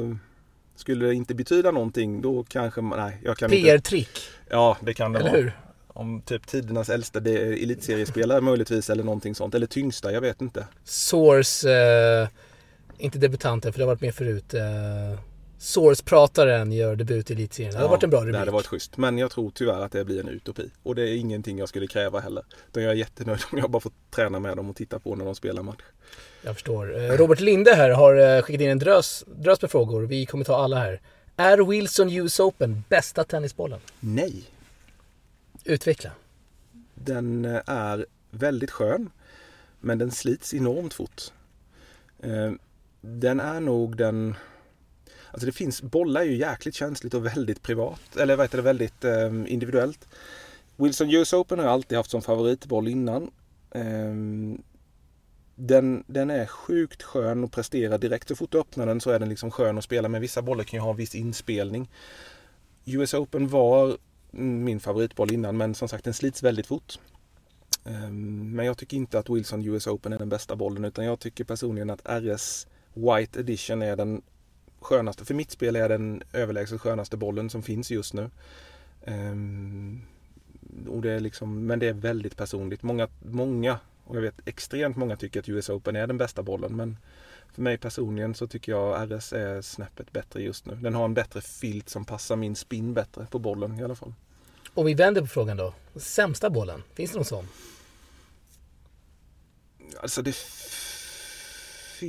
Skulle 0.83 1.05
det 1.05 1.13
inte 1.13 1.35
betyda 1.35 1.71
någonting 1.71 2.21
då 2.21 2.43
kanske 2.43 2.81
man... 2.81 2.99
Nej, 2.99 3.17
jag 3.23 3.37
kan 3.37 3.53
inte... 3.53 3.67
PR-trick, 3.69 4.19
Ja, 4.49 4.77
det 4.81 4.93
kan 4.93 5.11
det 5.13 5.19
eller 5.19 5.29
vara. 5.31 5.41
hur? 5.41 5.51
Om 5.87 6.21
typ 6.21 6.47
tidernas 6.47 6.89
äldsta 6.89 7.19
det 7.19 7.31
är 7.31 7.51
elitseriespelare 7.63 8.41
möjligtvis 8.41 8.89
eller 8.89 9.03
någonting 9.03 9.35
sånt. 9.35 9.55
Eller 9.55 9.67
tyngsta, 9.67 10.11
jag 10.11 10.21
vet 10.21 10.41
inte. 10.41 10.67
Source, 10.83 11.71
eh, 11.71 12.27
inte 12.97 13.19
debutanten 13.19 13.73
för 13.73 13.79
det 13.79 13.83
har 13.85 13.91
varit 13.91 14.01
med 14.01 14.15
förut. 14.15 14.53
Eh, 14.53 15.19
Source-prataren 15.63 16.71
gör 16.71 16.95
debut 16.95 17.31
i 17.31 17.33
elitserien. 17.33 17.71
Det 17.71 17.77
hade 17.77 17.89
varit 17.89 18.03
en 18.03 18.09
bra 18.09 18.19
Det 18.19 18.25
rubrik. 18.25 18.39
hade 18.39 18.51
varit 18.51 18.65
schysst. 18.67 18.97
Men 18.97 19.17
jag 19.17 19.31
tror 19.31 19.51
tyvärr 19.55 19.81
att 19.81 19.91
det 19.91 20.05
blir 20.05 20.19
en 20.19 20.27
utopi. 20.29 20.69
Och 20.83 20.95
det 20.95 21.01
är 21.09 21.15
ingenting 21.15 21.59
jag 21.59 21.69
skulle 21.69 21.87
kräva 21.87 22.19
heller. 22.19 22.43
Utan 22.69 22.83
jag 22.83 22.91
är 22.91 22.95
jättenöjd 22.95 23.39
om 23.51 23.57
jag 23.57 23.69
bara 23.69 23.79
får 23.79 23.91
träna 24.09 24.39
med 24.39 24.57
dem 24.57 24.69
och 24.69 24.75
titta 24.75 24.99
på 24.99 25.15
när 25.15 25.25
de 25.25 25.35
spelar 25.35 25.63
match. 25.63 25.81
Jag 26.41 26.53
förstår. 26.53 26.95
Eh, 27.03 27.17
Robert 27.17 27.39
Linde 27.39 27.75
här 27.75 27.89
har 27.89 28.15
eh, 28.37 28.41
skickat 28.41 28.61
in 28.61 28.69
en 28.69 28.79
drös, 28.79 29.23
drös 29.27 29.61
med 29.61 29.71
frågor. 29.71 30.01
Vi 30.01 30.25
kommer 30.25 30.45
ta 30.45 30.55
alla 30.55 30.79
här. 30.79 31.01
Är 31.37 31.57
Wilson 31.57 32.09
US 32.11 32.39
Open 32.39 32.83
bästa 32.89 33.23
tennisbollen? 33.23 33.79
Nej! 33.99 34.43
Utveckla. 35.63 36.11
Den 36.95 37.45
eh, 37.45 37.61
är 37.65 38.05
väldigt 38.31 38.71
skön. 38.71 39.09
Men 39.79 39.97
den 39.97 40.11
slits 40.11 40.53
enormt 40.53 40.93
fort. 40.93 41.21
Den 43.01 43.39
är 43.39 43.59
nog 43.59 43.97
den... 43.97 44.35
Alltså 45.33 45.45
det 45.45 45.51
finns, 45.51 45.81
bollar 45.81 46.21
är 46.21 46.25
ju 46.25 46.35
jäkligt 46.35 46.75
känsligt 46.75 47.13
och 47.13 47.25
väldigt 47.25 47.61
privat. 47.61 48.17
Eller 48.17 48.35
vad 48.35 48.43
heter 48.43 48.57
det, 48.57 48.63
väldigt 48.63 49.03
eh, 49.03 49.31
individuellt. 49.47 50.07
Wilson 50.75 51.09
US 51.09 51.33
Open 51.33 51.59
har 51.59 51.65
jag 51.65 51.73
alltid 51.73 51.97
haft 51.97 52.11
som 52.11 52.21
favoritboll 52.21 52.87
innan. 52.87 53.31
Eh, 53.71 54.13
Den, 55.55 56.03
den 56.07 56.29
är 56.29 56.45
sjukt 56.45 57.03
skön 57.03 57.43
att 57.43 57.51
prestera 57.51 57.97
direkt. 57.97 58.27
Så 58.27 58.35
fort 58.35 58.51
du 58.51 58.59
öppnar 58.59 58.85
den 58.85 59.01
så 59.01 59.09
är 59.09 59.19
den 59.19 59.29
liksom 59.29 59.51
skön 59.51 59.77
att 59.77 59.83
spela 59.83 60.09
med. 60.09 60.21
Vissa 60.21 60.41
bollar 60.41 60.63
kan 60.63 60.77
ju 60.77 60.81
ha 60.81 60.91
en 60.91 60.97
viss 60.97 61.15
inspelning. 61.15 61.89
US 62.85 63.13
Open 63.13 63.47
var 63.47 63.97
min 64.31 64.79
favoritboll 64.79 65.33
innan 65.33 65.57
men 65.57 65.75
som 65.75 65.87
sagt 65.87 66.03
den 66.03 66.13
slits 66.13 66.43
väldigt 66.43 66.67
fort. 66.67 66.99
Ehm, 67.85 68.55
men 68.55 68.65
jag 68.65 68.77
tycker 68.77 68.97
inte 68.97 69.19
att 69.19 69.29
Wilson 69.29 69.65
US 69.65 69.87
Open 69.87 70.13
är 70.13 70.19
den 70.19 70.29
bästa 70.29 70.55
bollen 70.55 70.85
utan 70.85 71.05
jag 71.05 71.19
tycker 71.19 71.43
personligen 71.43 71.89
att 71.89 72.01
RS 72.05 72.67
White 72.93 73.39
Edition 73.39 73.81
är 73.81 73.95
den 73.95 74.21
skönaste. 74.83 75.25
För 75.25 75.33
mitt 75.33 75.51
spel 75.51 75.75
är 75.75 75.89
den 75.89 76.23
överlägset 76.33 76.81
skönaste 76.81 77.17
bollen 77.17 77.49
som 77.49 77.63
finns 77.63 77.91
just 77.91 78.13
nu. 78.13 78.29
Ehm, 79.05 80.01
och 80.87 81.01
det 81.01 81.11
är 81.11 81.19
liksom, 81.19 81.65
men 81.65 81.79
det 81.79 81.87
är 81.87 81.93
väldigt 81.93 82.37
personligt. 82.37 82.83
Många, 82.83 83.07
många, 83.19 83.79
och 84.03 84.15
jag 84.15 84.21
vet 84.21 84.47
extremt 84.47 84.97
många 84.97 85.15
tycker 85.15 85.39
att 85.39 85.49
US 85.49 85.69
Open 85.69 85.95
är 85.95 86.07
den 86.07 86.17
bästa 86.17 86.43
bollen. 86.43 86.75
Men 86.75 86.97
för 87.53 87.61
mig 87.61 87.77
personligen 87.77 88.35
så 88.35 88.47
tycker 88.47 88.71
jag 88.71 89.11
RS 89.11 89.33
är 89.33 89.61
snäppet 89.61 90.11
bättre 90.11 90.41
just 90.41 90.65
nu. 90.65 90.75
Den 90.75 90.95
har 90.95 91.05
en 91.05 91.13
bättre 91.13 91.41
filt 91.41 91.89
som 91.89 92.05
passar 92.05 92.35
min 92.35 92.55
spin 92.55 92.93
bättre 92.93 93.27
på 93.31 93.39
bollen 93.39 93.79
i 93.79 93.83
alla 93.83 93.95
fall. 93.95 94.13
Om 94.73 94.85
vi 94.85 94.93
vänder 94.93 95.21
på 95.21 95.27
frågan 95.27 95.57
då. 95.57 95.73
Sämsta 95.95 96.49
bollen, 96.49 96.83
finns 96.93 97.11
det 97.11 97.17
någon 97.17 97.25
sån? 97.25 97.47
Alltså 100.01 100.21
det 100.21 100.35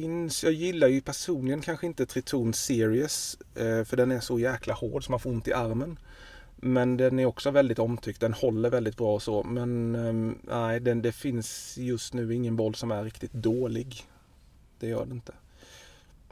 finns, 0.00 0.44
jag 0.44 0.52
gillar 0.52 0.88
ju 0.88 1.00
personligen 1.00 1.60
kanske 1.60 1.86
inte 1.86 2.06
Triton 2.06 2.52
Series 2.52 3.38
eh, 3.54 3.84
för 3.84 3.96
den 3.96 4.12
är 4.12 4.20
så 4.20 4.38
jäkla 4.38 4.74
hård 4.74 5.04
så 5.04 5.10
man 5.10 5.20
får 5.20 5.30
ont 5.30 5.48
i 5.48 5.52
armen. 5.52 5.98
Men 6.56 6.96
den 6.96 7.18
är 7.18 7.26
också 7.26 7.50
väldigt 7.50 7.78
omtyckt, 7.78 8.20
den 8.20 8.32
håller 8.32 8.70
väldigt 8.70 8.96
bra 8.96 9.14
och 9.14 9.22
så. 9.22 9.42
Men 9.42 9.94
ehm, 9.94 10.38
nej, 10.42 10.80
den, 10.80 11.02
det 11.02 11.12
finns 11.12 11.78
just 11.78 12.14
nu 12.14 12.34
ingen 12.34 12.56
boll 12.56 12.74
som 12.74 12.90
är 12.90 13.04
riktigt 13.04 13.32
dålig. 13.32 14.06
Det 14.78 14.88
gör 14.88 15.06
det 15.06 15.12
inte. 15.12 15.32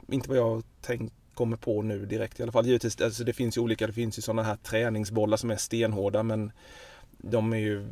Inte 0.07 0.29
vad 0.29 0.37
jag 0.37 0.63
tänkt, 0.81 1.13
kommer 1.33 1.57
på 1.57 1.81
nu 1.81 2.05
direkt 2.05 2.39
i 2.39 2.43
alla 2.43 2.51
fall. 2.51 2.65
Givetvis, 2.65 3.01
alltså 3.01 3.23
det 3.23 3.33
finns 3.33 3.57
ju 3.57 3.61
olika, 3.61 3.87
det 3.87 3.93
finns 3.93 4.17
ju 4.17 4.21
sådana 4.21 4.43
här 4.43 4.55
träningsbollar 4.55 5.37
som 5.37 5.51
är 5.51 5.57
stenhårda 5.57 6.23
men 6.23 6.51
de 7.17 7.53
är 7.53 7.57
ju 7.57 7.87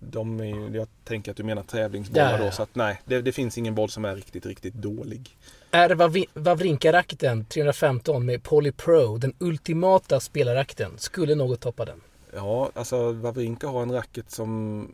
de 0.00 0.40
är, 0.40 0.76
jag 0.76 0.88
tänker 1.04 1.30
att 1.30 1.36
du 1.36 1.42
menar 1.42 1.62
tävlingsbollar 1.62 2.32
Ja, 2.32 2.38
ja, 2.38 2.44
då 2.44 2.50
så 2.50 2.62
att 2.62 2.74
nej, 2.74 3.00
det, 3.04 3.22
det 3.22 3.32
finns 3.32 3.58
ingen 3.58 3.74
boll 3.74 3.90
som 3.90 4.04
är 4.04 4.14
riktigt, 4.14 4.46
riktigt 4.46 4.74
dålig. 4.74 5.36
Är 5.70 5.94
Wawrinka-racketen 6.34 7.44
315 7.44 8.26
med 8.26 8.42
Poly 8.42 8.72
Pro 8.72 9.16
den 9.16 9.34
ultimata 9.38 10.20
spelarracketen? 10.20 10.92
Skulle 10.98 11.34
något 11.34 11.60
toppa 11.60 11.84
den? 11.84 12.00
Ja, 12.34 12.70
alltså 12.74 13.12
Wawrinka 13.12 13.68
har 13.68 13.82
en 13.82 13.92
racket 13.92 14.30
som 14.30 14.86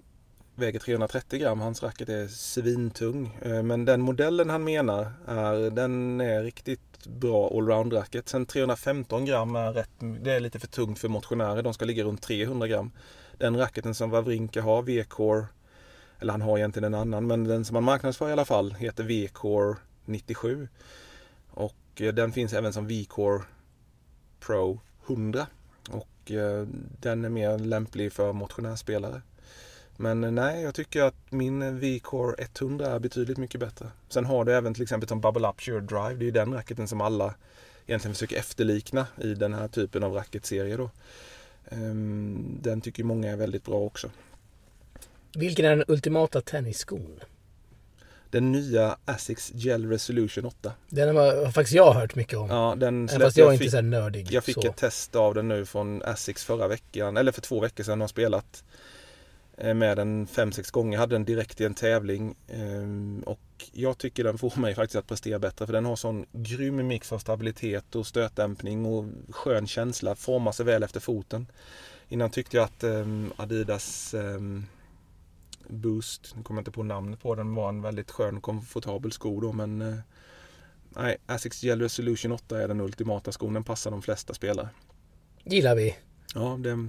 väger 0.55 0.79
330 0.79 1.41
gram. 1.41 1.61
Hans 1.61 1.83
racket 1.83 2.09
är 2.09 2.27
svintung. 2.29 3.39
Eh, 3.43 3.63
Men 3.63 3.85
den 3.85 4.01
modellen 4.01 4.51
han 4.51 4.65
menar 4.65 5.13
är, 5.27 5.71
den 5.71 6.21
är 6.21 6.43
riktigt 6.43 7.07
bra 7.07 7.51
allround-racket. 7.51 8.29
Sen 8.29 8.47
315 8.47 9.25
gram 9.25 9.57
är 9.57 9.73
rätt, 9.73 9.91
det 10.21 10.33
är 10.33 10.41
lite 10.41 10.59
för 10.59 10.67
tungt 10.67 10.99
för 10.99 11.09
motionärer. 11.09 11.63
De 11.63 11.75
ska 11.75 11.85
ligga 11.85 12.05
runt 12.05 12.23
300 12.23 12.69
gram. 12.69 12.91
Den 13.39 13.57
racketen 13.57 13.95
som 13.95 14.11
Wawrinka 14.11 14.63
har, 14.63 14.83
V-core, 14.83 15.47
eller 16.19 16.33
han 16.33 16.43
har 16.43 16.59
egentligen 16.59 16.95
en 16.95 17.01
annan, 17.01 17.27
men 17.27 17.45
den 17.45 17.65
som 17.65 17.75
han 17.75 17.85
marknadsför 17.85 18.29
i 18.29 18.33
alla 18.33 18.45
fall 18.45 18.75
heter 18.75 19.05
V-core 19.05 19.77
97. 20.05 20.69
Och 21.51 21.75
eh, 21.97 22.15
den 22.15 22.33
finns 22.33 22.53
även 22.53 22.73
som 22.73 22.87
V-core 22.87 23.43
Pro 24.41 24.81
100. 25.07 25.47
Och 25.91 26.31
eh, 26.31 26.67
den 27.01 27.25
är 27.25 27.29
mer 27.29 27.59
lämplig 27.59 28.13
för 28.13 28.33
motionärspelare. 28.33 29.23
Men 29.97 30.25
eh, 30.25 30.31
nej, 30.31 30.63
jag 30.63 30.75
tycker 30.75 31.03
att 31.03 31.15
min 31.31 31.79
V-Core 31.79 32.35
100 32.39 32.87
är 32.87 32.99
betydligt 32.99 33.39
mycket 33.39 33.61
bättre. 33.61 33.91
Sen 34.09 34.25
har 34.25 34.45
du 34.45 34.53
även 34.53 34.75
till 34.75 34.83
exempel 34.83 35.09
som 35.09 35.21
Bubble 35.21 35.49
Up 35.49 35.57
Pure 35.57 35.81
Drive. 35.81 36.15
Det 36.15 36.23
är 36.23 36.27
ju 36.27 36.31
den 36.31 36.55
racketen 36.55 36.89
som 36.89 37.01
alla 37.01 37.35
egentligen 37.87 38.15
försöker 38.15 38.37
efterlikna 38.37 39.07
i 39.23 39.35
den 39.35 39.55
här 39.55 39.69
typen 39.69 40.05
av 40.05 40.13
racketserie 40.13 40.77
då. 40.77 40.91
Ehm, 41.71 42.59
Den 42.63 42.81
tycker 42.81 43.05
många 43.05 43.31
är 43.31 43.37
väldigt 43.37 43.65
bra 43.65 43.77
också. 43.81 44.11
Vilken 45.37 45.65
är 45.65 45.71
den 45.77 45.85
ultimata 45.89 46.41
tennisskon? 46.41 47.21
Den 48.31 48.53
nya 48.53 48.97
Asics 49.05 49.53
Gel 49.55 49.89
Resolution 49.91 50.45
8. 50.45 50.73
Den 50.89 51.17
har 51.17 51.51
faktiskt 51.51 51.75
jag 51.77 51.93
hört 51.93 52.15
mycket 52.15 52.39
om. 52.39 52.49
Ja, 52.51 52.75
den 52.79 53.09
Även 53.09 53.21
fast 53.21 53.37
jag 53.37 53.45
är 53.45 53.49
jag 53.49 53.55
inte 53.55 53.63
fick- 53.65 53.71
så 53.73 53.81
nördig. 53.81 54.29
Jag 54.33 54.45
fick 54.45 54.55
så. 54.55 54.69
ett 54.69 54.77
test 54.77 55.17
av 55.17 55.35
den 55.35 55.49
nu 55.49 55.67
från 55.67 56.03
Asics 56.03 56.45
förra 56.45 56.69
veckan, 56.69 57.17
eller 57.17 57.33
för 57.33 57.41
två 57.41 57.61
veckor 57.61 57.85
sedan 57.85 58.01
har 58.01 58.09
spelat 58.09 58.65
med 59.57 59.97
den 59.97 60.27
fem 60.27 60.53
sex 60.53 60.71
gånger. 60.71 60.93
Jag 60.93 61.01
hade 61.01 61.15
den 61.15 61.25
direkt 61.25 61.61
i 61.61 61.65
en 61.65 61.75
tävling 61.75 62.37
ehm, 62.49 63.23
och 63.27 63.41
jag 63.73 63.99
tycker 63.99 64.25
den 64.25 64.39
får 64.39 64.61
mig 64.61 64.75
faktiskt 64.75 64.97
att 64.97 65.07
prestera 65.07 65.39
bättre 65.39 65.67
för 65.67 65.73
den 65.73 65.85
har 65.85 65.97
sån 65.97 66.27
grym 66.33 66.87
mix 66.87 67.13
av 67.13 67.19
stabilitet 67.19 67.95
och 67.95 68.07
stötdämpning 68.07 68.87
och 68.87 69.05
skön 69.31 69.67
känsla, 69.67 70.15
formar 70.15 70.53
sig 70.53 70.67
väl 70.67 70.83
efter 70.83 71.01
foten. 71.01 71.47
Innan 72.09 72.31
tyckte 72.31 72.57
jag 72.57 72.65
att 72.65 72.85
ehm, 72.85 73.33
Adidas 73.37 74.15
ehm, 74.15 74.67
Boost, 75.69 76.33
nu 76.37 76.43
kommer 76.43 76.59
jag 76.59 76.63
inte 76.63 76.71
på 76.71 76.83
namnet 76.83 77.21
på 77.21 77.35
den, 77.35 77.55
var 77.55 77.69
en 77.69 77.83
väldigt 77.83 78.11
skön 78.11 78.41
komfortabel 78.41 79.13
sko 79.13 79.41
då 79.41 79.53
men 79.53 79.83
eh, 79.83 79.99
Nej, 80.97 81.17
Asics 81.27 81.63
Gel 81.63 81.81
Resolution 81.81 82.33
8 82.33 82.63
är 82.63 82.69
den 82.69 82.81
ultimata 82.81 83.33
skon. 83.33 83.55
Den 83.55 83.65
passar 83.65 83.91
de 83.91 84.03
flesta 84.03 84.35
spelare. 84.35 84.69
Gillar 85.45 85.75
vi. 85.75 85.97
Ja, 86.35 86.59
det 86.61 86.89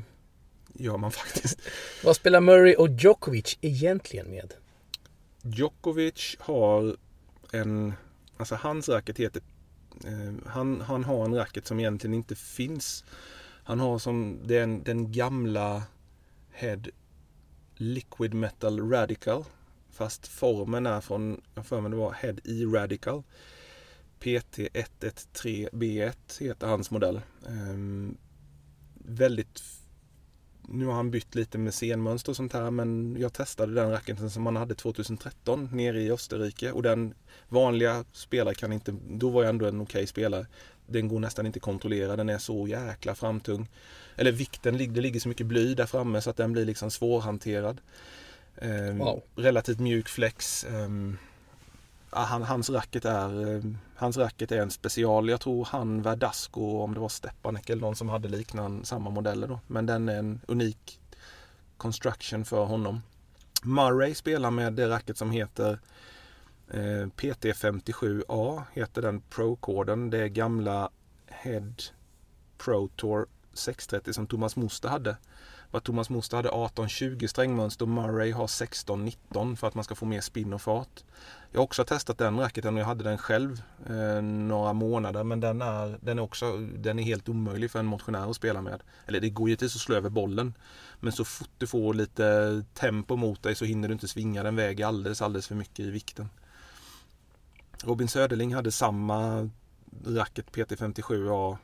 gör 0.79 0.97
man 0.97 1.11
faktiskt. 1.11 1.59
Vad 2.03 2.15
spelar 2.15 2.41
Murray 2.41 2.75
och 2.75 2.89
Djokovic 2.89 3.57
egentligen 3.61 4.29
med? 4.29 4.53
Djokovic 5.41 6.35
har 6.39 6.97
en... 7.51 7.93
Alltså 8.37 8.55
hans 8.55 8.89
racket 8.89 9.17
heter... 9.17 9.41
Eh, 10.05 10.33
han, 10.45 10.81
han 10.81 11.03
har 11.03 11.25
en 11.25 11.35
racket 11.35 11.67
som 11.67 11.79
egentligen 11.79 12.13
inte 12.13 12.35
finns. 12.35 13.03
Han 13.63 13.79
har 13.79 13.99
som 13.99 14.39
den, 14.43 14.83
den 14.83 15.11
gamla 15.11 15.83
Head 16.51 16.81
Liquid 17.75 18.33
Metal 18.33 18.89
Radical. 18.89 19.45
Fast 19.89 20.27
formen 20.27 20.85
är 20.85 21.01
från, 21.01 21.41
jag 21.55 21.65
för 21.65 21.81
mig 21.81 21.91
det 21.91 21.97
var 21.97 22.11
Head 22.11 22.35
E 22.43 22.65
Radical. 22.65 23.23
PT113B1 24.19 26.43
heter 26.43 26.67
hans 26.67 26.91
modell. 26.91 27.21
Ehm, 27.47 28.17
väldigt 28.93 29.63
nu 30.67 30.85
har 30.85 30.93
han 30.93 31.11
bytt 31.11 31.35
lite 31.35 31.57
med 31.57 31.73
scenmönster 31.73 32.31
och 32.31 32.35
sånt 32.35 32.53
här 32.53 32.71
men 32.71 33.15
jag 33.19 33.33
testade 33.33 33.73
den 33.73 33.91
racketen 33.91 34.29
som 34.29 34.45
han 34.45 34.55
hade 34.55 34.75
2013 34.75 35.69
nere 35.71 36.01
i 36.01 36.11
Österrike 36.11 36.71
och 36.71 36.83
den 36.83 37.13
vanliga 37.49 38.05
spelare 38.11 38.55
kan 38.55 38.73
inte, 38.73 38.95
då 39.09 39.29
var 39.29 39.43
jag 39.43 39.49
ändå 39.49 39.65
en 39.65 39.81
okej 39.81 39.99
okay 39.99 40.07
spelare. 40.07 40.45
Den 40.87 41.07
går 41.07 41.19
nästan 41.19 41.45
inte 41.45 41.57
att 41.57 41.63
kontrollera, 41.63 42.15
den 42.15 42.29
är 42.29 42.37
så 42.37 42.67
jäkla 42.67 43.15
framtung. 43.15 43.69
Eller 44.15 44.31
vikten, 44.31 44.77
det 44.77 45.01
ligger 45.01 45.19
så 45.19 45.29
mycket 45.29 45.45
bly 45.45 45.73
där 45.75 45.85
framme 45.85 46.21
så 46.21 46.29
att 46.29 46.37
den 46.37 46.53
blir 46.53 46.65
liksom 46.65 46.91
svårhanterad. 46.91 47.81
Wow. 48.97 49.23
Relativt 49.35 49.79
mjuk 49.79 50.07
flex. 50.07 50.65
Um, 50.69 51.17
han, 52.23 52.43
hans, 52.43 52.69
racket 52.69 53.05
är, 53.05 53.55
eh, 53.55 53.61
hans 53.95 54.17
racket 54.17 54.51
är 54.51 54.61
en 54.61 54.71
special. 54.71 55.29
Jag 55.29 55.41
tror 55.41 55.65
han 55.65 56.01
Verdasco, 56.01 56.79
om 56.81 56.93
det 56.93 56.99
var 56.99 57.09
Stepanek 57.09 57.69
eller 57.69 57.81
någon 57.81 57.95
som 57.95 58.09
hade 58.09 58.27
liknande 58.27 58.85
samma 58.85 59.09
modeller 59.09 59.47
då. 59.47 59.59
Men 59.67 59.85
den 59.85 60.09
är 60.09 60.19
en 60.19 60.41
unik 60.47 60.99
construction 61.77 62.45
för 62.45 62.65
honom. 62.65 63.01
Murray 63.63 64.15
spelar 64.15 64.51
med 64.51 64.73
det 64.73 64.89
racket 64.89 65.17
som 65.17 65.31
heter 65.31 65.79
eh, 66.67 67.07
PT57A 67.17 68.63
heter 68.73 69.01
den 69.01 69.21
Pro-koden. 69.21 70.09
Det 70.09 70.17
är 70.17 70.27
gamla 70.27 70.89
Head 71.27 71.73
Pro 72.57 72.87
Tour 72.87 73.25
630 73.53 74.13
som 74.13 74.27
Thomas 74.27 74.55
Moster 74.55 74.89
hade. 74.89 75.17
Vad 75.75 75.83
Thomas 75.83 76.09
Moster 76.09 76.37
hade 76.37 76.49
18-20 76.49 77.27
strängmönster 77.27 77.85
och 77.85 77.89
Murray 77.89 78.31
har 78.31 78.47
16-19 78.47 79.55
för 79.55 79.67
att 79.67 79.75
man 79.75 79.83
ska 79.83 79.95
få 79.95 80.05
mer 80.05 80.21
spinn 80.21 80.53
och 80.53 80.61
fart. 80.61 81.03
Jag 81.51 81.59
har 81.59 81.63
också 81.63 81.83
testat 81.83 82.17
den 82.17 82.39
racketen 82.39 82.73
och 82.73 82.79
jag 82.79 82.85
hade 82.85 83.03
den 83.03 83.17
själv 83.17 83.61
eh, 83.89 84.21
några 84.21 84.73
månader 84.73 85.23
men 85.23 85.39
den 85.39 85.61
är, 85.61 85.99
den, 86.01 86.19
är 86.19 86.23
också, 86.23 86.57
den 86.57 86.99
är 86.99 87.03
helt 87.03 87.29
omöjlig 87.29 87.71
för 87.71 87.79
en 87.79 87.85
motionär 87.85 88.29
att 88.29 88.35
spela 88.35 88.61
med. 88.61 88.83
Eller 89.05 89.19
det 89.19 89.29
går 89.29 89.49
givetvis 89.49 89.75
att 89.75 89.81
slå 89.81 89.95
över 89.95 90.09
bollen. 90.09 90.53
Men 90.99 91.11
så 91.11 91.25
fort 91.25 91.49
du 91.57 91.67
får 91.67 91.93
lite 91.93 92.63
tempo 92.73 93.15
mot 93.15 93.43
dig 93.43 93.55
så 93.55 93.65
hinner 93.65 93.87
du 93.87 93.93
inte 93.93 94.07
svinga 94.07 94.43
den 94.43 94.55
väg 94.55 94.81
alldeles, 94.81 95.21
alldeles 95.21 95.47
för 95.47 95.55
mycket 95.55 95.79
i 95.79 95.91
vikten. 95.91 96.29
Robin 97.83 98.07
Söderling 98.07 98.55
hade 98.55 98.71
samma 98.71 99.49
racket 100.05 100.51
PT57A 100.51 101.57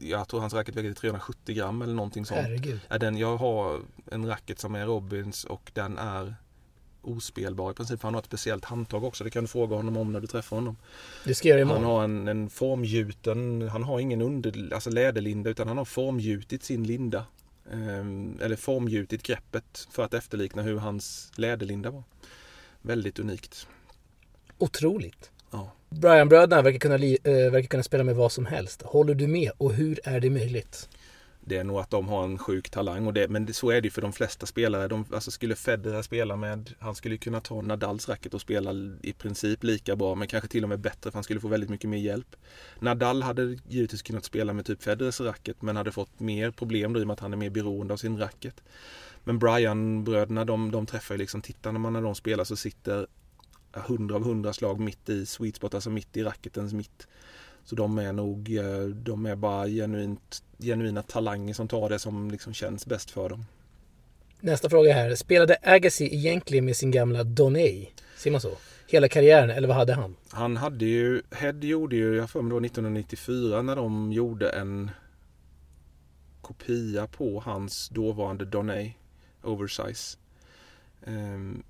jag 0.00 0.28
tror 0.28 0.40
hans 0.40 0.54
racket 0.54 0.76
väger 0.76 0.94
370 0.94 1.54
gram 1.54 1.82
eller 1.82 1.94
någonting 1.94 2.26
sånt. 2.26 2.40
Herregud. 2.40 2.80
den, 3.00 3.16
jag 3.16 3.36
har 3.36 3.80
en 4.10 4.26
racket 4.26 4.58
som 4.58 4.74
är 4.74 4.86
Robins 4.86 5.44
och 5.44 5.70
den 5.74 5.98
är 5.98 6.34
ospelbar 7.02 7.70
i 7.70 7.74
princip. 7.74 8.02
Han 8.02 8.14
har 8.14 8.20
ett 8.20 8.26
speciellt 8.26 8.64
handtag 8.64 9.04
också. 9.04 9.24
Det 9.24 9.30
kan 9.30 9.44
du 9.44 9.48
fråga 9.48 9.76
honom 9.76 9.96
om 9.96 10.12
när 10.12 10.20
du 10.20 10.26
träffar 10.26 10.56
honom. 10.56 10.76
Det 11.24 11.34
ska 11.34 11.48
jag 11.48 11.66
Han 11.66 11.84
har 11.84 12.04
en, 12.04 12.28
en 12.28 12.50
formgjuten, 12.50 13.68
han 13.68 13.82
har 13.82 14.00
ingen 14.00 14.22
under, 14.22 14.74
alltså 14.74 14.90
läderlinda 14.90 15.50
utan 15.50 15.68
han 15.68 15.78
har 15.78 15.84
formgjutit 15.84 16.64
sin 16.64 16.84
linda. 16.84 17.24
Um, 17.72 18.38
eller 18.42 18.56
formgjutit 18.56 19.22
greppet 19.22 19.88
för 19.90 20.02
att 20.02 20.14
efterlikna 20.14 20.62
hur 20.62 20.78
hans 20.78 21.32
läderlinda 21.34 21.90
var. 21.90 22.02
Väldigt 22.82 23.18
unikt. 23.18 23.66
Otroligt. 24.58 25.30
Ja. 25.50 25.72
Brian-bröderna 25.88 26.62
verkar 26.62 26.78
kunna, 26.78 26.94
äh, 26.94 27.52
verkar 27.52 27.68
kunna 27.68 27.82
spela 27.82 28.04
med 28.04 28.16
vad 28.16 28.32
som 28.32 28.46
helst. 28.46 28.82
Håller 28.82 29.14
du 29.14 29.26
med 29.26 29.50
och 29.58 29.72
hur 29.72 30.00
är 30.04 30.20
det 30.20 30.30
möjligt? 30.30 30.88
Det 31.44 31.56
är 31.56 31.64
nog 31.64 31.78
att 31.78 31.90
de 31.90 32.08
har 32.08 32.24
en 32.24 32.38
sjuk 32.38 32.70
talang 32.70 33.06
och 33.06 33.12
det, 33.12 33.28
men 33.28 33.46
det, 33.46 33.52
så 33.52 33.70
är 33.70 33.80
det 33.80 33.86
ju 33.86 33.90
för 33.90 34.02
de 34.02 34.12
flesta 34.12 34.46
spelare. 34.46 34.88
De, 34.88 35.04
alltså 35.12 35.30
skulle 35.30 35.56
Federer 35.56 36.02
spela 36.02 36.36
med, 36.36 36.74
han 36.78 36.94
skulle 36.94 37.16
kunna 37.16 37.40
ta 37.40 37.62
Nadals 37.62 38.08
racket 38.08 38.34
och 38.34 38.40
spela 38.40 38.70
i 39.02 39.12
princip 39.12 39.64
lika 39.64 39.96
bra 39.96 40.14
men 40.14 40.28
kanske 40.28 40.48
till 40.48 40.62
och 40.62 40.68
med 40.68 40.80
bättre 40.80 41.10
för 41.10 41.12
han 41.12 41.24
skulle 41.24 41.40
få 41.40 41.48
väldigt 41.48 41.70
mycket 41.70 41.90
mer 41.90 41.98
hjälp. 41.98 42.36
Nadal 42.78 43.22
hade 43.22 43.58
givetvis 43.68 44.02
kunnat 44.02 44.24
spela 44.24 44.52
med 44.52 44.66
typ 44.66 44.82
Federers 44.82 45.20
racket 45.20 45.62
men 45.62 45.76
hade 45.76 45.92
fått 45.92 46.20
mer 46.20 46.50
problem 46.50 46.92
då 46.92 47.00
i 47.00 47.02
och 47.02 47.06
med 47.06 47.14
att 47.14 47.20
han 47.20 47.32
är 47.32 47.36
mer 47.36 47.50
beroende 47.50 47.92
av 47.92 47.96
sin 47.96 48.18
racket. 48.18 48.62
Men 49.24 49.38
Brian-bröderna 49.38 50.44
de, 50.44 50.70
de 50.70 50.86
träffar 50.86 51.14
ju 51.14 51.18
liksom, 51.18 51.42
titta 51.42 51.72
när 51.72 51.80
man 51.80 51.92
när 51.92 52.02
de 52.02 52.14
spelar 52.14 52.44
så 52.44 52.56
sitter 52.56 53.06
100 53.72 54.14
av 54.14 54.22
100 54.22 54.52
slag 54.52 54.80
mitt 54.80 55.08
i 55.08 55.26
sweet 55.26 55.56
spot, 55.56 55.74
alltså 55.74 55.90
mitt 55.90 56.16
i 56.16 56.22
racketens 56.22 56.72
mitt. 56.72 57.06
Så 57.64 57.74
de 57.74 57.98
är 57.98 58.12
nog, 58.12 58.56
eh, 58.56 58.86
de 58.86 59.26
är 59.26 59.36
bara 59.36 59.66
genuint, 59.66 60.42
genuina 60.58 61.02
talanger 61.02 61.54
som 61.54 61.68
tar 61.68 61.88
det 61.88 61.98
som 61.98 62.30
liksom 62.30 62.54
känns 62.54 62.86
bäst 62.86 63.10
för 63.10 63.28
dem. 63.28 63.44
Nästa 64.40 64.70
fråga 64.70 64.92
här. 64.92 65.14
Spelade 65.14 65.56
Agassi 65.62 66.14
egentligen 66.14 66.64
med 66.64 66.76
sin 66.76 66.90
gamla 66.90 67.24
Donay? 67.24 67.86
Ser 68.16 68.30
man 68.30 68.40
så? 68.40 68.52
Hela 68.88 69.08
karriären, 69.08 69.50
eller 69.50 69.68
vad 69.68 69.76
hade 69.76 69.94
han? 69.94 70.16
Han 70.30 70.56
hade 70.56 70.84
ju, 70.84 71.22
Head 71.30 71.58
gjorde 71.60 71.96
ju, 71.96 72.16
jag 72.16 72.30
för 72.30 72.42
mig 72.42 72.48
det 72.48 72.54
var 72.54 72.66
1994 72.66 73.62
när 73.62 73.76
de 73.76 74.12
gjorde 74.12 74.48
en 74.48 74.90
kopia 76.40 77.06
på 77.06 77.40
hans 77.40 77.88
dåvarande 77.88 78.44
Donay 78.44 78.92
Oversize. 79.42 80.18
Um, 81.04 81.62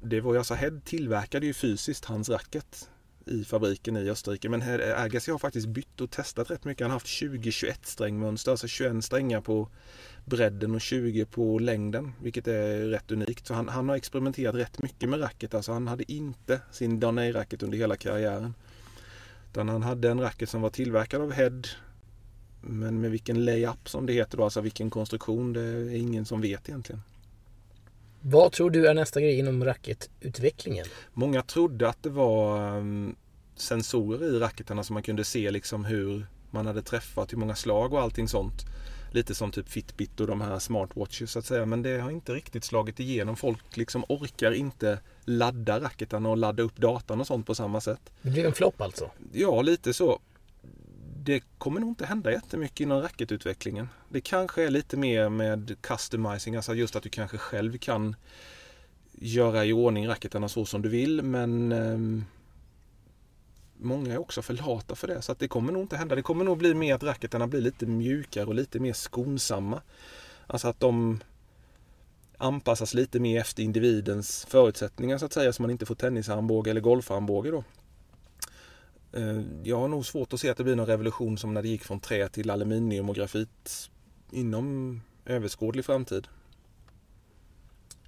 det 0.00 0.20
var 0.20 0.32
ju 0.32 0.38
alltså 0.38 0.54
Head 0.54 0.80
tillverkade 0.84 1.46
ju 1.46 1.52
fysiskt 1.52 2.04
hans 2.04 2.28
racket 2.28 2.88
i 3.26 3.44
fabriken 3.44 3.96
i 3.96 4.10
Österrike. 4.10 4.48
Men 4.48 4.62
eh, 4.62 5.02
Agassi 5.02 5.30
har 5.30 5.38
faktiskt 5.38 5.68
bytt 5.68 6.00
och 6.00 6.10
testat 6.10 6.50
rätt 6.50 6.64
mycket. 6.64 6.84
Han 6.84 6.90
har 6.90 6.96
haft 6.96 7.06
20-21 7.06 7.74
strängmönster, 7.82 8.50
alltså 8.50 8.68
21 8.68 9.04
strängar 9.04 9.40
på 9.40 9.68
bredden 10.24 10.74
och 10.74 10.80
20 10.80 11.24
på 11.24 11.58
längden, 11.58 12.12
vilket 12.22 12.48
är 12.48 12.80
rätt 12.80 13.10
unikt. 13.10 13.46
Så 13.46 13.54
han, 13.54 13.68
han 13.68 13.88
har 13.88 13.96
experimenterat 13.96 14.54
rätt 14.54 14.82
mycket 14.82 15.08
med 15.08 15.20
racket. 15.20 15.54
Alltså 15.54 15.72
han 15.72 15.88
hade 15.88 16.12
inte 16.12 16.60
sin 16.70 17.00
Darnay-racket 17.00 17.62
under 17.62 17.78
hela 17.78 17.96
karriären. 17.96 18.54
Utan 19.50 19.68
han 19.68 19.82
hade 19.82 20.10
en 20.10 20.20
racket 20.20 20.50
som 20.50 20.62
var 20.62 20.70
tillverkad 20.70 21.22
av 21.22 21.32
Head 21.32 21.62
men 22.60 23.00
med 23.00 23.10
vilken 23.10 23.44
layup 23.44 23.88
som 23.88 24.06
det 24.06 24.12
heter 24.12 24.38
då, 24.38 24.44
alltså 24.44 24.60
vilken 24.60 24.90
konstruktion, 24.90 25.52
det 25.52 25.60
är 25.60 25.96
ingen 25.96 26.24
som 26.24 26.40
vet 26.40 26.68
egentligen. 26.68 27.02
Vad 28.20 28.52
tror 28.52 28.70
du 28.70 28.86
är 28.86 28.94
nästa 28.94 29.20
grej 29.20 29.38
inom 29.38 29.64
racketutvecklingen? 29.64 30.86
Många 31.12 31.42
trodde 31.42 31.88
att 31.88 32.02
det 32.02 32.10
var 32.10 32.76
um, 32.76 33.16
sensorer 33.56 34.36
i 34.36 34.38
racketarna 34.38 34.84
så 34.84 34.92
man 34.92 35.02
kunde 35.02 35.24
se 35.24 35.50
liksom 35.50 35.84
hur 35.84 36.26
man 36.50 36.66
hade 36.66 36.82
träffat, 36.82 37.32
hur 37.32 37.38
många 37.38 37.54
slag 37.54 37.92
och 37.92 38.00
allting 38.00 38.28
sånt. 38.28 38.62
Lite 39.12 39.34
som 39.34 39.52
typ 39.52 39.68
Fitbit 39.68 40.20
och 40.20 40.26
de 40.26 40.40
här 40.40 40.58
smartwatches 40.58 41.30
så 41.30 41.38
att 41.38 41.44
säga. 41.44 41.66
Men 41.66 41.82
det 41.82 41.98
har 41.98 42.10
inte 42.10 42.32
riktigt 42.32 42.64
slagit 42.64 43.00
igenom. 43.00 43.36
Folk 43.36 43.76
liksom 43.76 44.04
orkar 44.08 44.52
inte 44.52 44.98
ladda 45.24 45.80
racketarna 45.80 46.28
och 46.28 46.36
ladda 46.36 46.62
upp 46.62 46.76
datan 46.76 47.20
och 47.20 47.26
sånt 47.26 47.46
på 47.46 47.54
samma 47.54 47.80
sätt. 47.80 48.00
Det 48.22 48.30
blev 48.30 48.46
en 48.46 48.52
flopp 48.52 48.80
alltså? 48.80 49.10
Ja, 49.32 49.62
lite 49.62 49.94
så 49.94 50.18
det 51.24 51.42
kommer 51.58 51.80
nog 51.80 51.90
inte 51.90 52.06
hända 52.06 52.32
jättemycket 52.32 52.80
inom 52.80 53.02
racketutvecklingen. 53.02 53.88
Det 54.08 54.20
kanske 54.20 54.64
är 54.64 54.70
lite 54.70 54.96
mer 54.96 55.28
med 55.28 55.76
customizing, 55.80 56.56
alltså 56.56 56.74
just 56.74 56.96
att 56.96 57.02
du 57.02 57.08
kanske 57.08 57.38
själv 57.38 57.78
kan 57.78 58.16
göra 59.12 59.64
i 59.64 59.72
ordning 59.72 60.08
racketarna 60.08 60.48
så 60.48 60.64
som 60.64 60.82
du 60.82 60.88
vill 60.88 61.22
men 61.22 61.72
eh, 61.72 62.24
många 63.76 64.12
är 64.12 64.18
också 64.18 64.42
för 64.42 64.54
lata 64.54 64.94
för 64.94 65.08
det 65.08 65.22
så 65.22 65.32
att 65.32 65.38
det 65.38 65.48
kommer 65.48 65.72
nog 65.72 65.82
inte 65.82 65.96
hända. 65.96 66.14
Det 66.14 66.22
kommer 66.22 66.44
nog 66.44 66.58
bli 66.58 66.74
mer 66.74 66.94
att 66.94 67.02
racketarna 67.02 67.46
blir 67.46 67.60
lite 67.60 67.86
mjukare 67.86 68.44
och 68.44 68.54
lite 68.54 68.80
mer 68.80 68.92
skonsamma. 68.92 69.82
Alltså 70.46 70.68
att 70.68 70.80
de 70.80 71.20
anpassas 72.38 72.94
lite 72.94 73.20
mer 73.20 73.40
efter 73.40 73.62
individens 73.62 74.46
förutsättningar 74.48 75.18
så 75.18 75.26
att 75.26 75.32
säga 75.32 75.52
så 75.52 75.62
man 75.62 75.70
inte 75.70 75.86
får 75.86 75.94
tennisarmbåge 75.94 76.70
eller 76.70 76.80
golfarmbåge 76.80 77.50
då. 77.50 77.64
Eh, 79.12 79.40
jag 79.62 79.76
har 79.76 79.88
nog 79.88 80.06
svårt 80.06 80.32
att 80.32 80.40
se 80.40 80.50
att 80.50 80.56
det 80.56 80.64
blir 80.64 80.76
någon 80.76 80.86
revolution 80.86 81.38
som 81.38 81.54
när 81.54 81.62
det 81.62 81.68
gick 81.68 81.84
från 81.84 82.00
trä 82.00 82.28
till 82.28 82.50
aluminium 82.50 83.08
och 83.08 83.14
grafit 83.14 83.90
inom 84.30 85.00
överskådlig 85.26 85.84
framtid. 85.84 86.28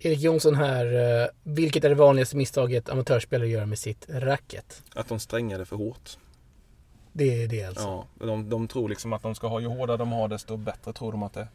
Erik 0.01 0.21
Jonsson 0.21 0.55
här. 0.55 0.87
Eh, 1.23 1.29
vilket 1.43 1.85
är 1.85 1.89
det 1.89 1.95
vanligaste 1.95 2.37
misstaget 2.37 2.89
amatörsspelare 2.89 3.49
gör 3.49 3.67
med 3.67 3.79
sitt 3.79 4.07
racket? 4.09 4.83
Att 4.95 5.09
de 5.09 5.21
strängade 5.21 5.65
för 5.65 5.77
hårt. 5.77 6.19
Det 7.13 7.43
är 7.43 7.49
det 7.49 7.65
alltså? 7.65 7.83
Ja, 7.83 8.27
de, 8.27 8.49
de 8.49 8.69
tror 8.69 8.89
liksom 8.89 9.13
att 9.13 9.23
de 9.23 9.35
ska 9.35 9.49
ha, 9.49 9.61
ju 9.61 9.67
hårdare 9.67 9.97
de 9.97 10.13
har 10.13 10.29
desto 10.29 10.57
bättre 10.57 10.93
tror 10.93 11.13
de 11.13 11.23
att 11.23 11.33
det 11.33 11.41
är. 11.41 11.49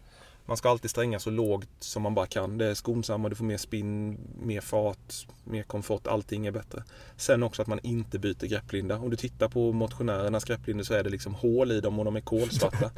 Man 0.46 0.58
ska 0.58 0.70
alltid 0.70 0.92
stränga 0.92 1.20
så 1.20 1.30
lågt 1.30 1.70
som 1.80 2.04
man 2.04 2.16
bara 2.16 2.26
kan. 2.26 2.58
Det 2.58 2.66
är 2.66 2.74
skonsammare, 2.74 3.30
du 3.30 3.36
får 3.36 3.46
mer 3.46 3.58
spinn, 3.58 4.18
mer 4.42 4.62
fart, 4.62 5.28
mer 5.44 5.64
komfort. 5.64 6.08
Allting 6.08 6.46
är 6.46 6.52
bättre. 6.52 6.84
Sen 7.18 7.44
också 7.44 7.62
att 7.62 7.68
man 7.68 7.80
inte 7.84 8.20
byter 8.20 8.48
grepplinda. 8.48 8.98
Om 8.98 9.10
du 9.10 9.16
tittar 9.16 9.50
på 9.50 9.72
motionärernas 9.72 10.44
grepplindor 10.44 10.84
så 10.84 10.94
är 10.94 11.04
det 11.04 11.10
liksom 11.10 11.36
hål 11.36 11.72
i 11.72 11.82
dem 11.82 12.00
och 12.00 12.06
de 12.06 12.16
är 12.16 12.22
kolsvarta. 12.22 12.92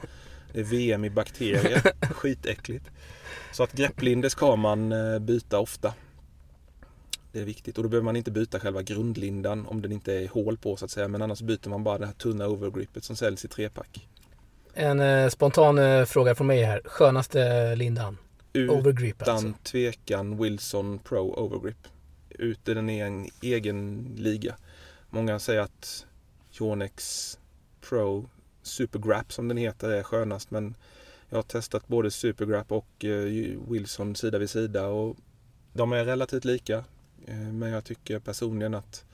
Det 0.54 0.60
är 0.60 0.64
VM 0.64 1.06
i 1.06 1.10
bakterier. 1.10 1.92
Skitäckligt. 2.14 2.86
Så 3.52 3.64
att 3.64 3.74
grepplinde 3.74 4.30
ska 4.30 4.56
man 4.56 4.92
eh, 4.92 5.20
byta 5.20 5.60
ofta. 5.60 5.94
Det 7.32 7.40
är 7.40 7.46
viktigt 7.46 7.78
och 7.78 7.84
då 7.84 7.90
behöver 7.90 8.06
man 8.06 8.16
inte 8.16 8.32
byta 8.32 8.60
själva 8.60 8.82
grundlindan 8.82 9.66
om 9.68 9.82
den 9.82 9.92
inte 9.92 10.14
är 10.14 10.28
hål 10.28 10.58
på 10.58 10.76
så 10.76 10.86
att 10.86 10.92
säga. 10.92 11.08
Men 11.08 11.22
annars 11.22 11.42
byter 11.42 11.70
man 11.70 11.84
bara 11.84 11.98
det 11.98 12.06
här 12.06 12.14
tunna 12.14 12.48
overgrippet 12.48 13.04
som 13.04 13.16
säljs 13.16 13.46
i 13.46 13.48
trepack. 13.48 14.08
En 14.80 15.00
eh, 15.00 15.30
spontan 15.30 15.78
eh, 15.78 16.06
fråga 16.06 16.36
från 16.36 16.48
mig 16.48 16.64
här. 16.64 16.82
Skönaste 16.86 17.76
lindan? 17.76 18.18
Utan 18.54 18.76
overgrip 18.78 19.28
alltså. 19.28 19.54
tvekan 19.64 20.38
Wilson 20.38 21.00
Pro 21.00 21.34
Overgrip. 21.34 21.88
Ute 22.30 22.74
den 22.74 22.90
är 22.90 23.06
en 23.06 23.30
egen 23.42 24.12
liga. 24.18 24.56
Många 25.10 25.40
säger 25.40 25.62
att 25.62 26.06
Yonex 26.62 27.40
Pro 27.90 28.30
Super 28.62 29.00
Grap 29.00 29.34
som 29.34 29.48
den 29.48 29.58
heter 29.58 29.90
är 29.90 30.04
skönast 30.04 30.52
men 30.52 30.76
Jag 31.30 31.38
har 31.38 31.44
testat 31.44 31.88
både 31.88 32.12
Supergrap 32.12 32.72
och 32.72 33.06
eh, 33.06 33.60
Wilson 33.70 34.16
sida 34.16 34.38
vid 34.38 34.50
sida 34.50 34.88
och 34.88 35.16
de 35.74 35.94
är 35.94 36.06
relativt 36.06 36.46
lika. 36.46 36.84
Men 37.54 37.70
jag 37.70 37.86
tycker 37.86 38.20
personligen 38.20 38.74
att 38.74 39.06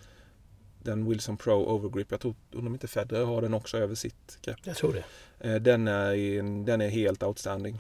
den 0.84 1.10
Wilson 1.10 1.38
Pro 1.38 1.66
Overgrip, 1.66 2.12
jag 2.12 2.20
tror, 2.20 2.36
om 2.54 2.68
inte 2.68 2.88
Federer 2.88 3.26
har 3.26 3.42
den 3.42 3.54
också 3.54 3.78
över 3.78 3.96
sitt 3.96 4.38
grepp. 4.42 4.58
Jag 4.64 4.76
tror 4.76 4.94
det. 4.94 5.04
Eh, 5.50 5.56
Den 5.62 5.88
är, 5.88 6.14
en- 6.40 6.66
den 6.66 6.82
är 6.82 6.90
helt 6.90 7.24
outstanding. 7.24 7.80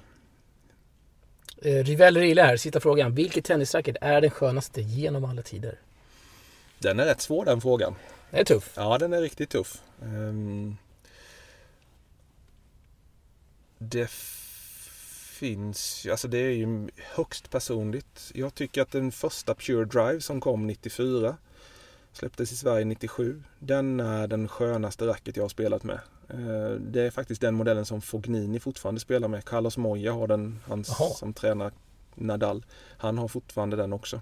Eh, 1.61 1.83
Rivell 1.83 2.17
Rille 2.17 2.41
här, 2.41 2.57
sista 2.57 2.79
frågan. 2.79 3.15
Vilket 3.15 3.45
tennisracket 3.45 3.95
är 4.01 4.21
den 4.21 4.29
skönaste 4.31 4.81
genom 4.81 5.25
alla 5.25 5.41
tider? 5.41 5.79
Den 6.79 6.99
är 6.99 7.05
rätt 7.05 7.21
svår 7.21 7.45
den 7.45 7.61
frågan. 7.61 7.95
Det 8.31 8.39
är 8.39 8.43
tuff. 8.45 8.73
Ja, 8.75 8.97
den 8.97 9.13
är 9.13 9.21
riktigt 9.21 9.49
tuff. 9.49 9.81
Ehm, 10.01 10.77
Det 13.77 14.09
finns, 15.39 16.07
alltså 16.11 16.27
det 16.27 16.37
är 16.37 16.51
ju 16.51 16.89
högst 17.15 17.49
personligt. 17.49 18.31
Jag 18.33 18.55
tycker 18.55 18.81
att 18.81 18.91
den 18.91 19.11
första 19.11 19.55
Pure 19.55 19.85
Drive 19.85 20.21
som 20.21 20.41
kom 20.41 20.67
94, 20.67 21.37
släpptes 22.17 22.51
i 22.51 22.55
Sverige 22.55 22.85
97, 22.85 23.43
den 23.59 23.99
är 23.99 24.27
den 24.27 24.47
skönaste 24.47 25.07
racket 25.07 25.35
jag 25.37 25.43
har 25.43 25.49
spelat 25.49 25.83
med. 25.83 25.99
Eh, 26.29 26.71
Det 26.79 27.01
är 27.01 27.11
faktiskt 27.11 27.41
den 27.41 27.55
modellen 27.55 27.85
som 27.85 28.01
Fognini 28.01 28.59
fortfarande 28.59 29.01
spelar 29.01 29.27
med. 29.27 29.45
Carlos 29.45 29.77
Moya 29.77 30.13
har 30.13 30.27
den, 30.27 30.59
han 30.67 30.83
som 31.15 31.33
tränar 31.33 31.71
Nadal. 32.15 32.65
Han 32.97 33.17
har 33.17 33.27
fortfarande 33.27 33.75
den 33.75 33.93
också. 33.93 34.21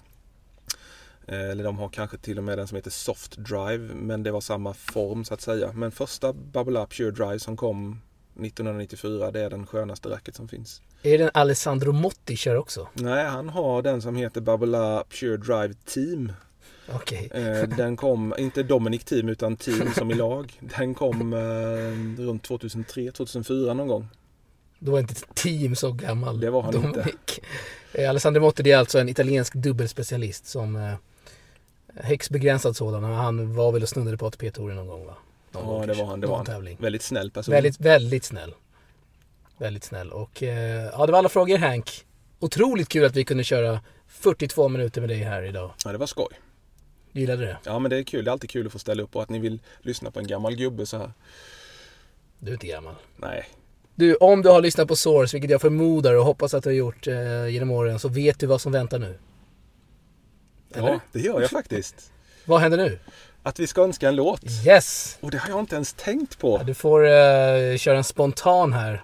Eh, 1.26 1.50
Eller 1.50 1.64
de 1.64 1.78
har 1.78 1.90
kanske 1.90 2.18
till 2.18 2.38
och 2.38 2.44
med 2.44 2.58
den 2.58 2.68
som 2.68 2.76
heter 2.76 2.92
Soft 2.92 3.38
Drive, 3.38 3.94
men 3.96 4.24
det 4.24 4.32
var 4.32 4.42
samma 4.42 4.74
form 4.74 5.26
så 5.26 5.34
att 5.34 5.42
säga. 5.42 5.72
Men 5.74 5.92
första 5.92 6.34
Bubble 6.34 6.80
Up 6.84 6.90
Pure 6.98 7.12
Drive 7.12 7.40
som 7.40 7.58
kom 7.58 8.02
1994, 8.42 9.32
det 9.32 9.42
är 9.42 9.50
den 9.50 9.68
skönaste 9.68 10.10
racket 10.10 10.36
som 10.36 10.48
finns. 10.48 10.82
Är 11.04 11.18
den 11.18 11.30
Alessandro 11.34 11.92
Motti 11.92 12.36
kör 12.36 12.56
också? 12.56 12.88
Nej, 12.94 13.26
han 13.26 13.50
har 13.50 13.82
den 13.82 14.02
som 14.02 14.16
heter 14.16 14.42
Up 14.42 15.10
Pure 15.20 15.38
Drive 15.38 15.74
Team. 15.86 16.32
Okej. 16.96 17.30
Eh, 17.34 17.64
Den 17.78 17.98
kom, 17.98 18.34
inte 18.38 18.64
Dominic 18.64 19.04
Team 19.04 19.30
utan 19.30 19.56
Team 19.58 19.94
som 19.94 20.12
i 20.12 20.14
lag. 20.14 20.54
Den 20.60 20.94
kom 20.94 21.34
eh, 21.34 22.22
runt 22.26 22.44
2003, 22.44 23.12
2004 23.12 23.74
någon 23.74 23.88
gång. 23.88 24.08
Då 24.80 24.92
var 24.92 25.00
inte 25.00 25.14
team 25.34 25.76
så 25.76 25.92
gammal. 25.92 26.40
Det 26.40 26.50
var 26.50 26.62
han 26.62 26.76
inte. 26.76 26.88
Dominic. 27.00 27.40
Eh, 27.94 28.10
Alessandro 28.10 28.42
Motti 28.42 28.72
är 28.72 28.78
alltså 28.78 29.00
en 29.00 29.10
italiensk 29.10 29.54
dubbelspecialist 29.54 30.46
som 30.48 30.96
högst 31.96 32.30
begränsad 32.30 32.76
sådan. 32.76 33.04
Han 33.04 33.54
var 33.56 33.72
väl 33.72 33.84
och 33.84 33.90
snuddade 33.90 34.18
på 34.18 34.26
ATP-touren 34.28 34.76
någon 34.76 34.88
gång 34.88 35.06
va? 35.06 35.16
Någon 35.52 35.64
Ja, 35.66 35.72
gång 35.72 35.88
det 35.88 35.94
var 35.94 36.06
han. 36.06 36.20
Det 36.22 36.28
var 36.28 36.38
han. 36.38 36.46
tävling. 36.46 36.78
Väldigt 36.82 37.02
snäll 37.02 37.32
person. 37.32 37.52
Väldigt, 37.52 37.80
väldigt 37.80 38.24
snäll. 38.24 38.54
Väldigt 39.58 39.84
snäll. 39.84 40.12
Och 40.12 40.42
ja, 40.42 41.06
det 41.06 41.12
var 41.12 41.20
alla 41.20 41.30
frågor 41.30 41.58
Hank. 41.58 42.06
Otroligt 42.40 42.90
kul 42.90 43.06
att 43.06 43.16
vi 43.16 43.24
kunde 43.26 43.44
köra 43.44 43.80
42 44.08 44.70
minuter 44.70 45.02
med 45.02 45.10
dig 45.10 45.18
här 45.20 45.44
idag. 45.44 45.72
Ja, 45.86 45.92
det 45.92 45.98
var 45.98 46.08
skoj. 46.08 46.28
Gillade 47.12 47.46
det? 47.46 47.58
Ja, 47.64 47.80
men 47.80 47.90
det 47.92 47.98
är 47.98 48.04
kul. 48.04 48.26
Det 48.26 48.30
är 48.30 48.32
alltid 48.32 48.50
kul 48.50 48.66
att 48.66 48.72
få 48.72 48.80
ställa 48.80 49.04
upp 49.04 49.16
och 49.16 49.22
att 49.24 49.30
ni 49.30 49.40
vill 49.40 49.60
lyssna 49.82 50.12
på 50.12 50.20
en 50.20 50.28
gammal 50.28 50.56
gubbe 50.56 50.86
så 50.86 50.98
här. 50.98 51.12
Du 52.40 52.50
är 52.52 52.54
inte 52.54 52.68
gammal. 52.68 52.96
Nej, 53.18 53.46
Du, 53.96 54.16
om 54.16 54.42
du 54.42 54.50
har 54.50 54.62
lyssnat 54.62 54.88
på 54.88 54.96
Source, 54.96 55.36
vilket 55.36 55.52
jag 55.52 55.62
förmodar 55.62 56.14
och 56.14 56.26
hoppas 56.26 56.54
att 56.54 56.64
du 56.64 56.70
har 56.70 56.76
gjort 56.76 57.08
eh, 57.08 57.48
genom 57.48 57.72
åren, 57.72 58.00
så 58.00 58.10
vet 58.10 58.40
du 58.40 58.46
vad 58.48 58.62
som 58.62 58.72
väntar 58.72 59.00
nu. 59.00 59.18
Eller? 60.74 60.90
ja, 60.90 61.00
det 61.12 61.20
gör 61.20 61.42
jag 61.42 61.50
faktiskt. 61.50 62.12
Vad 62.46 62.62
händer 62.62 62.78
nu? 62.78 63.00
Att 63.44 63.60
vi 63.60 63.68
ska 63.68 63.84
önska 63.84 64.10
en 64.10 64.16
låt. 64.16 64.42
Yes! 64.66 65.18
Och 65.22 65.32
det 65.32 65.38
har 65.38 65.50
jag 65.50 65.60
inte 65.60 65.76
ens 65.76 65.94
tänkt 65.94 66.40
på. 66.40 66.58
Ja, 66.58 66.64
du 66.64 66.74
får 66.74 67.06
eh, 67.06 67.78
köra 67.78 67.98
en 67.98 68.04
spontan 68.04 68.74
här. 68.74 69.04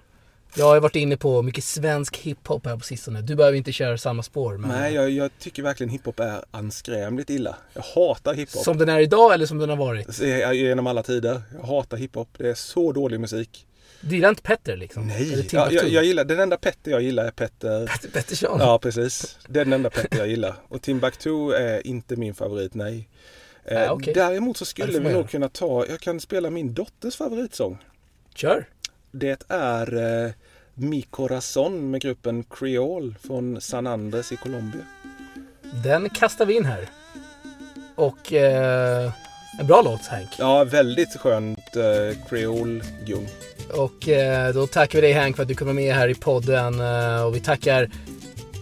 Jag 0.57 0.65
har 0.65 0.79
varit 0.79 0.95
inne 0.95 1.17
på 1.17 1.41
mycket 1.41 1.63
svensk 1.63 2.17
hiphop 2.17 2.65
här 2.65 2.77
på 2.77 2.83
sistone. 2.83 3.21
Du 3.21 3.35
behöver 3.35 3.57
inte 3.57 3.71
köra 3.71 3.97
samma 3.97 4.23
spår. 4.23 4.57
Men 4.57 4.69
Nej, 4.69 4.93
jag, 4.93 5.09
jag 5.09 5.31
tycker 5.39 5.63
verkligen 5.63 5.89
hiphop 5.89 6.19
är 6.19 6.41
anskrämligt 6.51 7.29
illa. 7.29 7.55
Jag 7.73 7.81
hatar 7.81 8.33
hiphop. 8.33 8.63
Som 8.63 8.77
den 8.77 8.89
är 8.89 8.99
idag 8.99 9.33
eller 9.33 9.45
som 9.45 9.57
den 9.57 9.69
har 9.69 9.77
varit? 9.77 10.19
Jag- 10.21 10.55
Genom 10.55 10.87
alla 10.87 11.03
tider. 11.03 11.41
Jag 11.59 11.63
hatar 11.67 11.97
hiphop. 11.97 12.29
Det 12.37 12.49
är 12.49 12.53
så 12.53 12.91
dålig 12.91 13.19
musik. 13.19 13.67
Du 14.01 14.15
gillar 14.15 14.29
inte 14.29 14.41
Petter 14.41 14.77
liksom? 14.77 15.07
Nej, 15.07 15.47
ja, 15.51 15.71
jag, 15.71 15.89
jag 15.89 16.03
gillar, 16.05 16.23
den 16.25 16.39
enda 16.39 16.57
Petter 16.57 16.91
jag 16.91 17.01
gillar 17.01 17.25
är 17.25 17.31
Petter. 17.31 17.87
Petter 17.87 18.09
Pettersson? 18.09 18.59
Ja, 18.59 18.79
precis. 18.79 19.37
Det 19.47 19.59
är 19.59 19.65
den 19.65 19.73
enda 19.73 19.89
Petter 19.89 20.17
jag 20.17 20.27
gillar. 20.27 20.55
Och 20.67 20.81
Timbuktu 20.81 21.51
är 21.53 21.87
inte 21.87 22.15
min 22.15 22.35
favorit, 22.35 22.73
nej. 22.73 23.09
Eh, 23.65 23.91
okej. 23.91 24.13
Däremot 24.13 24.57
så 24.57 24.65
skulle 24.65 24.93
vi 24.93 24.99
nog 24.99 25.11
göra. 25.11 25.27
kunna 25.27 25.49
ta, 25.49 25.85
jag 25.89 25.99
kan 25.99 26.19
spela 26.19 26.49
min 26.49 26.73
dotters 26.73 27.15
favoritsång. 27.15 27.77
Kör! 28.35 28.65
Det 29.11 29.43
är 29.47 29.97
eh, 30.25 30.31
Mi 30.79 31.01
Corazon 31.01 31.91
med 31.91 32.01
gruppen 32.01 32.43
Creole 32.43 33.13
från 33.27 33.61
San 33.61 33.87
Andres 33.87 34.31
i 34.31 34.35
Colombia. 34.35 34.81
Den 35.83 36.09
kastar 36.09 36.45
vi 36.45 36.57
in 36.57 36.65
här. 36.65 36.89
Och 37.95 38.33
eh, 38.33 39.11
en 39.59 39.67
bra 39.67 39.81
låt 39.81 40.05
Hank. 40.05 40.29
Ja, 40.37 40.63
väldigt 40.63 41.15
skönt 41.19 41.75
eh, 41.75 42.27
Creole-gung. 42.29 43.27
Och 43.73 44.09
eh, 44.09 44.53
då 44.53 44.67
tackar 44.67 45.01
vi 45.01 45.07
dig 45.07 45.13
Hank 45.13 45.35
för 45.35 45.43
att 45.43 45.49
du 45.49 45.55
kommer 45.55 45.73
med 45.73 45.95
här 45.95 46.09
i 46.09 46.15
podden. 46.15 46.79
Eh, 46.79 47.25
och 47.25 47.35
vi 47.35 47.39
tackar 47.39 47.89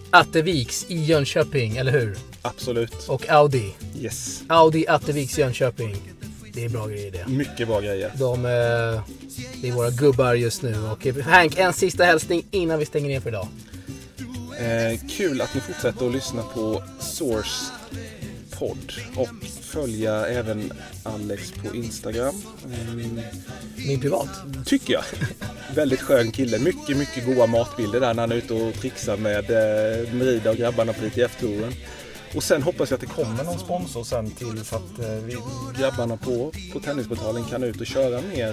Atteviks 0.09 0.85
i 0.89 0.95
Jönköping, 1.03 1.77
eller 1.77 1.91
hur? 1.91 2.17
Absolut. 2.41 3.07
Och 3.07 3.29
Audi. 3.29 3.75
Yes. 3.99 4.43
Audi 4.47 4.87
Atteviks 4.87 5.37
Jönköping. 5.37 6.14
Det 6.55 6.65
är 6.65 6.69
bra 6.69 6.87
grejer 6.87 7.11
det. 7.11 7.27
Mycket 7.27 7.67
bra 7.67 7.81
grejer. 7.81 8.11
De, 8.19 8.45
eh, 8.45 9.01
det 9.61 9.67
är 9.67 9.71
våra 9.71 9.89
gubbar 9.89 10.33
just 10.33 10.61
nu. 10.61 10.75
Och 10.91 11.05
Hank, 11.23 11.57
en 11.57 11.73
sista 11.73 12.03
hälsning 12.03 12.45
innan 12.51 12.79
vi 12.79 12.85
stänger 12.85 13.09
ner 13.09 13.19
för 13.19 13.29
idag. 13.29 13.47
Eh, 14.59 14.99
kul 15.09 15.41
att 15.41 15.55
ni 15.55 15.61
fortsätter 15.61 16.05
att 16.05 16.11
lyssna 16.13 16.41
på 16.43 16.83
Source 16.99 17.71
podd 18.59 18.93
och 19.15 19.29
följa 19.61 20.27
även 20.27 20.73
Alex 21.03 21.51
på 21.51 21.75
Instagram. 21.75 22.41
Mm, 22.65 23.19
Min 23.87 24.01
privat. 24.01 24.29
tycker 24.65 24.93
jag. 24.93 25.03
Väldigt 25.75 26.01
skön 26.01 26.31
kille. 26.31 26.59
Mycket, 26.59 26.97
mycket 26.97 27.25
goda 27.25 27.45
matbilder 27.45 27.99
där 27.99 28.13
när 28.13 28.21
han 28.23 28.31
är 28.31 28.35
ute 28.35 28.53
och 28.53 28.73
trixar 28.73 29.17
med 29.17 29.49
eh, 29.51 30.13
Merida 30.13 30.49
och 30.49 30.57
grabbarna 30.57 30.93
på 30.93 31.05
ITF-touren. 31.05 31.73
Och 32.35 32.43
sen 32.43 32.63
hoppas 32.63 32.91
jag 32.91 32.95
att 32.97 33.01
det 33.01 33.07
kommer 33.07 33.43
någon 33.43 33.59
sponsor 33.59 34.03
sen 34.03 34.31
till 34.31 34.65
så 34.65 34.75
att 34.75 34.99
eh, 34.99 35.09
vi, 35.09 35.37
grabbarna 35.79 36.17
på, 36.17 36.51
på 36.73 36.79
Tennisportalen 36.79 37.43
kan 37.43 37.63
ut 37.63 37.81
och 37.81 37.87
köra 37.87 38.21
mer 38.21 38.49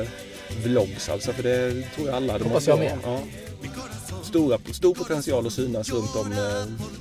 eh, 0.00 0.08
vlogs 0.64 1.08
alltså. 1.08 1.32
För 1.32 1.42
det 1.42 1.84
tror 1.94 2.06
jag 2.06 2.16
alla 2.16 2.38
de 2.38 2.44
Hoppas 2.44 2.66
jag 2.66 2.78
med. 2.78 2.98
Ja. 3.04 3.20
Stora, 4.22 4.58
stor 4.72 4.94
potential 4.94 5.46
att 5.46 5.52
synas 5.52 5.92
runt 5.92 6.16
om 6.16 6.32
eh, 6.32 6.38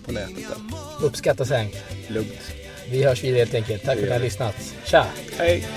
på 0.06 0.12
nätet 0.12 0.36
där. 0.38 1.06
Uppskattas 1.06 1.50
Hank. 1.50 1.76
Lugnt. 2.08 2.52
Vi 2.90 3.04
hörs 3.04 3.24
vidare 3.24 3.40
helt 3.40 3.54
enkelt. 3.54 3.84
Tack 3.84 3.96
för 3.96 4.04
att 4.04 4.10
ni 4.10 4.14
har 4.14 4.20
lyssnat. 4.20 4.56
Tja! 4.86 5.06
Hej! 5.38 5.68